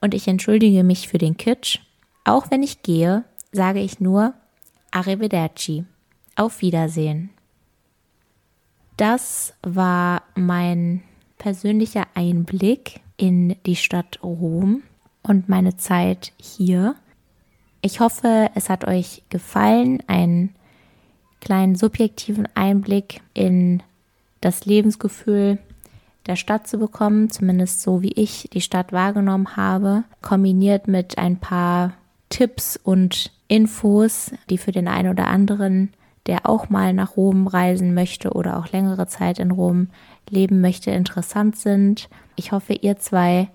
und 0.00 0.14
ich 0.14 0.28
entschuldige 0.28 0.84
mich 0.84 1.08
für 1.08 1.18
den 1.18 1.36
Kitsch, 1.36 1.80
auch 2.24 2.52
wenn 2.52 2.62
ich 2.62 2.82
gehe, 2.82 3.24
sage 3.50 3.80
ich 3.80 3.98
nur 3.98 4.34
Arrivederci. 4.92 5.84
Auf 6.36 6.62
Wiedersehen. 6.62 7.30
Das 8.96 9.54
war 9.62 10.22
mein 10.36 11.02
persönlicher 11.36 12.06
Einblick 12.14 13.00
in 13.16 13.56
die 13.66 13.76
Stadt 13.76 14.20
Rom 14.22 14.82
und 15.22 15.48
meine 15.48 15.76
Zeit 15.76 16.32
hier. 16.40 16.94
Ich 17.82 17.98
hoffe, 17.98 18.50
es 18.54 18.70
hat 18.70 18.86
euch 18.86 19.24
gefallen, 19.28 20.02
einen 20.06 20.54
kleinen 21.42 21.74
subjektiven 21.74 22.48
Einblick 22.54 23.20
in 23.34 23.82
das 24.40 24.64
Lebensgefühl 24.64 25.58
der 26.26 26.36
Stadt 26.36 26.68
zu 26.68 26.78
bekommen, 26.78 27.30
zumindest 27.30 27.82
so 27.82 28.00
wie 28.00 28.12
ich 28.12 28.48
die 28.52 28.60
Stadt 28.60 28.92
wahrgenommen 28.92 29.56
habe, 29.56 30.04
kombiniert 30.22 30.86
mit 30.86 31.18
ein 31.18 31.36
paar 31.36 31.94
Tipps 32.28 32.78
und 32.82 33.32
Infos, 33.48 34.30
die 34.48 34.56
für 34.56 34.72
den 34.72 34.86
einen 34.86 35.10
oder 35.10 35.26
anderen, 35.26 35.92
der 36.26 36.48
auch 36.48 36.70
mal 36.70 36.94
nach 36.94 37.16
Rom 37.16 37.48
reisen 37.48 37.92
möchte 37.92 38.30
oder 38.30 38.56
auch 38.58 38.70
längere 38.70 39.08
Zeit 39.08 39.40
in 39.40 39.50
Rom 39.50 39.88
leben 40.30 40.60
möchte, 40.60 40.92
interessant 40.92 41.56
sind. 41.56 42.08
Ich 42.36 42.52
hoffe, 42.52 42.72
ihr 42.72 42.98
zwei 42.98 43.48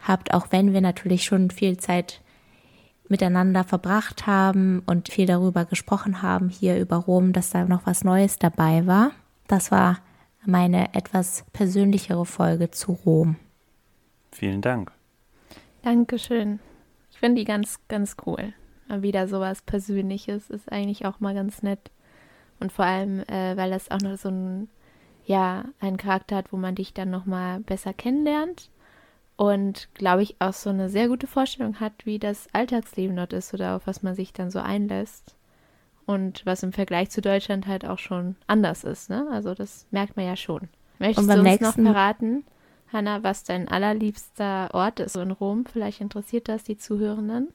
habt, 0.00 0.34
auch 0.34 0.48
wenn 0.50 0.72
wir 0.72 0.80
natürlich 0.80 1.24
schon 1.24 1.50
viel 1.50 1.78
Zeit 1.78 2.20
miteinander 3.10 3.64
verbracht 3.64 4.26
haben 4.26 4.82
und 4.86 5.08
viel 5.08 5.26
darüber 5.26 5.64
gesprochen 5.64 6.22
haben 6.22 6.48
hier 6.48 6.78
über 6.78 6.96
Rom, 6.96 7.32
dass 7.32 7.50
da 7.50 7.64
noch 7.64 7.84
was 7.86 8.04
Neues 8.04 8.38
dabei 8.38 8.86
war. 8.86 9.10
Das 9.48 9.70
war 9.70 9.98
meine 10.46 10.94
etwas 10.94 11.44
persönlichere 11.52 12.24
Folge 12.24 12.70
zu 12.70 12.92
Rom. 12.92 13.36
Vielen 14.32 14.62
Dank. 14.62 14.92
Dankeschön. 15.82 16.60
Ich 17.10 17.18
finde 17.18 17.40
die 17.40 17.44
ganz, 17.44 17.80
ganz 17.88 18.16
cool. 18.26 18.54
Mal 18.88 19.02
wieder 19.02 19.28
sowas 19.28 19.62
Persönliches 19.62 20.48
ist 20.48 20.70
eigentlich 20.70 21.04
auch 21.04 21.20
mal 21.20 21.34
ganz 21.34 21.62
nett. 21.62 21.90
Und 22.60 22.72
vor 22.72 22.84
allem, 22.84 23.20
äh, 23.20 23.56
weil 23.56 23.70
das 23.70 23.90
auch 23.90 24.00
noch 24.00 24.16
so 24.18 24.28
ein, 24.28 24.68
ja, 25.24 25.64
einen 25.80 25.96
Charakter 25.96 26.36
hat, 26.36 26.52
wo 26.52 26.56
man 26.56 26.74
dich 26.74 26.94
dann 26.94 27.10
nochmal 27.10 27.60
besser 27.60 27.92
kennenlernt 27.92 28.70
und 29.40 29.88
glaube 29.94 30.22
ich 30.22 30.36
auch 30.38 30.52
so 30.52 30.68
eine 30.68 30.90
sehr 30.90 31.08
gute 31.08 31.26
Vorstellung 31.26 31.80
hat, 31.80 31.94
wie 32.04 32.18
das 32.18 32.46
Alltagsleben 32.52 33.16
dort 33.16 33.32
ist 33.32 33.54
oder 33.54 33.74
auf 33.76 33.86
was 33.86 34.02
man 34.02 34.14
sich 34.14 34.34
dann 34.34 34.50
so 34.50 34.58
einlässt 34.58 35.34
und 36.04 36.44
was 36.44 36.62
im 36.62 36.74
Vergleich 36.74 37.08
zu 37.08 37.22
Deutschland 37.22 37.66
halt 37.66 37.86
auch 37.86 37.98
schon 37.98 38.36
anders 38.46 38.84
ist. 38.84 39.08
Ne? 39.08 39.26
Also 39.32 39.54
das 39.54 39.86
merkt 39.92 40.14
man 40.14 40.26
ja 40.26 40.36
schon. 40.36 40.68
Möchtest 40.98 41.26
du 41.26 41.32
uns 41.32 41.42
nächsten... 41.42 41.64
noch 41.84 41.92
verraten, 41.92 42.44
Hanna, 42.92 43.22
was 43.22 43.42
dein 43.42 43.66
allerliebster 43.66 44.68
Ort 44.74 45.00
ist 45.00 45.16
in 45.16 45.30
Rom? 45.30 45.64
Vielleicht 45.64 46.02
interessiert 46.02 46.46
das 46.50 46.62
die 46.62 46.76
Zuhörenden. 46.76 47.48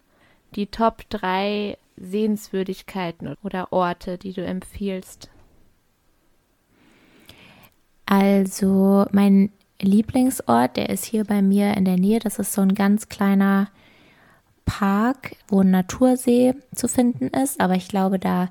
Die 0.55 0.65
Top 0.65 1.07
3 1.11 1.77
Sehenswürdigkeiten 1.97 3.38
oder 3.43 3.71
Orte, 3.71 4.17
die 4.17 4.33
du 4.33 4.43
empfiehlst. 4.43 5.29
Also 8.07 9.05
mein 9.11 9.51
Lieblingsort, 9.86 10.77
der 10.77 10.89
ist 10.89 11.05
hier 11.05 11.23
bei 11.23 11.41
mir 11.41 11.75
in 11.75 11.86
der 11.86 11.97
Nähe. 11.97 12.19
Das 12.19 12.39
ist 12.39 12.53
so 12.53 12.61
ein 12.61 12.75
ganz 12.75 13.09
kleiner 13.09 13.69
Park, 14.65 15.36
wo 15.47 15.61
ein 15.61 15.71
Natursee 15.71 16.55
zu 16.73 16.88
finden 16.88 17.27
ist. 17.27 17.59
Aber 17.59 17.75
ich 17.75 17.88
glaube, 17.88 18.19
da 18.19 18.49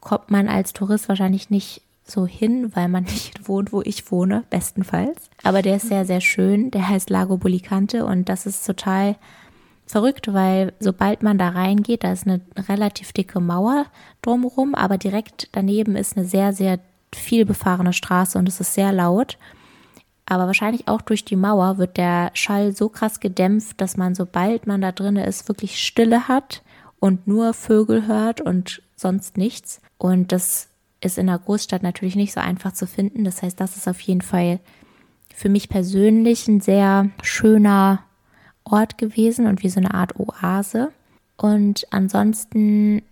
kommt 0.00 0.30
man 0.30 0.48
als 0.48 0.72
Tourist 0.72 1.08
wahrscheinlich 1.08 1.50
nicht 1.50 1.82
so 2.04 2.26
hin, 2.26 2.74
weil 2.74 2.88
man 2.88 3.04
nicht 3.04 3.48
wohnt, 3.48 3.72
wo 3.72 3.82
ich 3.82 4.10
wohne, 4.10 4.44
bestenfalls. 4.50 5.30
Aber 5.42 5.62
der 5.62 5.76
ist 5.76 5.88
sehr, 5.88 6.04
sehr 6.04 6.20
schön. 6.20 6.70
Der 6.70 6.88
heißt 6.88 7.10
Lago 7.10 7.36
Bulicante 7.36 8.04
und 8.04 8.28
das 8.28 8.46
ist 8.46 8.66
total 8.66 9.16
verrückt, 9.86 10.32
weil 10.32 10.72
sobald 10.80 11.22
man 11.22 11.38
da 11.38 11.50
reingeht, 11.50 12.04
da 12.04 12.12
ist 12.12 12.26
eine 12.26 12.40
relativ 12.68 13.12
dicke 13.12 13.40
Mauer 13.40 13.86
drumherum, 14.22 14.74
aber 14.74 14.96
direkt 14.96 15.48
daneben 15.52 15.96
ist 15.96 16.16
eine 16.16 16.26
sehr, 16.26 16.52
sehr 16.52 16.78
viel 17.14 17.44
befahrene 17.44 17.92
Straße 17.92 18.38
und 18.38 18.48
es 18.48 18.60
ist 18.60 18.74
sehr 18.74 18.92
laut. 18.92 19.36
Aber 20.32 20.46
wahrscheinlich 20.46 20.88
auch 20.88 21.02
durch 21.02 21.26
die 21.26 21.36
Mauer 21.36 21.76
wird 21.76 21.98
der 21.98 22.30
Schall 22.32 22.74
so 22.74 22.88
krass 22.88 23.20
gedämpft, 23.20 23.78
dass 23.82 23.98
man, 23.98 24.14
sobald 24.14 24.66
man 24.66 24.80
da 24.80 24.90
drin 24.90 25.16
ist, 25.16 25.46
wirklich 25.46 25.78
Stille 25.78 26.26
hat 26.26 26.62
und 26.98 27.26
nur 27.26 27.52
Vögel 27.52 28.06
hört 28.06 28.40
und 28.40 28.80
sonst 28.96 29.36
nichts. 29.36 29.82
Und 29.98 30.32
das 30.32 30.68
ist 31.02 31.18
in 31.18 31.26
der 31.26 31.38
Großstadt 31.38 31.82
natürlich 31.82 32.16
nicht 32.16 32.32
so 32.32 32.40
einfach 32.40 32.72
zu 32.72 32.86
finden. 32.86 33.24
Das 33.24 33.42
heißt, 33.42 33.60
das 33.60 33.76
ist 33.76 33.86
auf 33.86 34.00
jeden 34.00 34.22
Fall 34.22 34.60
für 35.34 35.50
mich 35.50 35.68
persönlich 35.68 36.48
ein 36.48 36.62
sehr 36.62 37.10
schöner 37.22 37.98
Ort 38.64 38.96
gewesen 38.96 39.46
und 39.46 39.62
wie 39.62 39.68
so 39.68 39.80
eine 39.80 39.92
Art 39.92 40.18
Oase. 40.18 40.92
Und 41.36 41.86
ansonsten 41.90 43.02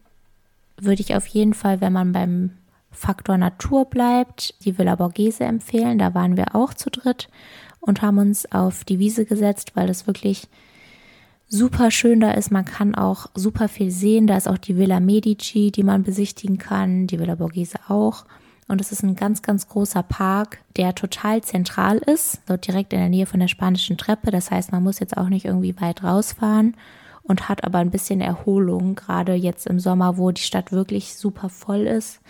würde 0.79 1.03
ich 1.03 1.14
auf 1.14 1.27
jeden 1.27 1.53
Fall, 1.53 1.83
wenn 1.83 1.93
man 1.93 2.12
beim 2.12 2.53
Faktor 2.91 3.38
Natur 3.38 3.84
bleibt, 3.84 4.64
die 4.64 4.76
Villa 4.76 4.97
Borghese 4.97 5.45
empfehlen. 5.45 5.99
Da 5.99 6.14
waren 6.14 6.36
wir 6.36 6.55
auch 6.55 6.74
zu 6.74 6.91
dritt 6.91 7.28
und 7.80 8.03
haben 8.03 8.18
uns 8.18 8.51
auf 8.53 8.84
die 8.84 8.99
Wiese 8.99 9.24
gesetzt, 9.24 9.72
weil 9.74 9.88
es 9.88 10.07
wirklich 10.07 10.49
super 11.49 11.91
schön 11.91 12.20
da 12.20 12.32
ist. 12.32 12.51
Man 12.51 12.64
kann 12.64 12.95
auch 12.95 13.26
super 13.34 13.68
viel 13.68 13.91
sehen. 13.91 14.26
Da 14.26 14.36
ist 14.36 14.49
auch 14.49 14.59
die 14.59 14.76
Villa 14.76 15.01
Medici, 15.01 15.70
die 15.70 15.82
man 15.82 16.03
besichtigen 16.03 16.59
kann, 16.59 17.07
die 17.07 17.18
Villa 17.18 17.36
Borghese 17.36 17.78
auch. 17.88 18.24
Und 18.68 18.80
es 18.80 18.93
ist 18.93 19.03
ein 19.03 19.16
ganz, 19.16 19.43
ganz 19.43 19.68
großer 19.68 20.05
Park, 20.05 20.59
der 20.76 20.95
total 20.95 21.43
zentral 21.43 21.99
ist, 21.99 22.41
dort 22.47 22.68
direkt 22.68 22.93
in 22.93 23.01
der 23.01 23.09
Nähe 23.09 23.26
von 23.26 23.41
der 23.41 23.49
spanischen 23.49 23.97
Treppe. 23.97 24.30
Das 24.30 24.53
heißt, 24.53 24.70
man 24.70 24.84
muss 24.84 25.01
jetzt 25.01 25.16
auch 25.16 25.28
nicht 25.28 25.45
irgendwie 25.45 25.80
weit 25.80 26.05
rausfahren 26.05 26.76
und 27.24 27.49
hat 27.49 27.64
aber 27.64 27.78
ein 27.78 27.91
bisschen 27.91 28.20
Erholung, 28.20 28.95
gerade 28.95 29.34
jetzt 29.34 29.66
im 29.66 29.80
Sommer, 29.80 30.18
wo 30.18 30.30
die 30.30 30.43
Stadt 30.43 30.70
wirklich 30.70 31.16
super 31.16 31.49
voll 31.49 31.80
ist 31.80 32.20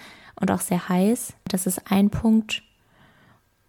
und 0.40 0.50
auch 0.50 0.60
sehr 0.60 0.88
heiß. 0.88 1.34
Das 1.48 1.66
ist 1.66 1.90
ein 1.90 2.10
Punkt. 2.10 2.62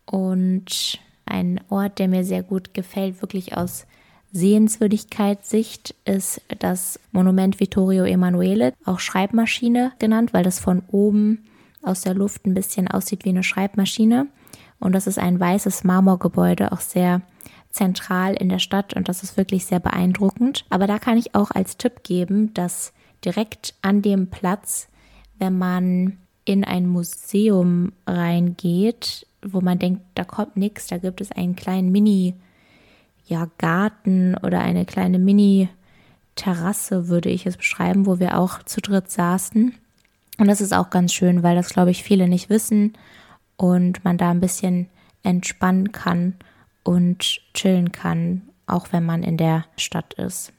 Und 0.05 0.99
ein 1.25 1.61
Ort, 1.69 1.99
der 1.99 2.07
mir 2.07 2.23
sehr 2.23 2.43
gut 2.43 2.73
gefällt, 2.73 3.21
wirklich 3.21 3.55
aus 3.55 3.85
Sehenswürdigkeitssicht, 4.31 5.95
ist 6.05 6.41
das 6.59 6.99
Monument 7.11 7.59
Vittorio 7.59 8.05
Emanuele, 8.05 8.73
auch 8.85 8.99
Schreibmaschine 8.99 9.91
genannt, 9.99 10.33
weil 10.33 10.43
das 10.43 10.59
von 10.59 10.83
oben 10.89 11.45
aus 11.81 12.01
der 12.01 12.13
Luft 12.13 12.45
ein 12.45 12.53
bisschen 12.53 12.87
aussieht 12.87 13.25
wie 13.25 13.29
eine 13.29 13.43
Schreibmaschine. 13.43 14.27
Und 14.79 14.93
das 14.93 15.07
ist 15.07 15.19
ein 15.19 15.39
weißes 15.39 15.83
Marmorgebäude, 15.83 16.71
auch 16.71 16.79
sehr 16.79 17.21
zentral 17.69 18.33
in 18.33 18.49
der 18.49 18.59
Stadt 18.59 18.93
und 18.93 19.07
das 19.07 19.23
ist 19.23 19.37
wirklich 19.37 19.65
sehr 19.65 19.79
beeindruckend. 19.79 20.65
Aber 20.69 20.87
da 20.87 20.99
kann 20.99 21.17
ich 21.17 21.35
auch 21.35 21.51
als 21.51 21.77
Tipp 21.77 22.03
geben, 22.03 22.53
dass 22.53 22.93
direkt 23.23 23.75
an 23.81 24.01
dem 24.01 24.29
Platz, 24.29 24.89
wenn 25.39 25.57
man 25.57 26.17
in 26.45 26.63
ein 26.63 26.87
Museum 26.87 27.91
reingeht, 28.07 29.27
wo 29.41 29.61
man 29.61 29.79
denkt, 29.79 30.01
da 30.15 30.23
kommt 30.23 30.57
nichts, 30.57 30.87
da 30.87 30.97
gibt 30.97 31.21
es 31.21 31.31
einen 31.31 31.55
kleinen 31.55 31.91
Mini 31.91 32.35
ja, 33.27 33.47
Garten 33.57 34.35
oder 34.35 34.59
eine 34.59 34.85
kleine 34.85 35.19
Mini 35.19 35.69
Terrasse, 36.35 37.07
würde 37.07 37.29
ich 37.29 37.45
es 37.45 37.57
beschreiben, 37.57 38.05
wo 38.05 38.19
wir 38.19 38.37
auch 38.37 38.63
zu 38.63 38.81
dritt 38.81 39.11
saßen. 39.11 39.73
Und 40.37 40.47
das 40.47 40.61
ist 40.61 40.73
auch 40.73 40.89
ganz 40.89 41.13
schön, 41.13 41.43
weil 41.43 41.55
das, 41.55 41.69
glaube 41.69 41.91
ich, 41.91 42.03
viele 42.03 42.27
nicht 42.27 42.49
wissen 42.49 42.93
und 43.57 44.03
man 44.03 44.17
da 44.17 44.31
ein 44.31 44.39
bisschen 44.39 44.87
entspannen 45.23 45.91
kann 45.91 46.35
und 46.83 47.41
chillen 47.53 47.91
kann, 47.91 48.41
auch 48.65 48.87
wenn 48.91 49.05
man 49.05 49.23
in 49.23 49.37
der 49.37 49.65
Stadt 49.77 50.13
ist. 50.15 50.51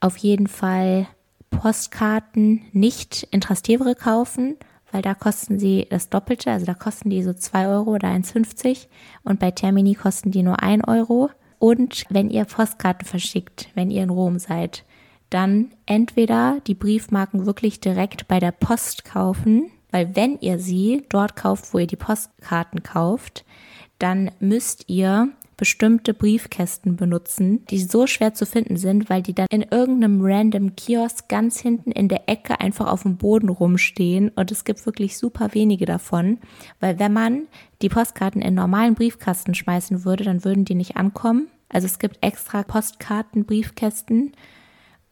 Auf 0.00 0.16
jeden 0.16 0.48
Fall 0.48 1.06
Postkarten 1.52 2.62
nicht 2.72 3.28
in 3.30 3.40
Trastevere 3.40 3.94
kaufen, 3.94 4.56
weil 4.90 5.02
da 5.02 5.14
kosten 5.14 5.58
sie 5.58 5.86
das 5.88 6.10
Doppelte, 6.10 6.50
also 6.50 6.66
da 6.66 6.74
kosten 6.74 7.10
die 7.10 7.22
so 7.22 7.32
2 7.32 7.68
Euro 7.68 7.92
oder 7.92 8.08
1,50 8.08 8.88
und 9.22 9.38
bei 9.38 9.50
Termini 9.50 9.94
kosten 9.94 10.30
die 10.30 10.42
nur 10.42 10.62
1 10.62 10.86
Euro. 10.88 11.30
Und 11.58 12.04
wenn 12.10 12.28
ihr 12.28 12.44
Postkarten 12.44 13.06
verschickt, 13.06 13.68
wenn 13.74 13.90
ihr 13.90 14.02
in 14.02 14.10
Rom 14.10 14.38
seid, 14.38 14.84
dann 15.30 15.70
entweder 15.86 16.58
die 16.66 16.74
Briefmarken 16.74 17.46
wirklich 17.46 17.80
direkt 17.80 18.28
bei 18.28 18.40
der 18.40 18.52
Post 18.52 19.04
kaufen, 19.04 19.70
weil 19.90 20.14
wenn 20.16 20.38
ihr 20.40 20.58
sie 20.58 21.04
dort 21.08 21.36
kauft, 21.36 21.72
wo 21.72 21.78
ihr 21.78 21.86
die 21.86 21.96
Postkarten 21.96 22.82
kauft, 22.82 23.44
dann 23.98 24.30
müsst 24.40 24.84
ihr 24.88 25.30
bestimmte 25.56 26.14
Briefkästen 26.14 26.96
benutzen, 26.96 27.64
die 27.66 27.80
so 27.80 28.06
schwer 28.06 28.34
zu 28.34 28.46
finden 28.46 28.76
sind, 28.76 29.10
weil 29.10 29.22
die 29.22 29.34
dann 29.34 29.46
in 29.50 29.62
irgendeinem 29.62 30.20
random 30.22 30.76
Kiosk 30.76 31.28
ganz 31.28 31.60
hinten 31.60 31.92
in 31.92 32.08
der 32.08 32.28
Ecke 32.28 32.60
einfach 32.60 32.90
auf 32.90 33.02
dem 33.02 33.16
Boden 33.16 33.48
rumstehen 33.48 34.30
und 34.30 34.50
es 34.50 34.64
gibt 34.64 34.84
wirklich 34.86 35.18
super 35.18 35.54
wenige 35.54 35.86
davon, 35.86 36.38
weil 36.80 36.98
wenn 36.98 37.12
man 37.12 37.42
die 37.82 37.88
Postkarten 37.88 38.42
in 38.42 38.54
normalen 38.54 38.94
Briefkasten 38.94 39.54
schmeißen 39.54 40.04
würde, 40.04 40.24
dann 40.24 40.44
würden 40.44 40.64
die 40.64 40.74
nicht 40.74 40.96
ankommen. 40.96 41.48
Also 41.68 41.86
es 41.86 41.98
gibt 41.98 42.18
extra 42.20 42.62
Postkarten, 42.62 43.44
Briefkästen 43.44 44.32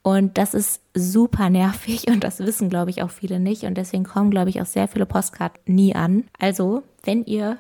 und 0.03 0.39
das 0.39 0.55
ist 0.55 0.81
super 0.95 1.51
nervig 1.51 2.09
und 2.09 2.25
das 2.25 2.39
wissen, 2.39 2.71
glaube 2.71 2.91
ich, 2.91 3.03
auch 3.03 3.11
viele 3.11 3.39
nicht. 3.39 3.65
Und 3.65 3.75
deswegen 3.75 4.05
kommen, 4.05 4.31
glaube 4.31 4.51
ich, 4.51 4.61
auch 4.61 4.67
sehr 4.67 4.89
viele 4.89 5.07
Postkarten 5.07 5.75
nie 5.75 5.95
an. 5.95 6.25
Also, 6.39 6.83
wenn 7.05 7.25
ihr 7.25 7.59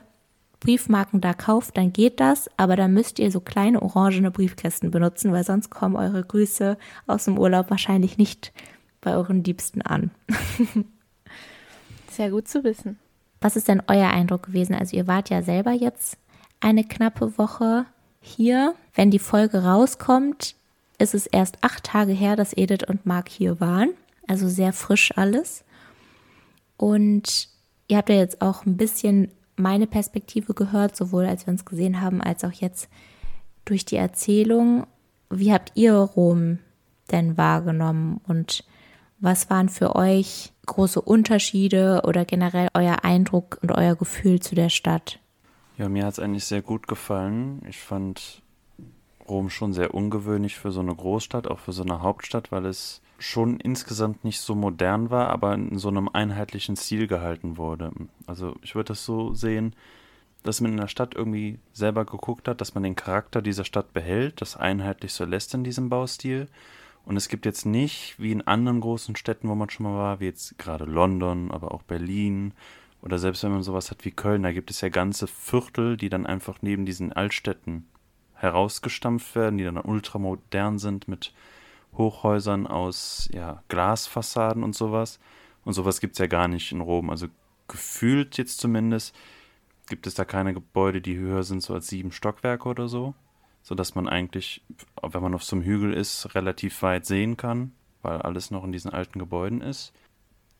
Briefmarken 0.60 1.20
da 1.20 1.32
kauft, 1.32 1.76
dann 1.76 1.92
geht 1.92 2.20
das, 2.20 2.50
aber 2.56 2.76
dann 2.76 2.92
müsst 2.92 3.18
ihr 3.18 3.30
so 3.32 3.40
kleine 3.40 3.82
orangene 3.82 4.30
Briefkästen 4.30 4.90
benutzen, 4.90 5.32
weil 5.32 5.44
sonst 5.44 5.70
kommen 5.70 5.96
eure 5.96 6.22
Grüße 6.22 6.76
aus 7.06 7.24
dem 7.24 7.38
Urlaub 7.38 7.70
wahrscheinlich 7.70 8.18
nicht 8.18 8.52
bei 9.00 9.14
euren 9.14 9.42
Liebsten 9.42 9.82
an. 9.82 10.10
Sehr 12.10 12.30
gut 12.30 12.48
zu 12.48 12.62
wissen. 12.62 12.98
Was 13.40 13.56
ist 13.56 13.68
denn 13.68 13.82
euer 13.86 14.10
Eindruck 14.10 14.44
gewesen? 14.44 14.74
Also 14.74 14.96
ihr 14.96 15.06
wart 15.06 15.30
ja 15.30 15.42
selber 15.42 15.72
jetzt 15.72 16.18
eine 16.60 16.84
knappe 16.84 17.38
Woche 17.38 17.86
hier. 18.20 18.74
Wenn 18.94 19.10
die 19.10 19.18
Folge 19.18 19.64
rauskommt, 19.64 20.54
ist 20.98 21.14
es 21.14 21.26
erst 21.26 21.56
acht 21.62 21.84
Tage 21.84 22.12
her, 22.12 22.36
dass 22.36 22.54
Edith 22.54 22.86
und 22.86 23.06
Marc 23.06 23.30
hier 23.30 23.60
waren. 23.60 23.90
Also 24.28 24.48
sehr 24.48 24.74
frisch 24.74 25.16
alles. 25.16 25.64
Und 26.76 27.48
ihr 27.88 27.96
habt 27.96 28.10
ja 28.10 28.16
jetzt 28.16 28.42
auch 28.42 28.66
ein 28.66 28.76
bisschen 28.76 29.30
meine 29.60 29.86
Perspektive 29.86 30.54
gehört, 30.54 30.96
sowohl 30.96 31.26
als 31.26 31.46
wir 31.46 31.52
uns 31.52 31.64
gesehen 31.64 32.00
haben, 32.00 32.20
als 32.20 32.44
auch 32.44 32.52
jetzt 32.52 32.88
durch 33.64 33.84
die 33.84 33.96
Erzählung. 33.96 34.86
Wie 35.30 35.52
habt 35.52 35.72
ihr 35.74 35.94
Rom 35.94 36.58
denn 37.10 37.36
wahrgenommen 37.36 38.20
und 38.26 38.64
was 39.18 39.50
waren 39.50 39.68
für 39.68 39.96
euch 39.96 40.52
große 40.66 41.00
Unterschiede 41.00 42.02
oder 42.04 42.24
generell 42.24 42.68
euer 42.74 43.04
Eindruck 43.04 43.58
und 43.62 43.70
euer 43.70 43.94
Gefühl 43.94 44.40
zu 44.40 44.54
der 44.54 44.70
Stadt? 44.70 45.18
Ja, 45.76 45.88
mir 45.88 46.06
hat 46.06 46.14
es 46.14 46.18
eigentlich 46.18 46.44
sehr 46.44 46.62
gut 46.62 46.86
gefallen. 46.86 47.62
Ich 47.68 47.78
fand 47.78 48.42
Rom 49.28 49.50
schon 49.50 49.72
sehr 49.72 49.94
ungewöhnlich 49.94 50.56
für 50.56 50.72
so 50.72 50.80
eine 50.80 50.94
Großstadt, 50.94 51.48
auch 51.48 51.58
für 51.58 51.72
so 51.72 51.82
eine 51.82 52.02
Hauptstadt, 52.02 52.50
weil 52.50 52.66
es 52.66 53.02
schon 53.20 53.60
insgesamt 53.60 54.24
nicht 54.24 54.40
so 54.40 54.54
modern 54.54 55.10
war, 55.10 55.28
aber 55.28 55.54
in 55.54 55.78
so 55.78 55.88
einem 55.88 56.08
einheitlichen 56.08 56.76
Stil 56.76 57.06
gehalten 57.06 57.56
wurde. 57.56 57.92
Also 58.26 58.56
ich 58.62 58.74
würde 58.74 58.88
das 58.88 59.04
so 59.04 59.34
sehen, 59.34 59.74
dass 60.42 60.60
man 60.60 60.72
in 60.72 60.78
der 60.78 60.88
Stadt 60.88 61.14
irgendwie 61.14 61.58
selber 61.72 62.04
geguckt 62.04 62.48
hat, 62.48 62.60
dass 62.60 62.74
man 62.74 62.82
den 62.82 62.96
Charakter 62.96 63.42
dieser 63.42 63.64
Stadt 63.64 63.92
behält, 63.92 64.40
das 64.40 64.56
einheitlich 64.56 65.12
so 65.12 65.24
lässt 65.24 65.52
in 65.54 65.64
diesem 65.64 65.90
Baustil. 65.90 66.48
Und 67.04 67.16
es 67.16 67.28
gibt 67.28 67.44
jetzt 67.44 67.66
nicht, 67.66 68.14
wie 68.18 68.32
in 68.32 68.46
anderen 68.46 68.80
großen 68.80 69.16
Städten, 69.16 69.48
wo 69.48 69.54
man 69.54 69.70
schon 69.70 69.84
mal 69.84 69.96
war, 69.96 70.20
wie 70.20 70.26
jetzt 70.26 70.58
gerade 70.58 70.84
London, 70.84 71.50
aber 71.50 71.72
auch 71.72 71.82
Berlin 71.82 72.52
oder 73.02 73.18
selbst 73.18 73.42
wenn 73.42 73.52
man 73.52 73.62
sowas 73.62 73.90
hat 73.90 74.04
wie 74.04 74.10
Köln, 74.10 74.42
da 74.42 74.52
gibt 74.52 74.70
es 74.70 74.80
ja 74.80 74.88
ganze 74.88 75.26
Viertel, 75.26 75.96
die 75.96 76.10
dann 76.10 76.26
einfach 76.26 76.58
neben 76.60 76.84
diesen 76.84 77.12
Altstädten 77.12 77.86
herausgestampft 78.34 79.34
werden, 79.34 79.58
die 79.58 79.64
dann 79.64 79.78
ultramodern 79.78 80.78
sind 80.78 81.08
mit 81.08 81.32
Hochhäusern 81.96 82.66
aus 82.66 83.28
ja, 83.32 83.62
Glasfassaden 83.68 84.62
und 84.62 84.74
sowas. 84.74 85.18
Und 85.64 85.74
sowas 85.74 86.00
gibt 86.00 86.14
es 86.14 86.18
ja 86.18 86.26
gar 86.26 86.48
nicht 86.48 86.72
in 86.72 86.80
Rom. 86.80 87.10
Also 87.10 87.28
gefühlt 87.68 88.38
jetzt 88.38 88.60
zumindest 88.60 89.14
gibt 89.88 90.06
es 90.06 90.14
da 90.14 90.24
keine 90.24 90.54
Gebäude, 90.54 91.00
die 91.00 91.16
höher 91.16 91.42
sind 91.42 91.62
so 91.62 91.74
als 91.74 91.88
sieben 91.88 92.12
Stockwerke 92.12 92.68
oder 92.68 92.88
so. 92.88 93.14
Sodass 93.62 93.94
man 93.94 94.08
eigentlich, 94.08 94.62
wenn 95.02 95.22
man 95.22 95.34
auf 95.34 95.44
so 95.44 95.56
einem 95.56 95.64
Hügel 95.64 95.92
ist, 95.92 96.34
relativ 96.34 96.80
weit 96.82 97.04
sehen 97.04 97.36
kann, 97.36 97.72
weil 98.02 98.22
alles 98.22 98.50
noch 98.50 98.64
in 98.64 98.72
diesen 98.72 98.90
alten 98.90 99.18
Gebäuden 99.18 99.60
ist. 99.60 99.92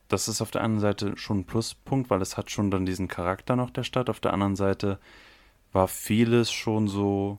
Das 0.09 0.29
ist 0.29 0.43
auf 0.43 0.51
der 0.51 0.63
einen 0.63 0.81
Seite 0.81 1.17
schon 1.17 1.41
ein 1.41 1.45
Pluspunkt, 1.45 2.11
weil 2.11 2.21
es 2.21 2.37
hat 2.37 2.51
schon 2.51 2.71
dann 2.71 2.85
diesen 2.85 3.09
Charakter 3.09 3.57
noch 3.57 3.71
der 3.71 3.85
Stadt. 3.85 4.11
Auf 4.11 4.21
der 4.21 4.35
anderen 4.35 4.57
Seite 4.57 4.99
war 5.73 5.89
vieles 5.89 6.51
schon 6.51 6.89
so 6.89 7.39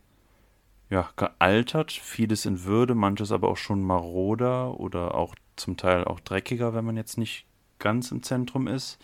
ja, 0.91 1.09
gealtert, 1.15 1.93
vieles 1.93 2.45
in 2.45 2.65
Würde, 2.65 2.95
manches 2.95 3.31
aber 3.31 3.47
auch 3.47 3.57
schon 3.57 3.81
maroder 3.81 4.77
oder 4.77 5.15
auch 5.15 5.33
zum 5.55 5.77
Teil 5.77 6.03
auch 6.03 6.19
dreckiger, 6.19 6.73
wenn 6.73 6.83
man 6.83 6.97
jetzt 6.97 7.17
nicht 7.17 7.45
ganz 7.79 8.11
im 8.11 8.23
Zentrum 8.23 8.67
ist. 8.67 8.99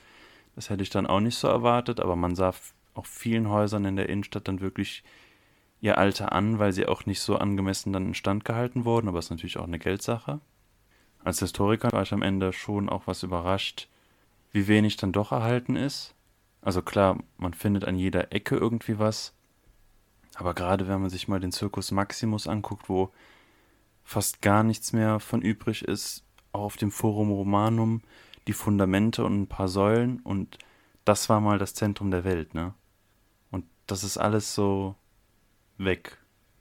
Das 0.53 0.69
hätte 0.69 0.83
ich 0.83 0.89
dann 0.89 1.07
auch 1.07 1.21
nicht 1.21 1.38
so 1.38 1.47
erwartet, 1.47 2.01
aber 2.01 2.17
man 2.17 2.35
sah 2.35 2.53
auch 2.93 3.05
vielen 3.05 3.49
Häusern 3.49 3.85
in 3.85 3.95
der 3.95 4.09
Innenstadt 4.09 4.49
dann 4.49 4.59
wirklich 4.59 5.05
ihr 5.79 5.97
Alter 5.97 6.33
an, 6.33 6.59
weil 6.59 6.73
sie 6.73 6.88
auch 6.88 7.05
nicht 7.05 7.21
so 7.21 7.38
angemessen 7.38 7.93
dann 7.93 8.07
instand 8.07 8.43
gehalten 8.43 8.83
wurden, 8.83 9.07
aber 9.07 9.19
es 9.19 9.27
ist 9.27 9.31
natürlich 9.31 9.57
auch 9.57 9.63
eine 9.63 9.79
Geldsache. 9.79 10.41
Als 11.23 11.39
Historiker 11.39 11.89
war 11.93 12.01
ich 12.01 12.11
am 12.11 12.21
Ende 12.21 12.51
schon 12.51 12.89
auch 12.89 13.07
was 13.07 13.23
überrascht, 13.23 13.88
wie 14.51 14.67
wenig 14.67 14.97
dann 14.97 15.13
doch 15.13 15.31
erhalten 15.31 15.77
ist. 15.77 16.15
Also 16.61 16.81
klar, 16.81 17.17
man 17.38 17.53
findet 17.53 17.85
an 17.85 17.95
jeder 17.95 18.33
Ecke 18.33 18.57
irgendwie 18.57 18.99
was, 18.99 19.36
aber 20.38 20.53
gerade 20.53 20.88
wenn 20.88 21.01
man 21.01 21.09
sich 21.09 21.27
mal 21.27 21.39
den 21.39 21.51
Circus 21.51 21.89
Maximus 21.89 22.47
anguckt, 22.47 22.89
wo 22.89 23.11
fast 24.03 24.41
gar 24.43 24.63
nichts 24.63 24.93
mehr 24.93 25.19
von 25.19 25.41
übrig 25.41 25.83
ist, 25.83 26.23
auch 26.51 26.61
auf 26.61 26.77
dem 26.77 26.91
Forum 26.91 27.31
Romanum 27.31 28.01
die 28.45 28.53
Fundamente 28.53 29.25
und 29.25 29.41
ein 29.41 29.47
paar 29.47 29.67
Säulen 29.67 30.19
und 30.19 30.59
das 31.05 31.27
war 31.27 31.41
mal 31.41 31.57
das 31.57 31.73
Zentrum 31.73 32.11
der 32.11 32.23
Welt, 32.23 32.53
ne? 32.53 32.75
Und 33.49 33.65
das 33.88 34.03
ist 34.03 34.17
alles 34.17 34.53
so 34.53 34.95
weg 35.79 36.19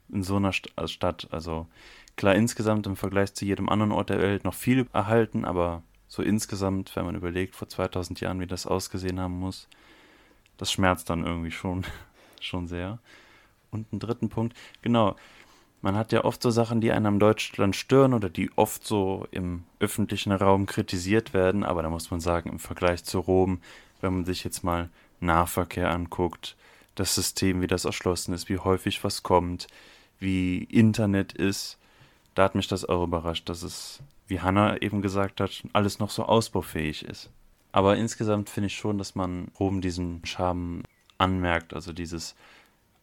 in 0.09 0.23
so 0.23 0.37
einer 0.37 0.53
St 0.53 0.71
äh, 0.75 0.87
Stadt. 0.87 1.27
Also 1.31 1.67
klar, 2.15 2.33
insgesamt 2.33 2.87
im 2.87 2.95
Vergleich 2.95 3.35
zu 3.35 3.45
jedem 3.45 3.69
anderen 3.69 3.91
Ort 3.91 4.09
der 4.09 4.19
Welt 4.19 4.43
noch 4.43 4.55
viel 4.55 4.87
erhalten, 4.91 5.45
aber 5.45 5.83
so 6.07 6.23
insgesamt, 6.23 6.95
wenn 6.95 7.05
man 7.05 7.15
überlegt, 7.15 7.55
vor 7.55 7.69
2000 7.69 8.21
Jahren, 8.21 8.39
wie 8.39 8.47
das 8.47 8.65
ausgesehen 8.65 9.19
haben 9.19 9.37
muss, 9.39 9.67
das 10.57 10.71
schmerzt 10.71 11.11
dann 11.11 11.25
irgendwie 11.25 11.51
schon, 11.51 11.85
schon 12.41 12.67
sehr. 12.67 12.97
Und 13.71 13.87
einen 13.91 13.99
dritten 13.99 14.29
Punkt, 14.29 14.55
genau, 14.81 15.15
man 15.81 15.95
hat 15.95 16.11
ja 16.11 16.23
oft 16.23 16.41
so 16.41 16.49
Sachen, 16.49 16.81
die 16.81 16.91
einem 16.91 17.19
Deutschland 17.19 17.75
stören 17.75 18.13
oder 18.13 18.29
die 18.29 18.49
oft 18.55 18.85
so 18.85 19.27
im 19.31 19.63
öffentlichen 19.79 20.31
Raum 20.31 20.65
kritisiert 20.65 21.33
werden, 21.33 21.63
aber 21.63 21.83
da 21.83 21.89
muss 21.89 22.09
man 22.11 22.19
sagen, 22.19 22.49
im 22.49 22.59
Vergleich 22.59 23.03
zu 23.03 23.19
Rom, 23.19 23.59
wenn 24.01 24.13
man 24.13 24.25
sich 24.25 24.43
jetzt 24.43 24.63
mal 24.63 24.89
Nahverkehr 25.19 25.91
anguckt, 25.91 26.55
das 26.95 27.13
System, 27.13 27.61
wie 27.61 27.67
das 27.67 27.85
erschlossen 27.85 28.33
ist, 28.33 28.49
wie 28.49 28.57
häufig 28.57 29.03
was 29.03 29.21
kommt, 29.23 29.67
wie 30.19 30.63
Internet 30.63 31.33
ist, 31.33 31.77
da 32.33 32.43
hat 32.43 32.55
mich 32.55 32.67
das 32.67 32.85
auch 32.85 33.03
überrascht, 33.03 33.49
dass 33.49 33.63
es, 33.63 33.99
wie 34.27 34.41
Hanna 34.41 34.81
eben 34.81 35.01
gesagt 35.01 35.41
hat, 35.41 35.63
alles 35.73 35.99
noch 35.99 36.09
so 36.09 36.23
ausbaufähig 36.23 37.05
ist. 37.05 37.29
Aber 37.71 37.97
insgesamt 37.97 38.49
finde 38.49 38.67
ich 38.67 38.75
schon, 38.75 38.97
dass 38.97 39.15
man 39.15 39.51
Rom 39.59 39.81
diesen 39.81 40.25
Charme 40.25 40.83
anmerkt, 41.17 41.73
also 41.73 41.93
dieses 41.93 42.35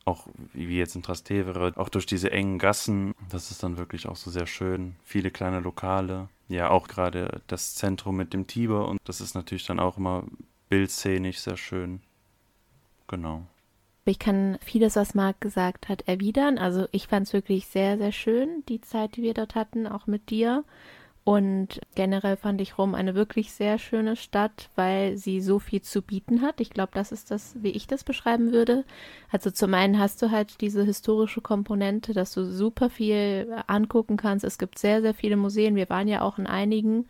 auch 0.05 0.27
wie 0.53 0.79
jetzt 0.79 0.97
in 0.97 1.03
Trastevere, 1.03 1.73
auch 1.77 1.89
durch 1.89 2.07
diese 2.07 2.31
engen 2.31 2.59
Gassen, 2.59 3.15
das 3.31 3.51
ist 3.51 3.63
dann 3.63 3.79
wirklich 3.79 4.07
auch 4.07 4.17
so 4.17 4.31
sehr 4.31 4.47
schön. 4.47 4.97
Viele 5.05 5.31
kleine 5.31 5.61
Lokale, 5.61 6.29
ja 6.49 6.71
auch 6.71 6.89
gerade 6.89 7.41
das 7.47 7.75
Zentrum 7.75 8.17
mit 8.17 8.33
dem 8.33 8.47
Tiber 8.47 8.89
und 8.89 9.01
das 9.05 9.21
ist 9.21 9.35
natürlich 9.35 9.67
dann 9.67 9.81
auch 9.81 9.97
immer 9.97 10.25
bildszenisch 10.69 11.39
sehr 11.39 11.57
schön. 11.57 12.01
Genau. 13.09 13.47
Ich 14.07 14.19
kann 14.19 14.59
vieles, 14.61 14.97
was 14.97 15.15
Marc 15.15 15.41
gesagt 15.41 15.89
hat, 15.89 16.03
erwidern. 16.07 16.59
Also 16.59 16.87
ich 16.93 17.09
fand 17.09 17.27
es 17.27 17.33
wirklich 17.33 17.67
sehr, 17.67 17.97
sehr 17.97 18.13
schön, 18.13 18.63
die 18.69 18.83
Zeit, 18.83 19.17
die 19.17 19.23
wir 19.23 19.33
dort 19.33 19.55
hatten, 19.55 19.87
auch 19.87 20.07
mit 20.07 20.29
dir. 20.29 20.65
Und 21.25 21.81
generell 21.95 22.37
fand 22.37 22.61
ich 22.61 22.77
Rom 22.77 22.95
eine 22.95 23.15
wirklich 23.15 23.53
sehr 23.53 23.79
schöne 23.79 24.15
Stadt, 24.15 24.69
weil 24.77 25.17
sie 25.17 25.41
so 25.41 25.59
viel 25.59 25.81
zu 25.81 26.03
bieten 26.03 26.43
hat. 26.43 26.61
Ich 26.61 26.69
glaube, 26.69 26.93
das 26.93 27.13
ist 27.13 27.31
das, 27.31 27.57
wie 27.63 27.71
ich 27.71 27.87
das 27.87 28.05
beschreiben 28.05 28.53
würde. 28.53 28.85
Also 29.33 29.51
zum 29.51 29.73
einen 29.73 29.99
hast 29.99 30.21
du 30.21 30.31
halt 30.31 30.61
diese 30.61 30.85
historische 30.85 31.41
Komponente, 31.41 32.13
dass 32.13 32.35
du 32.35 32.45
super 32.45 32.91
viel 32.91 33.57
angucken 33.67 34.19
kannst. 34.19 34.45
Es 34.45 34.59
gibt 34.59 34.79
sehr, 34.79 35.01
sehr 35.01 35.15
viele 35.15 35.39
Museen. 35.39 35.77
Wir 35.77 35.89
waren 35.89 36.09
ja 36.09 36.21
auch 36.21 36.39
in 36.39 36.47
einigen. 36.47 37.07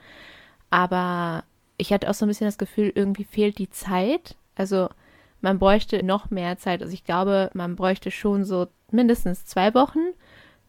Aber 0.71 1.43
ich 1.77 1.93
hatte 1.93 2.09
auch 2.09 2.15
so 2.15 2.25
ein 2.25 2.29
bisschen 2.29 2.47
das 2.47 2.59
Gefühl, 2.59 2.93
irgendwie 2.95 3.25
fehlt 3.25 3.59
die 3.59 3.71
Zeit. 3.71 4.37
Also 4.55 4.91
man 5.41 5.59
bräuchte 5.59 6.05
noch 6.05 6.31
mehr 6.31 6.57
Zeit. 6.57 6.83
Also 6.83 6.95
ich 6.95 7.03
glaube, 7.03 7.51
man 7.53 7.75
bräuchte 7.75 8.13
schon 8.13 8.45
so 8.45 8.69
mindestens 8.93 9.45
zwei 9.45 9.75
Wochen 9.75 10.14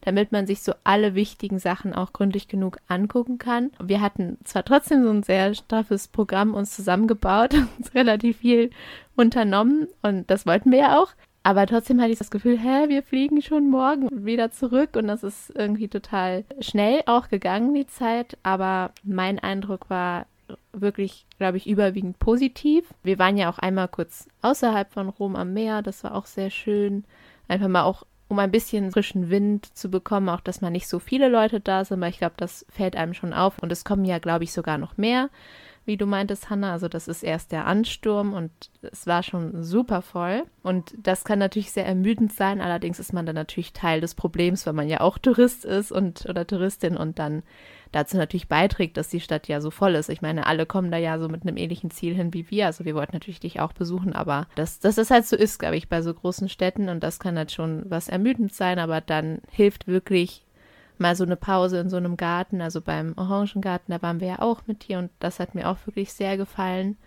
damit 0.06 0.32
man 0.32 0.48
sich 0.48 0.62
so 0.62 0.74
alle 0.84 1.16
wichtigen 1.16 1.60
Sachen 1.60 1.94
auch 1.94 2.14
gründlich 2.14 2.48
genug 2.48 2.78
angucken 2.88 3.38
kann. 3.38 3.72
Wir 3.82 4.02
hatten 4.02 4.38
zwar 4.44 4.64
trotzdem 4.64 5.04
so 5.04 5.10
ein 5.10 5.24
sehr 5.24 5.54
straffes 5.56 6.08
Programm 6.08 6.54
uns 6.54 6.76
zusammengebaut 6.76 7.54
und 7.78 7.94
relativ 7.94 8.38
viel 8.38 8.70
unternommen 9.16 9.88
und 10.02 10.30
das 10.30 10.46
wollten 10.46 10.72
wir 10.72 10.80
ja 10.80 11.02
auch. 11.02 11.10
Aber 11.44 11.68
trotzdem 11.68 12.02
hatte 12.02 12.12
ich 12.12 12.18
das 12.18 12.32
Gefühl, 12.32 12.58
hä, 12.58 12.90
wir 12.90 13.04
fliegen 13.04 13.40
schon 13.42 13.70
morgen 13.70 14.26
wieder 14.26 14.50
zurück 14.50 14.96
und 14.96 15.08
das 15.08 15.22
ist 15.22 15.52
irgendwie 15.56 15.88
total 15.88 16.44
schnell 16.60 17.04
auch 17.06 17.28
gegangen, 17.28 17.76
die 17.76 17.86
Zeit. 17.86 18.36
Aber 18.42 18.92
mein 19.04 19.38
Eindruck 19.38 19.88
war 19.92 20.26
wirklich, 20.74 21.28
glaube 21.38 21.58
ich, 21.58 21.68
überwiegend 21.68 22.18
positiv. 22.18 22.86
Wir 23.04 23.20
waren 23.20 23.38
ja 23.38 23.50
auch 23.50 23.60
einmal 23.60 23.88
kurz 23.88 24.28
außerhalb 24.42 24.92
von 24.92 25.10
Rom 25.10 25.36
am 25.36 25.54
Meer, 25.54 25.84
das 25.84 26.04
war 26.04 26.16
auch 26.16 26.26
sehr 26.26 26.50
schön. 26.50 27.06
Einfach 27.48 27.68
mal 27.68 27.84
auch 27.84 28.08
um 28.28 28.40
ein 28.40 28.52
bisschen 28.52 28.92
frischen 28.92 29.30
Wind 29.30 29.78
zu 29.78 29.90
bekommen, 29.90 30.30
auch 30.30 30.42
dass 30.42 30.62
man 30.62 30.74
nicht 30.74 30.88
so 30.88 31.00
viele 31.00 31.30
Leute 31.30 31.60
da 31.60 31.86
sind, 31.86 32.02
weil 32.02 32.10
ich 32.10 32.18
glaube, 32.18 32.36
das 32.38 32.66
fällt 32.70 32.96
einem 32.96 33.14
schon 33.14 33.34
auf. 33.34 33.60
Und 33.60 33.72
es 33.72 33.86
kommen 33.86 34.06
ja, 34.06 34.20
glaube 34.20 34.44
ich, 34.44 34.52
sogar 34.52 34.78
noch 34.78 34.98
mehr, 34.98 35.30
wie 35.86 35.98
du 35.98 36.08
meintest, 36.08 36.50
Hanna. 36.50 36.72
Also 36.72 36.88
das 36.88 37.08
ist 37.08 37.22
erst 37.22 37.52
der 37.52 37.68
Ansturm 37.68 38.34
und 38.34 38.52
es 38.82 39.06
war 39.06 39.22
schon 39.22 39.64
super 39.64 40.02
voll. 40.02 40.44
Und 40.64 40.96
das 40.98 41.24
kann 41.24 41.38
natürlich 41.38 41.72
sehr 41.72 41.86
ermüdend 41.86 42.34
sein. 42.34 42.62
Allerdings 42.62 43.00
ist 43.00 43.14
man 43.14 43.28
dann 43.28 43.36
natürlich 43.36 43.74
Teil 43.74 44.02
des 44.02 44.16
Problems, 44.16 44.66
weil 44.66 44.74
man 44.74 44.90
ja 44.90 45.02
auch 45.02 45.20
Tourist 45.20 45.64
ist 45.64 45.92
und 45.92 46.26
oder 46.28 46.48
Touristin 46.48 46.98
und 46.98 47.20
dann 47.20 47.44
dazu 47.96 48.18
natürlich 48.18 48.50
beiträgt, 48.50 48.98
dass 48.98 49.08
die 49.08 49.22
Stadt 49.22 49.48
ja 49.48 49.62
so 49.62 49.72
voll 49.72 49.96
ist. 49.96 50.10
Ich 50.10 50.22
meine, 50.22 50.46
alle 50.48 50.66
kommen 50.66 50.92
da 50.92 50.98
ja 50.98 51.18
so 51.18 51.30
mit 51.30 51.44
einem 51.44 51.56
ähnlichen 51.56 51.92
Ziel 51.92 52.14
hin 52.14 52.34
wie 52.34 52.52
wir. 52.52 52.66
Also 52.66 52.84
wir 52.84 52.94
wollten 52.94 53.16
natürlich 53.16 53.40
dich 53.40 53.62
auch 53.62 53.72
besuchen, 53.72 54.12
aber 54.14 54.48
dass, 54.56 54.80
dass 54.80 54.96
das 54.96 55.12
halt 55.12 55.26
so 55.26 55.38
ist, 55.38 55.60
glaube 55.60 55.78
ich, 55.78 55.88
bei 55.88 56.02
so 56.02 56.14
großen 56.14 56.50
Städten 56.50 56.90
und 56.90 57.04
das 57.04 57.20
kann 57.20 57.38
halt 57.38 57.54
schon 57.54 57.84
was 57.88 58.10
ermüdend 58.10 58.54
sein, 58.54 58.80
aber 58.80 59.00
dann 59.00 59.40
hilft 59.50 59.88
wirklich 59.88 60.44
mal 60.98 61.16
so 61.16 61.24
eine 61.24 61.38
Pause 61.38 61.80
in 61.80 61.90
so 61.90 61.96
einem 61.96 62.18
Garten, 62.18 62.62
also 62.62 62.82
beim 62.82 63.14
Orangengarten, 63.16 63.94
da 63.94 64.02
waren 64.02 64.20
wir 64.20 64.28
ja 64.28 64.40
auch 64.40 64.62
mit 64.68 64.88
dir 64.88 65.00
und 65.00 65.10
das 65.20 65.40
hat 65.40 65.56
mir 65.56 65.70
auch 65.70 65.78
wirklich 65.86 66.12
sehr 66.12 66.36
gefallen. 66.36 66.98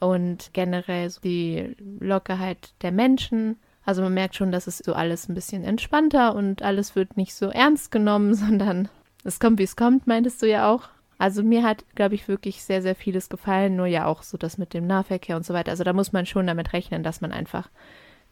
Und 0.00 0.50
generell 0.52 1.08
so 1.08 1.20
die 1.20 1.76
Lockerheit 1.98 2.72
der 2.82 2.92
Menschen. 2.92 3.56
Also 3.84 4.00
man 4.02 4.14
merkt 4.14 4.34
schon, 4.34 4.52
dass 4.52 4.66
es 4.66 4.78
so 4.78 4.94
alles 4.94 5.28
ein 5.28 5.34
bisschen 5.34 5.62
entspannter 5.64 6.34
und 6.34 6.62
alles 6.62 6.96
wird 6.96 7.18
nicht 7.18 7.34
so 7.34 7.48
ernst 7.48 7.90
genommen, 7.90 8.34
sondern 8.34 8.88
es 9.24 9.40
kommt, 9.40 9.58
wie 9.58 9.64
es 9.64 9.76
kommt, 9.76 10.06
meintest 10.06 10.42
du 10.42 10.48
ja 10.48 10.72
auch. 10.72 10.88
Also 11.18 11.42
mir 11.42 11.62
hat, 11.62 11.84
glaube 11.94 12.14
ich, 12.14 12.28
wirklich 12.28 12.62
sehr, 12.62 12.80
sehr 12.80 12.94
vieles 12.94 13.28
gefallen, 13.28 13.76
nur 13.76 13.86
ja 13.86 14.06
auch 14.06 14.22
so 14.22 14.38
das 14.38 14.56
mit 14.56 14.72
dem 14.72 14.86
Nahverkehr 14.86 15.36
und 15.36 15.44
so 15.44 15.52
weiter. 15.52 15.70
Also 15.70 15.84
da 15.84 15.92
muss 15.92 16.12
man 16.12 16.24
schon 16.24 16.46
damit 16.46 16.72
rechnen, 16.72 17.02
dass 17.02 17.20
man 17.20 17.30
einfach 17.30 17.68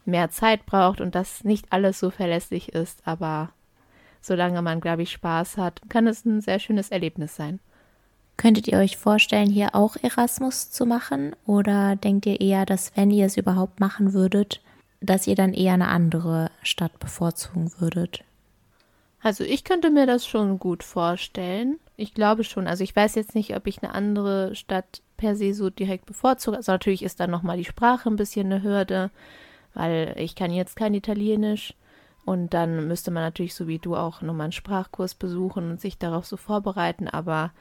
mehr 0.06 0.30
Zeit 0.30 0.64
braucht 0.64 1.00
und 1.00 1.14
dass 1.14 1.44
nicht 1.44 1.66
alles 1.70 2.00
so 2.00 2.10
verlässlich 2.10 2.70
ist, 2.70 3.06
aber 3.06 3.50
solange 4.20 4.62
man, 4.62 4.80
glaube 4.80 5.02
ich, 5.02 5.12
Spaß 5.12 5.58
hat, 5.58 5.82
kann 5.88 6.06
es 6.06 6.24
ein 6.24 6.40
sehr 6.40 6.58
schönes 6.58 6.88
Erlebnis 6.90 7.36
sein. 7.36 7.60
Könntet 8.38 8.68
ihr 8.68 8.78
euch 8.78 8.96
vorstellen, 8.96 9.50
hier 9.50 9.74
auch 9.74 9.96
Erasmus 10.00 10.70
zu 10.70 10.86
machen? 10.86 11.34
Oder 11.44 11.96
denkt 11.96 12.24
ihr 12.24 12.40
eher, 12.40 12.66
dass 12.66 12.96
wenn 12.96 13.10
ihr 13.10 13.26
es 13.26 13.36
überhaupt 13.36 13.80
machen 13.80 14.12
würdet, 14.12 14.62
dass 15.00 15.26
ihr 15.26 15.34
dann 15.34 15.52
eher 15.52 15.74
eine 15.74 15.88
andere 15.88 16.50
Stadt 16.62 16.98
bevorzugen 17.00 17.72
würdet? 17.78 18.24
Also 19.20 19.44
ich 19.44 19.64
könnte 19.64 19.90
mir 19.90 20.06
das 20.06 20.26
schon 20.26 20.58
gut 20.58 20.82
vorstellen. 20.84 21.78
Ich 21.96 22.14
glaube 22.14 22.44
schon. 22.44 22.66
Also 22.66 22.84
ich 22.84 22.94
weiß 22.94 23.16
jetzt 23.16 23.34
nicht, 23.34 23.56
ob 23.56 23.66
ich 23.66 23.82
eine 23.82 23.92
andere 23.92 24.54
Stadt 24.54 25.02
per 25.16 25.34
se 25.34 25.52
so 25.54 25.70
direkt 25.70 26.06
bevorzuge. 26.06 26.56
Also 26.56 26.72
natürlich 26.72 27.02
ist 27.02 27.18
dann 27.18 27.30
nochmal 27.30 27.56
die 27.56 27.64
Sprache 27.64 28.08
ein 28.08 28.16
bisschen 28.16 28.46
eine 28.46 28.62
Hürde, 28.62 29.10
weil 29.74 30.14
ich 30.16 30.36
kann 30.36 30.52
jetzt 30.52 30.76
kein 30.76 30.94
Italienisch. 30.94 31.74
Und 32.24 32.54
dann 32.54 32.86
müsste 32.86 33.10
man 33.10 33.22
natürlich 33.22 33.54
so 33.54 33.66
wie 33.66 33.78
du 33.78 33.96
auch 33.96 34.22
nochmal 34.22 34.44
einen 34.44 34.52
Sprachkurs 34.52 35.14
besuchen 35.14 35.70
und 35.70 35.80
sich 35.80 35.98
darauf 35.98 36.26
so 36.26 36.36
vorbereiten. 36.36 37.08
Aber 37.08 37.52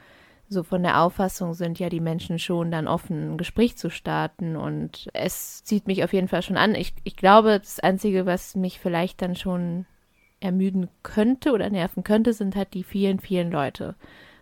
so 0.48 0.62
von 0.62 0.82
der 0.82 1.02
Auffassung 1.02 1.54
sind 1.54 1.78
ja 1.78 1.88
die 1.88 2.00
Menschen 2.00 2.38
schon 2.38 2.70
dann 2.70 2.86
offen, 2.86 3.32
ein 3.32 3.38
Gespräch 3.38 3.76
zu 3.76 3.90
starten. 3.90 4.56
Und 4.56 5.08
es 5.12 5.64
zieht 5.64 5.88
mich 5.88 6.04
auf 6.04 6.12
jeden 6.12 6.28
Fall 6.28 6.42
schon 6.42 6.56
an. 6.56 6.76
Ich, 6.76 6.94
ich 7.02 7.16
glaube, 7.16 7.58
das 7.58 7.80
Einzige, 7.80 8.26
was 8.26 8.54
mich 8.54 8.78
vielleicht 8.78 9.20
dann 9.22 9.34
schon 9.34 9.86
ermüden 10.40 10.88
könnte 11.02 11.52
oder 11.52 11.70
nerven 11.70 12.04
könnte, 12.04 12.32
sind 12.32 12.56
halt 12.56 12.74
die 12.74 12.84
vielen, 12.84 13.20
vielen 13.20 13.50
Leute 13.50 13.94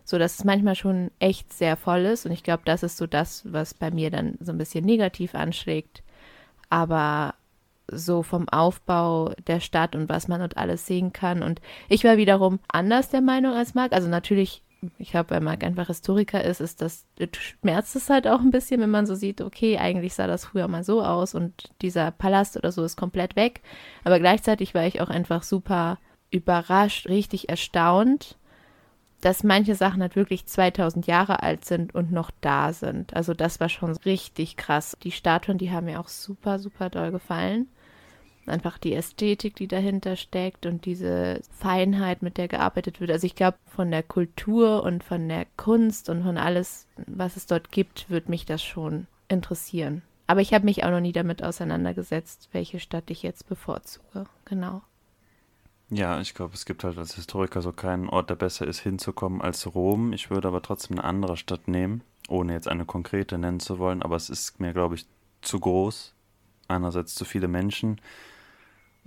so 0.07 0.17
dass 0.17 0.39
es 0.39 0.45
manchmal 0.45 0.75
schon 0.75 1.11
echt 1.19 1.51
sehr 1.51 1.75
voll 1.75 2.05
ist. 2.05 2.25
Und 2.25 2.31
ich 2.31 2.41
glaube, 2.41 2.63
das 2.63 2.81
ist 2.81 2.95
so 2.95 3.07
das, 3.07 3.43
was 3.51 3.73
bei 3.73 3.91
mir 3.91 4.09
dann 4.09 4.37
so 4.39 4.53
ein 4.53 4.57
bisschen 4.57 4.85
negativ 4.85 5.35
anschlägt. 5.35 6.01
Aber 6.69 7.35
so 7.91 8.23
vom 8.23 8.47
Aufbau 8.47 9.33
der 9.47 9.59
Stadt 9.59 9.97
und 9.97 10.07
was 10.07 10.29
man 10.29 10.39
dort 10.39 10.55
alles 10.55 10.85
sehen 10.85 11.11
kann. 11.11 11.43
Und 11.43 11.59
ich 11.89 12.05
war 12.05 12.15
wiederum 12.15 12.59
anders 12.69 13.09
der 13.09 13.19
Meinung 13.19 13.53
als 13.53 13.75
Marc. 13.75 13.91
Also 13.91 14.07
natürlich, 14.07 14.63
ich 14.97 15.11
glaube, 15.11 15.31
weil 15.31 15.41
Marc 15.41 15.63
einfach 15.63 15.87
Historiker 15.87 16.43
ist, 16.43 16.61
ist 16.61 16.81
das, 16.81 17.05
schmerzt 17.33 17.95
es 17.95 18.09
halt 18.09 18.27
auch 18.27 18.39
ein 18.39 18.51
bisschen, 18.51 18.81
wenn 18.81 18.89
man 18.89 19.05
so 19.07 19.15
sieht, 19.15 19.41
okay, 19.41 19.77
eigentlich 19.77 20.13
sah 20.13 20.27
das 20.27 20.45
früher 20.45 20.67
mal 20.67 20.83
so 20.83 21.01
aus 21.03 21.33
und 21.35 21.71
dieser 21.81 22.11
Palast 22.11 22.57
oder 22.57 22.71
so 22.71 22.83
ist 22.83 22.95
komplett 22.95 23.35
weg. 23.35 23.61
Aber 24.03 24.19
gleichzeitig 24.19 24.75
war 24.75 24.85
ich 24.85 25.01
auch 25.01 25.09
einfach 25.09 25.43
super 25.43 25.97
überrascht, 26.29 27.07
richtig 27.07 27.49
erstaunt, 27.49 28.37
dass 29.21 29.43
manche 29.43 29.75
Sachen 29.75 30.01
halt 30.01 30.15
wirklich 30.15 30.45
2000 30.45 31.07
Jahre 31.07 31.41
alt 31.41 31.65
sind 31.65 31.95
und 31.95 32.11
noch 32.11 32.29
da 32.41 32.71
sind. 32.71 33.15
Also 33.15 33.33
das 33.33 33.59
war 33.59 33.69
schon 33.69 33.95
richtig 33.97 34.57
krass. 34.57 34.95
Die 35.01 35.11
Statuen, 35.11 35.57
die 35.57 35.71
haben 35.71 35.85
mir 35.85 35.99
auch 35.99 36.07
super, 36.07 36.59
super 36.59 36.89
doll 36.89 37.11
gefallen. 37.11 37.67
Einfach 38.49 38.77
die 38.77 38.93
Ästhetik, 38.93 39.55
die 39.55 39.67
dahinter 39.67 40.15
steckt 40.15 40.65
und 40.65 40.85
diese 40.85 41.41
Feinheit, 41.51 42.21
mit 42.21 42.37
der 42.37 42.47
gearbeitet 42.47 43.01
wird. 43.01 43.11
Also 43.11 43.27
ich 43.27 43.35
glaube, 43.35 43.57
von 43.65 43.91
der 43.91 44.03
Kultur 44.03 44.83
und 44.83 45.03
von 45.03 45.27
der 45.27 45.45
Kunst 45.57 46.09
und 46.09 46.23
von 46.23 46.37
alles, 46.37 46.87
was 47.07 47.35
es 47.35 47.45
dort 47.45 47.71
gibt, 47.71 48.09
wird 48.09 48.29
mich 48.29 48.45
das 48.45 48.63
schon 48.63 49.07
interessieren. 49.27 50.01
Aber 50.27 50.41
ich 50.41 50.53
habe 50.53 50.65
mich 50.65 50.83
auch 50.83 50.91
noch 50.91 50.99
nie 50.99 51.13
damit 51.13 51.43
auseinandergesetzt, 51.43 52.49
welche 52.51 52.79
Stadt 52.79 53.09
ich 53.09 53.23
jetzt 53.23 53.47
bevorzuge. 53.47 54.25
Genau. 54.45 54.81
Ja, 55.89 56.19
ich 56.19 56.33
glaube, 56.33 56.53
es 56.53 56.65
gibt 56.65 56.83
halt 56.83 56.97
als 56.97 57.15
Historiker 57.15 57.61
so 57.61 57.71
keinen 57.71 58.09
Ort, 58.09 58.29
der 58.29 58.35
besser 58.35 58.67
ist, 58.67 58.79
hinzukommen 58.79 59.41
als 59.41 59.73
Rom. 59.73 60.11
Ich 60.11 60.29
würde 60.29 60.49
aber 60.49 60.61
trotzdem 60.61 60.99
eine 60.99 61.07
andere 61.07 61.37
Stadt 61.37 61.69
nehmen, 61.69 62.01
ohne 62.27 62.51
jetzt 62.51 62.67
eine 62.67 62.83
konkrete 62.83 63.37
nennen 63.37 63.61
zu 63.61 63.79
wollen, 63.79 64.01
aber 64.01 64.17
es 64.17 64.29
ist 64.29 64.59
mir, 64.59 64.73
glaube 64.73 64.95
ich, 64.95 65.05
zu 65.41 65.61
groß. 65.61 66.13
Einerseits 66.67 67.15
zu 67.15 67.23
viele 67.23 67.47
Menschen. 67.47 68.01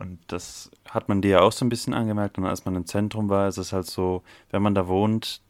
Und 0.01 0.19
das 0.29 0.71
hat 0.89 1.09
man 1.09 1.23
dir 1.23 1.31
ja 1.31 1.41
auch 1.41 1.53
so 1.53 1.65
ein 1.65 1.69
bisschen 1.69 1.95
angemerkt. 1.95 2.39
Und 2.39 2.47
als 2.47 2.65
man 2.65 2.75
im 2.75 2.87
Zentrum 2.87 3.29
war, 3.29 3.49
ist 3.49 3.59
es 3.59 3.73
halt 3.73 3.87
so, 3.87 4.23
wenn 4.51 4.63
man 4.63 4.75
da 4.75 4.89
wohnt, 4.89 5.41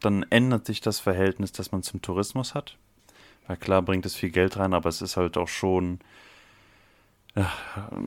dann 0.00 0.24
ändert 0.30 0.66
sich 0.66 0.80
das 0.80 1.00
Verhältnis, 1.00 1.50
das 1.52 1.72
man 1.72 1.82
zum 1.82 2.02
Tourismus 2.02 2.54
hat. 2.54 2.76
Weil 3.46 3.56
klar 3.56 3.82
bringt 3.82 4.06
es 4.06 4.14
viel 4.14 4.30
Geld 4.30 4.58
rein, 4.58 4.74
aber 4.74 4.88
es 4.88 5.02
ist 5.02 5.16
halt 5.16 5.36
auch 5.36 5.48
schon 5.48 5.98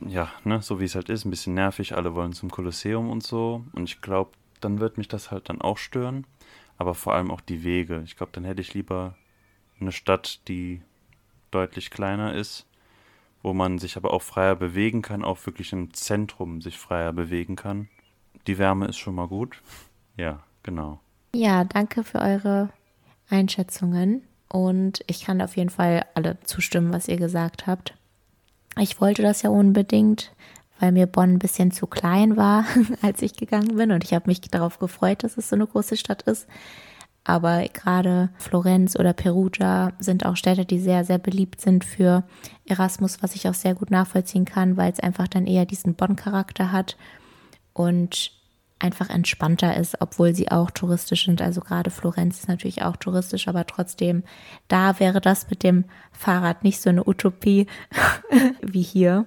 ja, 0.06 0.30
ne, 0.44 0.60
so 0.62 0.80
wie 0.80 0.84
es 0.84 0.94
halt 0.94 1.08
ist, 1.08 1.24
ein 1.24 1.30
bisschen 1.30 1.54
nervig, 1.54 1.96
alle 1.96 2.14
wollen 2.14 2.32
zum 2.32 2.50
Kolosseum 2.50 3.10
und 3.10 3.22
so. 3.22 3.64
Und 3.72 3.84
ich 3.88 4.00
glaube, 4.00 4.32
dann 4.60 4.80
wird 4.80 4.98
mich 4.98 5.08
das 5.08 5.30
halt 5.30 5.48
dann 5.48 5.60
auch 5.60 5.78
stören. 5.78 6.26
Aber 6.78 6.94
vor 6.94 7.14
allem 7.14 7.30
auch 7.30 7.40
die 7.40 7.64
Wege. 7.64 8.02
Ich 8.04 8.16
glaube, 8.16 8.32
dann 8.32 8.44
hätte 8.44 8.60
ich 8.60 8.74
lieber 8.74 9.16
eine 9.80 9.92
Stadt, 9.92 10.40
die 10.48 10.82
deutlich 11.50 11.90
kleiner 11.90 12.34
ist, 12.34 12.66
wo 13.42 13.52
man 13.52 13.78
sich 13.78 13.96
aber 13.96 14.12
auch 14.12 14.22
freier 14.22 14.56
bewegen 14.56 15.02
kann, 15.02 15.24
auch 15.24 15.44
wirklich 15.46 15.72
im 15.72 15.92
Zentrum 15.94 16.60
sich 16.60 16.78
freier 16.78 17.12
bewegen 17.12 17.56
kann. 17.56 17.88
Die 18.46 18.58
Wärme 18.58 18.86
ist 18.86 18.98
schon 18.98 19.14
mal 19.14 19.28
gut. 19.28 19.62
Ja, 20.16 20.42
genau. 20.62 21.00
Ja, 21.34 21.64
danke 21.64 22.04
für 22.04 22.20
eure 22.20 22.70
Einschätzungen. 23.28 24.22
Und 24.48 25.02
ich 25.06 25.24
kann 25.24 25.40
auf 25.40 25.56
jeden 25.56 25.70
Fall 25.70 26.04
alle 26.14 26.38
zustimmen, 26.44 26.92
was 26.92 27.08
ihr 27.08 27.16
gesagt 27.16 27.66
habt. 27.66 27.94
Ich 28.78 29.00
wollte 29.00 29.22
das 29.22 29.42
ja 29.42 29.50
unbedingt, 29.50 30.34
weil 30.78 30.92
mir 30.92 31.06
Bonn 31.06 31.34
ein 31.34 31.38
bisschen 31.38 31.70
zu 31.70 31.86
klein 31.86 32.36
war, 32.36 32.66
als 33.02 33.22
ich 33.22 33.34
gegangen 33.34 33.76
bin. 33.76 33.92
Und 33.92 34.04
ich 34.04 34.12
habe 34.12 34.28
mich 34.28 34.40
darauf 34.42 34.78
gefreut, 34.78 35.24
dass 35.24 35.38
es 35.38 35.48
so 35.48 35.56
eine 35.56 35.66
große 35.66 35.96
Stadt 35.96 36.22
ist. 36.22 36.46
Aber 37.24 37.64
gerade 37.72 38.30
Florenz 38.36 38.96
oder 38.96 39.12
Perugia 39.12 39.92
sind 40.00 40.26
auch 40.26 40.36
Städte, 40.36 40.64
die 40.64 40.80
sehr, 40.80 41.04
sehr 41.04 41.18
beliebt 41.18 41.60
sind 41.60 41.84
für 41.84 42.24
Erasmus, 42.66 43.22
was 43.22 43.36
ich 43.36 43.48
auch 43.48 43.54
sehr 43.54 43.74
gut 43.74 43.90
nachvollziehen 43.90 44.44
kann, 44.44 44.76
weil 44.76 44.90
es 44.90 45.00
einfach 45.00 45.28
dann 45.28 45.46
eher 45.46 45.64
diesen 45.64 45.94
Bonn-Charakter 45.94 46.72
hat. 46.72 46.96
Und 47.74 48.32
einfach 48.82 49.08
entspannter 49.10 49.76
ist, 49.76 50.00
obwohl 50.00 50.34
sie 50.34 50.50
auch 50.50 50.70
touristisch 50.70 51.24
sind. 51.24 51.40
Also 51.40 51.60
gerade 51.60 51.90
Florenz 51.90 52.40
ist 52.40 52.48
natürlich 52.48 52.82
auch 52.82 52.96
touristisch, 52.96 53.48
aber 53.48 53.66
trotzdem, 53.66 54.24
da 54.68 54.98
wäre 54.98 55.20
das 55.20 55.48
mit 55.48 55.62
dem 55.62 55.84
Fahrrad 56.10 56.64
nicht 56.64 56.80
so 56.80 56.90
eine 56.90 57.06
Utopie 57.06 57.66
wie 58.60 58.82
hier. 58.82 59.26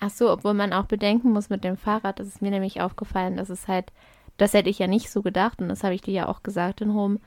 Ach 0.00 0.10
so, 0.10 0.32
obwohl 0.32 0.54
man 0.54 0.72
auch 0.72 0.86
bedenken 0.86 1.30
muss 1.30 1.48
mit 1.48 1.62
dem 1.62 1.76
Fahrrad, 1.76 2.18
das 2.18 2.26
ist 2.26 2.42
mir 2.42 2.50
nämlich 2.50 2.80
aufgefallen, 2.80 3.36
dass 3.36 3.50
es 3.50 3.68
halt, 3.68 3.92
das 4.36 4.54
hätte 4.54 4.70
ich 4.70 4.78
ja 4.78 4.86
nicht 4.86 5.10
so 5.10 5.22
gedacht 5.22 5.60
und 5.60 5.68
das 5.68 5.84
habe 5.84 5.94
ich 5.94 6.02
dir 6.02 6.14
ja 6.14 6.28
auch 6.28 6.42
gesagt 6.42 6.80
in 6.80 6.90
Rom, 6.90 7.18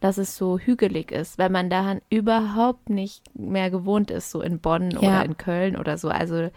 dass 0.00 0.18
es 0.18 0.36
so 0.36 0.58
hügelig 0.58 1.10
ist, 1.10 1.38
weil 1.38 1.50
man 1.50 1.70
daran 1.70 2.00
überhaupt 2.10 2.90
nicht 2.90 3.22
mehr 3.34 3.70
gewohnt 3.70 4.10
ist, 4.10 4.30
so 4.30 4.42
in 4.42 4.60
Bonn 4.60 4.90
ja. 4.90 4.98
oder 4.98 5.24
in 5.24 5.36
Köln 5.36 5.76
oder 5.76 5.96
so. 5.96 6.08
Also 6.08 6.50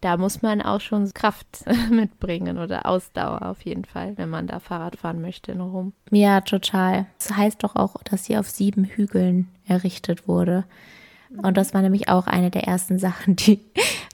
da 0.00 0.16
muss 0.16 0.42
man 0.42 0.62
auch 0.62 0.80
schon 0.80 1.12
Kraft 1.14 1.64
mitbringen 1.90 2.58
oder 2.58 2.86
Ausdauer 2.86 3.42
auf 3.42 3.62
jeden 3.62 3.84
Fall, 3.84 4.16
wenn 4.16 4.30
man 4.30 4.46
da 4.46 4.60
Fahrrad 4.60 4.96
fahren 4.96 5.20
möchte 5.20 5.52
in 5.52 5.60
Rom. 5.60 5.92
Ja, 6.10 6.40
total. 6.40 7.06
Das 7.18 7.36
heißt 7.36 7.62
doch 7.62 7.76
auch, 7.76 7.96
dass 8.04 8.24
sie 8.24 8.36
auf 8.36 8.48
sieben 8.48 8.84
Hügeln 8.84 9.48
errichtet 9.66 10.28
wurde. 10.28 10.64
Und 11.42 11.56
das 11.56 11.74
war 11.74 11.82
nämlich 11.82 12.08
auch 12.08 12.26
eine 12.26 12.50
der 12.50 12.64
ersten 12.64 12.98
Sachen, 12.98 13.36
die 13.36 13.60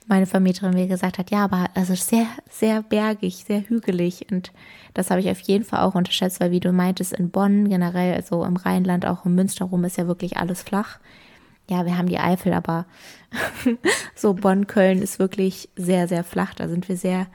meine 0.07 0.25
Vermieterin 0.25 0.73
mir 0.73 0.87
gesagt 0.87 1.17
hat. 1.17 1.31
Ja, 1.31 1.45
aber 1.45 1.69
also 1.75 1.95
sehr, 1.95 2.25
sehr 2.49 2.81
bergig, 2.81 3.45
sehr 3.45 3.61
hügelig. 3.61 4.27
Und 4.31 4.51
das 4.93 5.09
habe 5.09 5.21
ich 5.21 5.29
auf 5.29 5.39
jeden 5.41 5.63
Fall 5.63 5.81
auch 5.81 5.95
unterschätzt, 5.95 6.39
weil 6.39 6.51
wie 6.51 6.59
du 6.59 6.71
meintest, 6.71 7.13
in 7.13 7.29
Bonn 7.29 7.69
generell, 7.69 8.21
so 8.23 8.43
im 8.43 8.57
Rheinland, 8.57 9.05
auch 9.05 9.25
im 9.25 9.35
Münster 9.35 9.65
rum, 9.65 9.83
ist 9.85 9.97
ja 9.97 10.07
wirklich 10.07 10.37
alles 10.37 10.63
flach 10.63 10.99
ja, 11.69 11.85
wir 11.85 11.97
haben 11.97 12.09
die 12.09 12.19
Eifel, 12.19 12.53
aber 12.53 12.85
so 14.15 14.33
Bonn-Köln 14.33 15.01
ist 15.01 15.19
wirklich 15.19 15.69
sehr, 15.75 16.07
sehr 16.07 16.23
flach. 16.23 16.53
Da 16.53 16.67
sind 16.67 16.89
wir 16.89 16.97
sehr 16.97 17.27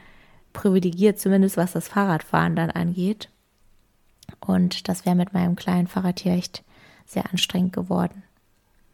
privilegiert, 0.53 1.19
zumindest 1.19 1.57
was 1.57 1.73
das 1.73 1.89
Fahrradfahren 1.89 2.57
dann 2.57 2.71
angeht. 2.71 3.31
Und 4.41 4.89
das 4.89 5.07
wäre 5.07 5.17
mit 5.17 5.33
meinem 5.33 5.57
kleinen 5.57 5.87
Fahrrad 5.87 6.21
hier 6.21 6.33
echt 6.33 6.63
sehr 7.07 7.31
anstrengend 7.31 7.73
geworden. 7.73 8.23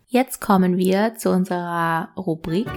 Jetzt 0.09 0.41
kommen 0.41 0.77
wir 0.77 1.17
zu 1.17 1.31
unserer 1.31 2.11
Rubrik. 2.17 2.69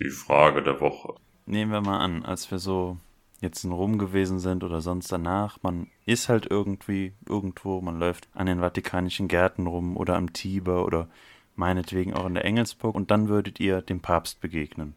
Die 0.00 0.10
Frage 0.10 0.62
der 0.62 0.80
Woche. 0.80 1.14
Nehmen 1.46 1.72
wir 1.72 1.80
mal 1.80 1.98
an, 1.98 2.24
als 2.24 2.50
wir 2.50 2.58
so 2.58 2.98
jetzt 3.40 3.64
in 3.64 3.72
Rom 3.72 3.98
gewesen 3.98 4.38
sind 4.38 4.64
oder 4.64 4.80
sonst 4.80 5.10
danach. 5.10 5.58
Man 5.62 5.88
ist 6.04 6.28
halt 6.28 6.46
irgendwie 6.50 7.12
irgendwo, 7.26 7.80
man 7.80 7.98
läuft 7.98 8.28
an 8.34 8.46
den 8.46 8.60
Vatikanischen 8.60 9.28
Gärten 9.28 9.66
rum 9.66 9.96
oder 9.96 10.16
am 10.16 10.32
Tiber 10.32 10.84
oder 10.84 11.08
meinetwegen 11.56 12.14
auch 12.14 12.26
in 12.26 12.34
der 12.34 12.44
Engelsburg 12.44 12.94
und 12.94 13.10
dann 13.10 13.28
würdet 13.28 13.60
ihr 13.60 13.80
dem 13.80 14.00
Papst 14.00 14.40
begegnen. 14.40 14.94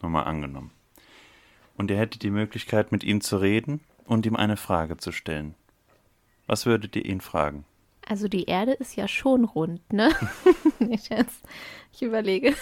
Nochmal 0.00 0.24
angenommen. 0.24 0.70
und 1.76 1.90
ihr 1.92 1.96
hättet 1.98 2.22
die 2.24 2.30
Möglichkeit, 2.30 2.90
mit 2.92 3.04
ihm 3.04 3.20
zu 3.20 3.36
reden 3.36 3.80
und 4.04 4.26
ihm 4.26 4.34
eine 4.36 4.56
Frage 4.56 4.96
zu 4.96 5.12
stellen. 5.12 5.54
Was 6.46 6.66
würdet 6.66 6.96
ihr 6.96 7.04
ihn 7.04 7.20
fragen? 7.20 7.64
Also 8.08 8.26
die 8.26 8.44
Erde 8.44 8.72
ist 8.72 8.96
ja 8.96 9.06
schon 9.06 9.44
rund, 9.44 9.92
ne? 9.92 10.10
ich 11.92 12.02
überlege. 12.02 12.54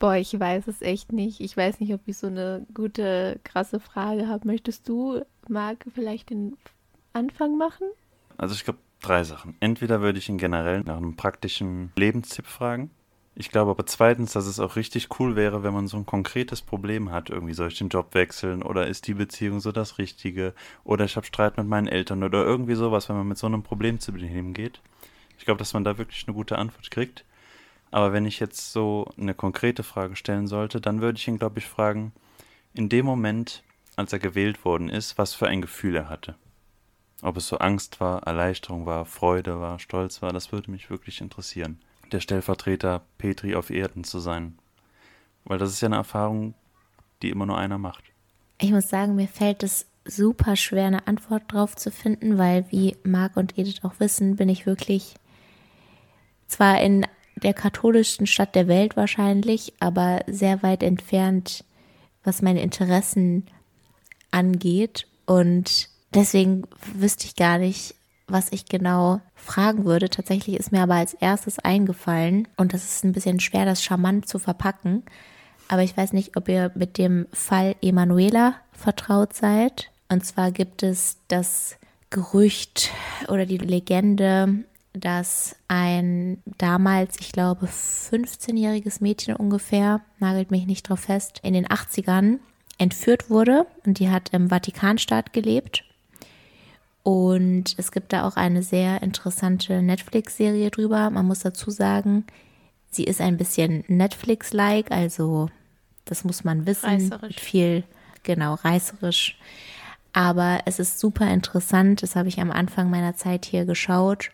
Boah, 0.00 0.16
ich 0.16 0.38
weiß 0.38 0.66
es 0.66 0.82
echt 0.82 1.12
nicht. 1.12 1.40
Ich 1.40 1.56
weiß 1.56 1.78
nicht, 1.78 1.94
ob 1.94 2.00
ich 2.06 2.18
so 2.18 2.26
eine 2.26 2.66
gute, 2.74 3.38
krasse 3.44 3.78
Frage 3.78 4.26
habe. 4.26 4.48
Möchtest 4.48 4.88
du, 4.88 5.20
Marc, 5.48 5.84
vielleicht 5.94 6.30
den 6.30 6.56
Anfang 7.12 7.56
machen? 7.56 7.86
Also 8.36 8.54
ich 8.54 8.64
glaube 8.64 8.80
drei 9.00 9.22
Sachen. 9.22 9.56
Entweder 9.60 10.00
würde 10.00 10.18
ich 10.18 10.28
ihn 10.28 10.38
generell 10.38 10.80
nach 10.80 10.96
einem 10.96 11.14
praktischen 11.14 11.92
Lebenstipp 11.96 12.46
fragen. 12.46 12.90
Ich 13.34 13.50
glaube 13.50 13.70
aber 13.70 13.86
zweitens, 13.86 14.32
dass 14.32 14.46
es 14.46 14.58
auch 14.58 14.76
richtig 14.76 15.08
cool 15.18 15.36
wäre, 15.36 15.62
wenn 15.62 15.72
man 15.72 15.86
so 15.86 15.96
ein 15.96 16.06
konkretes 16.06 16.62
Problem 16.62 17.10
hat. 17.10 17.30
Irgendwie 17.30 17.54
soll 17.54 17.68
ich 17.68 17.78
den 17.78 17.88
Job 17.88 18.14
wechseln 18.14 18.62
oder 18.62 18.86
ist 18.86 19.06
die 19.06 19.14
Beziehung 19.14 19.60
so 19.60 19.72
das 19.72 19.98
Richtige 19.98 20.52
oder 20.84 21.04
ich 21.04 21.16
habe 21.16 21.26
Streit 21.26 21.56
mit 21.56 21.66
meinen 21.66 21.86
Eltern 21.86 22.24
oder 22.24 22.44
irgendwie 22.44 22.74
sowas, 22.74 23.08
wenn 23.08 23.16
man 23.16 23.28
mit 23.28 23.38
so 23.38 23.46
einem 23.46 23.62
Problem 23.62 24.00
zu 24.00 24.12
ihm 24.12 24.52
geht. 24.52 24.80
Ich 25.38 25.44
glaube, 25.44 25.58
dass 25.58 25.72
man 25.72 25.84
da 25.84 25.96
wirklich 25.96 26.26
eine 26.26 26.34
gute 26.34 26.58
Antwort 26.58 26.90
kriegt. 26.90 27.24
Aber 27.92 28.12
wenn 28.12 28.26
ich 28.26 28.40
jetzt 28.40 28.72
so 28.72 29.10
eine 29.16 29.34
konkrete 29.34 29.82
Frage 29.82 30.16
stellen 30.16 30.46
sollte, 30.46 30.80
dann 30.80 31.00
würde 31.00 31.18
ich 31.18 31.26
ihn, 31.26 31.38
glaube 31.38 31.60
ich, 31.60 31.66
fragen, 31.66 32.12
in 32.74 32.88
dem 32.88 33.06
Moment, 33.06 33.64
als 33.96 34.12
er 34.12 34.18
gewählt 34.18 34.64
worden 34.64 34.88
ist, 34.88 35.18
was 35.18 35.34
für 35.34 35.48
ein 35.48 35.62
Gefühl 35.62 35.96
er 35.96 36.08
hatte. 36.08 36.36
Ob 37.22 37.36
es 37.36 37.48
so 37.48 37.58
Angst 37.58 38.00
war, 38.00 38.22
Erleichterung 38.24 38.86
war, 38.86 39.06
Freude 39.06 39.60
war, 39.60 39.78
Stolz 39.78 40.22
war, 40.22 40.32
das 40.32 40.52
würde 40.52 40.70
mich 40.70 40.90
wirklich 40.90 41.20
interessieren 41.20 41.80
der 42.12 42.20
Stellvertreter 42.20 43.02
Petri 43.18 43.54
auf 43.54 43.70
Erden 43.70 44.04
zu 44.04 44.18
sein. 44.18 44.58
Weil 45.44 45.58
das 45.58 45.70
ist 45.70 45.80
ja 45.80 45.86
eine 45.86 45.96
Erfahrung, 45.96 46.54
die 47.22 47.30
immer 47.30 47.46
nur 47.46 47.58
einer 47.58 47.78
macht. 47.78 48.04
Ich 48.58 48.72
muss 48.72 48.88
sagen, 48.88 49.14
mir 49.14 49.28
fällt 49.28 49.62
es 49.62 49.86
super 50.04 50.56
schwer, 50.56 50.86
eine 50.86 51.06
Antwort 51.06 51.44
drauf 51.48 51.76
zu 51.76 51.90
finden, 51.90 52.38
weil, 52.38 52.66
wie 52.70 52.96
Marc 53.04 53.36
und 53.36 53.56
Edith 53.58 53.80
auch 53.82 53.94
wissen, 53.98 54.36
bin 54.36 54.48
ich 54.48 54.66
wirklich 54.66 55.14
zwar 56.46 56.80
in 56.80 57.06
der 57.36 57.54
katholischsten 57.54 58.26
Stadt 58.26 58.54
der 58.54 58.68
Welt 58.68 58.96
wahrscheinlich, 58.96 59.72
aber 59.80 60.20
sehr 60.26 60.62
weit 60.62 60.82
entfernt, 60.82 61.64
was 62.24 62.42
meine 62.42 62.60
Interessen 62.60 63.46
angeht. 64.30 65.06
Und 65.26 65.88
deswegen 66.12 66.64
wüsste 66.94 67.26
ich 67.26 67.36
gar 67.36 67.58
nicht, 67.58 67.94
was 68.30 68.52
ich 68.52 68.66
genau 68.66 69.20
fragen 69.34 69.84
würde. 69.84 70.08
Tatsächlich 70.08 70.56
ist 70.56 70.72
mir 70.72 70.82
aber 70.82 70.94
als 70.94 71.14
erstes 71.14 71.58
eingefallen, 71.58 72.48
und 72.56 72.72
das 72.72 72.84
ist 72.84 73.04
ein 73.04 73.12
bisschen 73.12 73.40
schwer, 73.40 73.64
das 73.64 73.82
charmant 73.82 74.28
zu 74.28 74.38
verpacken. 74.38 75.02
Aber 75.68 75.82
ich 75.82 75.96
weiß 75.96 76.12
nicht, 76.12 76.36
ob 76.36 76.48
ihr 76.48 76.72
mit 76.74 76.98
dem 76.98 77.26
Fall 77.32 77.76
Emanuela 77.80 78.54
vertraut 78.72 79.34
seid. 79.34 79.90
Und 80.08 80.24
zwar 80.24 80.50
gibt 80.50 80.82
es 80.82 81.18
das 81.28 81.76
Gerücht 82.10 82.90
oder 83.28 83.46
die 83.46 83.58
Legende, 83.58 84.64
dass 84.92 85.54
ein 85.68 86.42
damals, 86.58 87.20
ich 87.20 87.30
glaube, 87.30 87.66
15-jähriges 87.66 89.00
Mädchen 89.00 89.36
ungefähr, 89.36 90.00
nagelt 90.18 90.50
mich 90.50 90.66
nicht 90.66 90.88
drauf 90.88 91.00
fest, 91.00 91.38
in 91.44 91.54
den 91.54 91.66
80ern 91.68 92.38
entführt 92.78 93.30
wurde 93.30 93.66
und 93.86 94.00
die 94.00 94.10
hat 94.10 94.30
im 94.32 94.48
Vatikanstaat 94.48 95.32
gelebt 95.32 95.84
und 97.02 97.74
es 97.78 97.92
gibt 97.92 98.12
da 98.12 98.26
auch 98.26 98.36
eine 98.36 98.62
sehr 98.62 99.02
interessante 99.02 99.82
Netflix-Serie 99.82 100.70
drüber. 100.70 101.10
Man 101.10 101.26
muss 101.26 101.40
dazu 101.40 101.70
sagen, 101.70 102.24
sie 102.90 103.04
ist 103.04 103.20
ein 103.20 103.36
bisschen 103.36 103.84
Netflix-like, 103.88 104.90
also 104.90 105.48
das 106.04 106.24
muss 106.24 106.44
man 106.44 106.66
wissen. 106.66 106.88
Reißerisch. 106.88 107.36
Viel, 107.36 107.84
genau, 108.22 108.54
reißerisch. 108.54 109.38
Aber 110.12 110.60
es 110.66 110.78
ist 110.78 110.98
super 110.98 111.30
interessant. 111.32 112.02
Das 112.02 112.16
habe 112.16 112.28
ich 112.28 112.40
am 112.40 112.50
Anfang 112.50 112.90
meiner 112.90 113.14
Zeit 113.14 113.44
hier 113.44 113.64
geschaut 113.64 114.30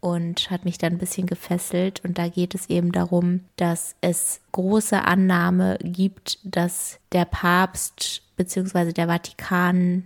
und 0.00 0.50
hat 0.50 0.64
mich 0.64 0.78
dann 0.78 0.92
ein 0.92 0.98
bisschen 0.98 1.26
gefesselt. 1.26 2.04
Und 2.04 2.18
da 2.18 2.28
geht 2.28 2.54
es 2.54 2.68
eben 2.68 2.92
darum, 2.92 3.40
dass 3.56 3.96
es 4.02 4.40
große 4.52 5.02
Annahme 5.02 5.78
gibt, 5.82 6.38
dass 6.44 6.98
der 7.12 7.24
Papst 7.24 8.22
bzw. 8.36 8.92
der 8.92 9.06
Vatikan 9.06 10.04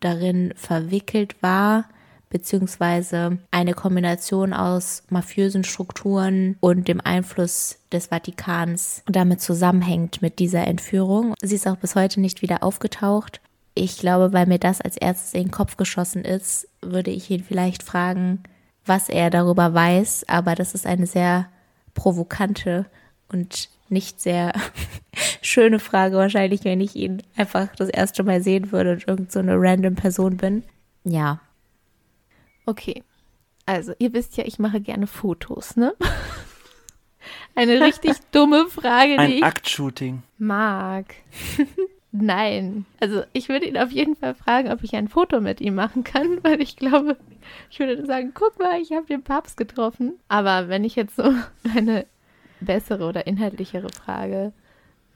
darin 0.00 0.52
verwickelt 0.56 1.42
war, 1.42 1.84
beziehungsweise 2.30 3.38
eine 3.50 3.74
Kombination 3.74 4.52
aus 4.52 5.02
mafiösen 5.08 5.64
Strukturen 5.64 6.56
und 6.60 6.88
dem 6.88 7.00
Einfluss 7.00 7.78
des 7.90 8.08
Vatikans 8.08 9.02
damit 9.06 9.40
zusammenhängt 9.40 10.20
mit 10.20 10.38
dieser 10.38 10.66
Entführung. 10.66 11.34
Sie 11.40 11.54
ist 11.54 11.66
auch 11.66 11.76
bis 11.76 11.94
heute 11.94 12.20
nicht 12.20 12.42
wieder 12.42 12.62
aufgetaucht. 12.62 13.40
Ich 13.74 13.98
glaube, 13.98 14.32
weil 14.32 14.46
mir 14.46 14.58
das 14.58 14.80
als 14.80 14.96
erstes 14.96 15.34
in 15.34 15.44
den 15.44 15.50
Kopf 15.50 15.76
geschossen 15.76 16.24
ist, 16.24 16.68
würde 16.82 17.10
ich 17.10 17.30
ihn 17.30 17.44
vielleicht 17.44 17.82
fragen, 17.82 18.42
was 18.84 19.08
er 19.08 19.30
darüber 19.30 19.72
weiß. 19.72 20.24
Aber 20.28 20.54
das 20.54 20.74
ist 20.74 20.86
eine 20.86 21.06
sehr 21.06 21.48
provokante 21.94 22.86
und 23.28 23.68
nicht 23.88 24.20
sehr 24.20 24.52
schöne 25.48 25.78
Frage 25.78 26.16
wahrscheinlich, 26.16 26.64
wenn 26.64 26.80
ich 26.80 26.94
ihn 26.94 27.22
einfach 27.36 27.74
das 27.76 27.88
erste 27.88 28.22
Mal 28.22 28.42
sehen 28.42 28.70
würde 28.72 28.92
und 28.92 29.08
irgend 29.08 29.32
so 29.32 29.38
eine 29.38 29.54
random 29.56 29.94
Person 29.94 30.36
bin. 30.36 30.62
Ja. 31.04 31.40
Okay. 32.66 33.02
Also, 33.66 33.92
ihr 33.98 34.12
wisst 34.12 34.36
ja, 34.36 34.44
ich 34.46 34.58
mache 34.58 34.80
gerne 34.80 35.06
Fotos, 35.06 35.76
ne? 35.76 35.94
Eine 37.54 37.80
richtig 37.80 38.12
dumme 38.32 38.66
Frage, 38.66 39.12
die 39.12 39.18
Ein 39.18 39.30
ich 39.32 39.44
Aktshooting. 39.44 40.22
mag. 40.38 41.14
Nein. 42.12 42.86
Also, 43.00 43.24
ich 43.32 43.48
würde 43.48 43.66
ihn 43.66 43.76
auf 43.76 43.90
jeden 43.90 44.16
Fall 44.16 44.34
fragen, 44.34 44.70
ob 44.70 44.82
ich 44.82 44.94
ein 44.96 45.08
Foto 45.08 45.40
mit 45.40 45.60
ihm 45.60 45.74
machen 45.74 46.04
kann, 46.04 46.42
weil 46.42 46.62
ich 46.62 46.76
glaube, 46.76 47.16
ich 47.70 47.78
würde 47.78 48.06
sagen, 48.06 48.32
guck 48.32 48.58
mal, 48.58 48.80
ich 48.80 48.92
habe 48.92 49.06
den 49.06 49.22
Papst 49.22 49.56
getroffen. 49.56 50.14
Aber 50.28 50.68
wenn 50.68 50.84
ich 50.84 50.96
jetzt 50.96 51.16
so 51.16 51.34
eine 51.76 52.06
bessere 52.60 53.06
oder 53.06 53.26
inhaltlichere 53.26 53.88
Frage 53.90 54.52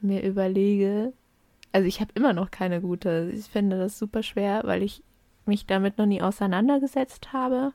mir 0.03 0.23
überlege, 0.23 1.13
also 1.71 1.87
ich 1.87 1.99
habe 1.99 2.11
immer 2.13 2.33
noch 2.33 2.51
keine 2.51 2.81
gute. 2.81 3.31
Ich 3.33 3.45
finde 3.45 3.77
das 3.77 3.97
super 3.97 4.23
schwer, 4.23 4.61
weil 4.63 4.83
ich 4.83 5.01
mich 5.45 5.65
damit 5.65 5.97
noch 5.97 6.05
nie 6.05 6.21
auseinandergesetzt 6.21 7.33
habe. 7.33 7.73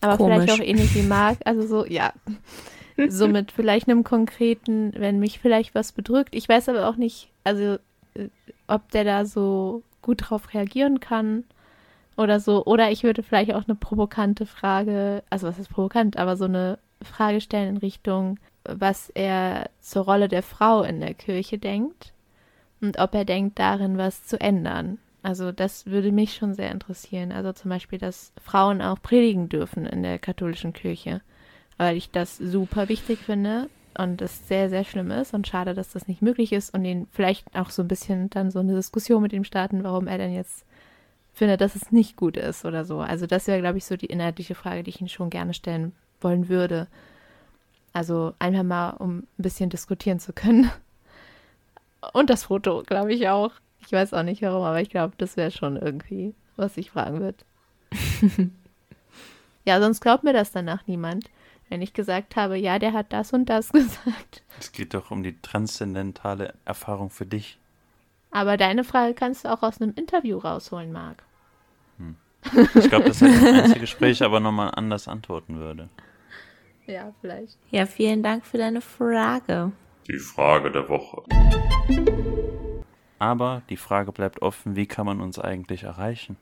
Aber 0.00 0.16
Komisch. 0.16 0.42
vielleicht 0.42 0.60
auch 0.60 0.64
ähnlich 0.64 0.94
wie 0.94 1.02
Marc, 1.02 1.38
also 1.44 1.66
so, 1.66 1.86
ja. 1.86 2.12
so 3.08 3.28
mit 3.28 3.52
vielleicht 3.52 3.88
einem 3.88 4.04
konkreten, 4.04 4.92
wenn 4.96 5.20
mich 5.20 5.38
vielleicht 5.38 5.74
was 5.74 5.92
bedrückt. 5.92 6.34
Ich 6.34 6.48
weiß 6.48 6.68
aber 6.68 6.88
auch 6.88 6.96
nicht, 6.96 7.30
also 7.44 7.78
äh, 8.14 8.28
ob 8.66 8.90
der 8.90 9.04
da 9.04 9.24
so 9.24 9.82
gut 10.02 10.28
drauf 10.28 10.52
reagieren 10.52 11.00
kann 11.00 11.44
oder 12.16 12.40
so. 12.40 12.64
Oder 12.64 12.90
ich 12.90 13.04
würde 13.04 13.22
vielleicht 13.22 13.54
auch 13.54 13.66
eine 13.66 13.76
provokante 13.76 14.46
Frage, 14.46 15.22
also 15.30 15.46
was 15.46 15.58
ist 15.58 15.70
provokant, 15.70 16.16
aber 16.16 16.36
so 16.36 16.46
eine 16.46 16.78
Frage 17.02 17.40
stellen 17.40 17.76
in 17.76 17.76
Richtung, 17.76 18.38
was 18.76 19.10
er 19.10 19.70
zur 19.80 20.04
Rolle 20.04 20.28
der 20.28 20.42
Frau 20.42 20.82
in 20.82 21.00
der 21.00 21.14
Kirche 21.14 21.58
denkt 21.58 22.12
und 22.80 22.98
ob 22.98 23.14
er 23.14 23.24
denkt, 23.24 23.58
darin 23.58 23.98
was 23.98 24.24
zu 24.24 24.40
ändern. 24.40 24.98
Also 25.22 25.52
das 25.52 25.86
würde 25.86 26.12
mich 26.12 26.34
schon 26.34 26.54
sehr 26.54 26.70
interessieren. 26.70 27.32
Also 27.32 27.52
zum 27.52 27.70
Beispiel, 27.70 27.98
dass 27.98 28.32
Frauen 28.42 28.80
auch 28.80 29.02
predigen 29.02 29.48
dürfen 29.48 29.84
in 29.84 30.02
der 30.02 30.18
katholischen 30.18 30.72
Kirche, 30.72 31.20
weil 31.76 31.96
ich 31.96 32.10
das 32.10 32.36
super 32.36 32.88
wichtig 32.88 33.18
finde 33.18 33.68
und 33.96 34.22
es 34.22 34.46
sehr, 34.46 34.70
sehr 34.70 34.84
schlimm 34.84 35.10
ist 35.10 35.34
und 35.34 35.48
schade, 35.48 35.74
dass 35.74 35.92
das 35.92 36.06
nicht 36.06 36.22
möglich 36.22 36.52
ist 36.52 36.72
und 36.72 36.84
ihn 36.84 37.08
vielleicht 37.10 37.54
auch 37.54 37.70
so 37.70 37.82
ein 37.82 37.88
bisschen 37.88 38.30
dann 38.30 38.50
so 38.50 38.60
eine 38.60 38.74
Diskussion 38.74 39.22
mit 39.22 39.32
ihm 39.32 39.44
starten, 39.44 39.82
warum 39.82 40.06
er 40.06 40.18
denn 40.18 40.32
jetzt 40.32 40.64
findet, 41.34 41.60
dass 41.60 41.74
es 41.74 41.92
nicht 41.92 42.16
gut 42.16 42.36
ist 42.36 42.64
oder 42.64 42.84
so. 42.84 43.00
Also 43.00 43.26
das 43.26 43.46
wäre, 43.46 43.60
glaube 43.60 43.78
ich, 43.78 43.84
so 43.84 43.96
die 43.96 44.06
inhaltliche 44.06 44.54
Frage, 44.54 44.82
die 44.82 44.90
ich 44.90 45.00
ihn 45.00 45.08
schon 45.08 45.30
gerne 45.30 45.54
stellen 45.54 45.92
wollen 46.20 46.48
würde. 46.48 46.86
Also 47.92 48.34
einfach 48.38 48.62
mal, 48.62 48.90
um 48.90 49.18
ein 49.18 49.26
bisschen 49.38 49.70
diskutieren 49.70 50.20
zu 50.20 50.32
können. 50.32 50.70
Und 52.12 52.30
das 52.30 52.44
Foto, 52.44 52.82
glaube 52.86 53.12
ich 53.12 53.28
auch. 53.28 53.52
Ich 53.84 53.92
weiß 53.92 54.14
auch 54.14 54.22
nicht 54.22 54.42
warum, 54.42 54.62
aber 54.62 54.80
ich 54.80 54.90
glaube, 54.90 55.14
das 55.18 55.36
wäre 55.36 55.50
schon 55.50 55.76
irgendwie, 55.76 56.34
was 56.56 56.76
ich 56.76 56.90
fragen 56.90 57.20
würde. 57.20 57.38
ja, 59.64 59.80
sonst 59.80 60.00
glaubt 60.00 60.24
mir 60.24 60.32
das 60.32 60.52
danach 60.52 60.86
niemand, 60.86 61.30
wenn 61.68 61.82
ich 61.82 61.94
gesagt 61.94 62.36
habe, 62.36 62.56
ja, 62.56 62.78
der 62.78 62.92
hat 62.92 63.12
das 63.12 63.32
und 63.32 63.46
das 63.46 63.72
gesagt. 63.72 64.42
Es 64.60 64.72
geht 64.72 64.94
doch 64.94 65.10
um 65.10 65.22
die 65.22 65.40
transzendentale 65.40 66.54
Erfahrung 66.64 67.10
für 67.10 67.26
dich. 67.26 67.58
Aber 68.30 68.56
deine 68.56 68.84
Frage 68.84 69.14
kannst 69.14 69.44
du 69.44 69.52
auch 69.52 69.62
aus 69.62 69.80
einem 69.80 69.94
Interview 69.94 70.38
rausholen, 70.38 70.92
Marc. 70.92 71.22
Hm. 71.96 72.16
Ich 72.74 72.88
glaube, 72.88 73.06
dass 73.06 73.22
er 73.22 73.28
das 73.28 73.42
einzige 73.42 73.80
Gespräch 73.80 74.22
aber 74.22 74.40
nochmal 74.40 74.72
anders 74.74 75.08
antworten 75.08 75.58
würde. 75.58 75.88
Ja, 76.88 77.12
vielleicht. 77.20 77.58
Ja, 77.70 77.84
vielen 77.84 78.22
Dank 78.22 78.46
für 78.46 78.56
deine 78.56 78.80
Frage. 78.80 79.72
Die 80.08 80.18
Frage 80.18 80.72
der 80.72 80.88
Woche. 80.88 81.22
Aber 83.18 83.62
die 83.68 83.76
Frage 83.76 84.10
bleibt 84.10 84.40
offen, 84.40 84.74
wie 84.74 84.86
kann 84.86 85.04
man 85.04 85.20
uns 85.20 85.38
eigentlich 85.38 85.82
erreichen? 85.82 86.38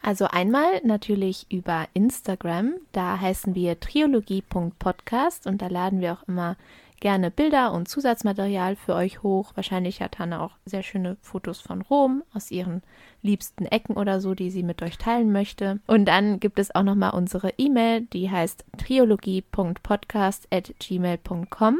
Also 0.00 0.26
einmal 0.26 0.80
natürlich 0.84 1.46
über 1.50 1.86
Instagram, 1.92 2.74
da 2.92 3.20
heißen 3.20 3.54
wir 3.54 3.78
triologie.podcast 3.78 5.46
und 5.46 5.60
da 5.60 5.66
laden 5.66 6.00
wir 6.00 6.14
auch 6.14 6.26
immer 6.26 6.56
gerne 7.00 7.30
Bilder 7.30 7.72
und 7.72 7.88
Zusatzmaterial 7.88 8.76
für 8.76 8.94
euch 8.94 9.22
hoch. 9.22 9.52
Wahrscheinlich 9.54 10.00
hat 10.00 10.18
Hanna 10.18 10.40
auch 10.40 10.52
sehr 10.64 10.82
schöne 10.82 11.18
Fotos 11.20 11.60
von 11.60 11.82
Rom 11.82 12.22
aus 12.34 12.50
ihren 12.50 12.82
liebsten 13.22 13.66
Ecken 13.66 13.96
oder 13.96 14.20
so, 14.20 14.34
die 14.34 14.50
sie 14.50 14.62
mit 14.62 14.82
euch 14.82 14.98
teilen 14.98 15.32
möchte. 15.32 15.80
Und 15.86 16.06
dann 16.06 16.40
gibt 16.40 16.58
es 16.58 16.74
auch 16.74 16.82
nochmal 16.82 17.10
unsere 17.10 17.52
E-Mail, 17.58 18.02
die 18.02 18.30
heißt 18.30 18.64
triologie.podcast.gmail.com. 18.78 21.78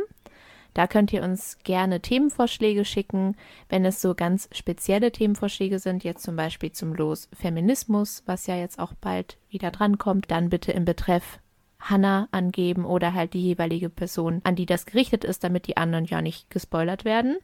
Da 0.74 0.86
könnt 0.86 1.12
ihr 1.12 1.24
uns 1.24 1.58
gerne 1.64 2.00
Themenvorschläge 2.00 2.84
schicken, 2.84 3.36
wenn 3.68 3.84
es 3.84 4.00
so 4.00 4.14
ganz 4.14 4.48
spezielle 4.52 5.10
Themenvorschläge 5.10 5.80
sind, 5.80 6.04
jetzt 6.04 6.22
zum 6.22 6.36
Beispiel 6.36 6.70
zum 6.70 6.94
Los 6.94 7.28
Feminismus, 7.32 8.22
was 8.26 8.46
ja 8.46 8.54
jetzt 8.54 8.78
auch 8.78 8.92
bald 8.94 9.38
wieder 9.50 9.72
drankommt, 9.72 10.30
dann 10.30 10.50
bitte 10.50 10.70
im 10.70 10.84
Betreff 10.84 11.40
Hannah 11.80 12.28
angeben 12.32 12.84
oder 12.84 13.14
halt 13.14 13.34
die 13.34 13.42
jeweilige 13.42 13.88
Person, 13.88 14.40
an 14.44 14.56
die 14.56 14.66
das 14.66 14.86
gerichtet 14.86 15.24
ist, 15.24 15.44
damit 15.44 15.66
die 15.66 15.76
anderen 15.76 16.04
ja 16.04 16.22
nicht 16.22 16.50
gespoilert 16.50 17.04
werden. 17.04 17.38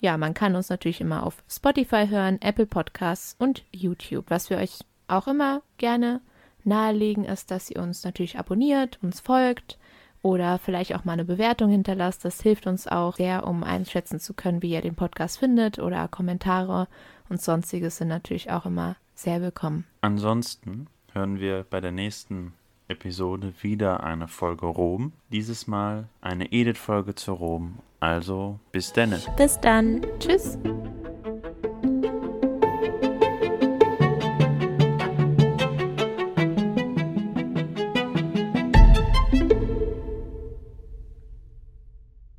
Ja, 0.00 0.18
man 0.18 0.34
kann 0.34 0.56
uns 0.56 0.68
natürlich 0.68 1.00
immer 1.00 1.24
auf 1.24 1.44
Spotify 1.48 2.08
hören, 2.08 2.40
Apple 2.40 2.66
Podcasts 2.66 3.36
und 3.38 3.64
YouTube. 3.70 4.24
Was 4.28 4.50
wir 4.50 4.58
euch 4.58 4.80
auch 5.06 5.28
immer 5.28 5.62
gerne 5.78 6.20
nahelegen, 6.64 7.24
ist, 7.24 7.50
dass 7.50 7.70
ihr 7.70 7.80
uns 7.80 8.04
natürlich 8.04 8.38
abonniert, 8.38 8.98
uns 9.02 9.20
folgt 9.20 9.78
oder 10.22 10.58
vielleicht 10.58 10.94
auch 10.94 11.04
mal 11.04 11.12
eine 11.12 11.24
Bewertung 11.24 11.70
hinterlasst. 11.70 12.24
Das 12.24 12.40
hilft 12.40 12.66
uns 12.66 12.86
auch 12.88 13.16
sehr, 13.16 13.46
um 13.46 13.62
einschätzen 13.62 14.20
zu 14.20 14.34
können, 14.34 14.62
wie 14.62 14.72
ihr 14.72 14.80
den 14.80 14.94
Podcast 14.94 15.38
findet 15.38 15.78
oder 15.78 16.08
Kommentare 16.08 16.88
und 17.28 17.40
sonstiges 17.40 17.98
sind 17.98 18.08
natürlich 18.08 18.50
auch 18.50 18.66
immer 18.66 18.96
sehr 19.14 19.40
willkommen. 19.40 19.84
Ansonsten 20.00 20.86
hören 21.12 21.38
wir 21.38 21.64
bei 21.68 21.80
der 21.80 21.92
nächsten 21.92 22.54
Episode 22.92 23.52
wieder 23.62 24.02
eine 24.04 24.28
Folge 24.28 24.66
Rom. 24.66 25.12
Dieses 25.30 25.66
Mal 25.66 26.08
eine 26.20 26.52
Edith-Folge 26.52 27.14
zu 27.14 27.32
Rom. 27.32 27.78
Also 28.00 28.58
bis 28.70 28.92
dann. 28.92 29.14
Bis 29.36 29.58
dann. 29.60 30.02
Tschüss. 30.18 30.58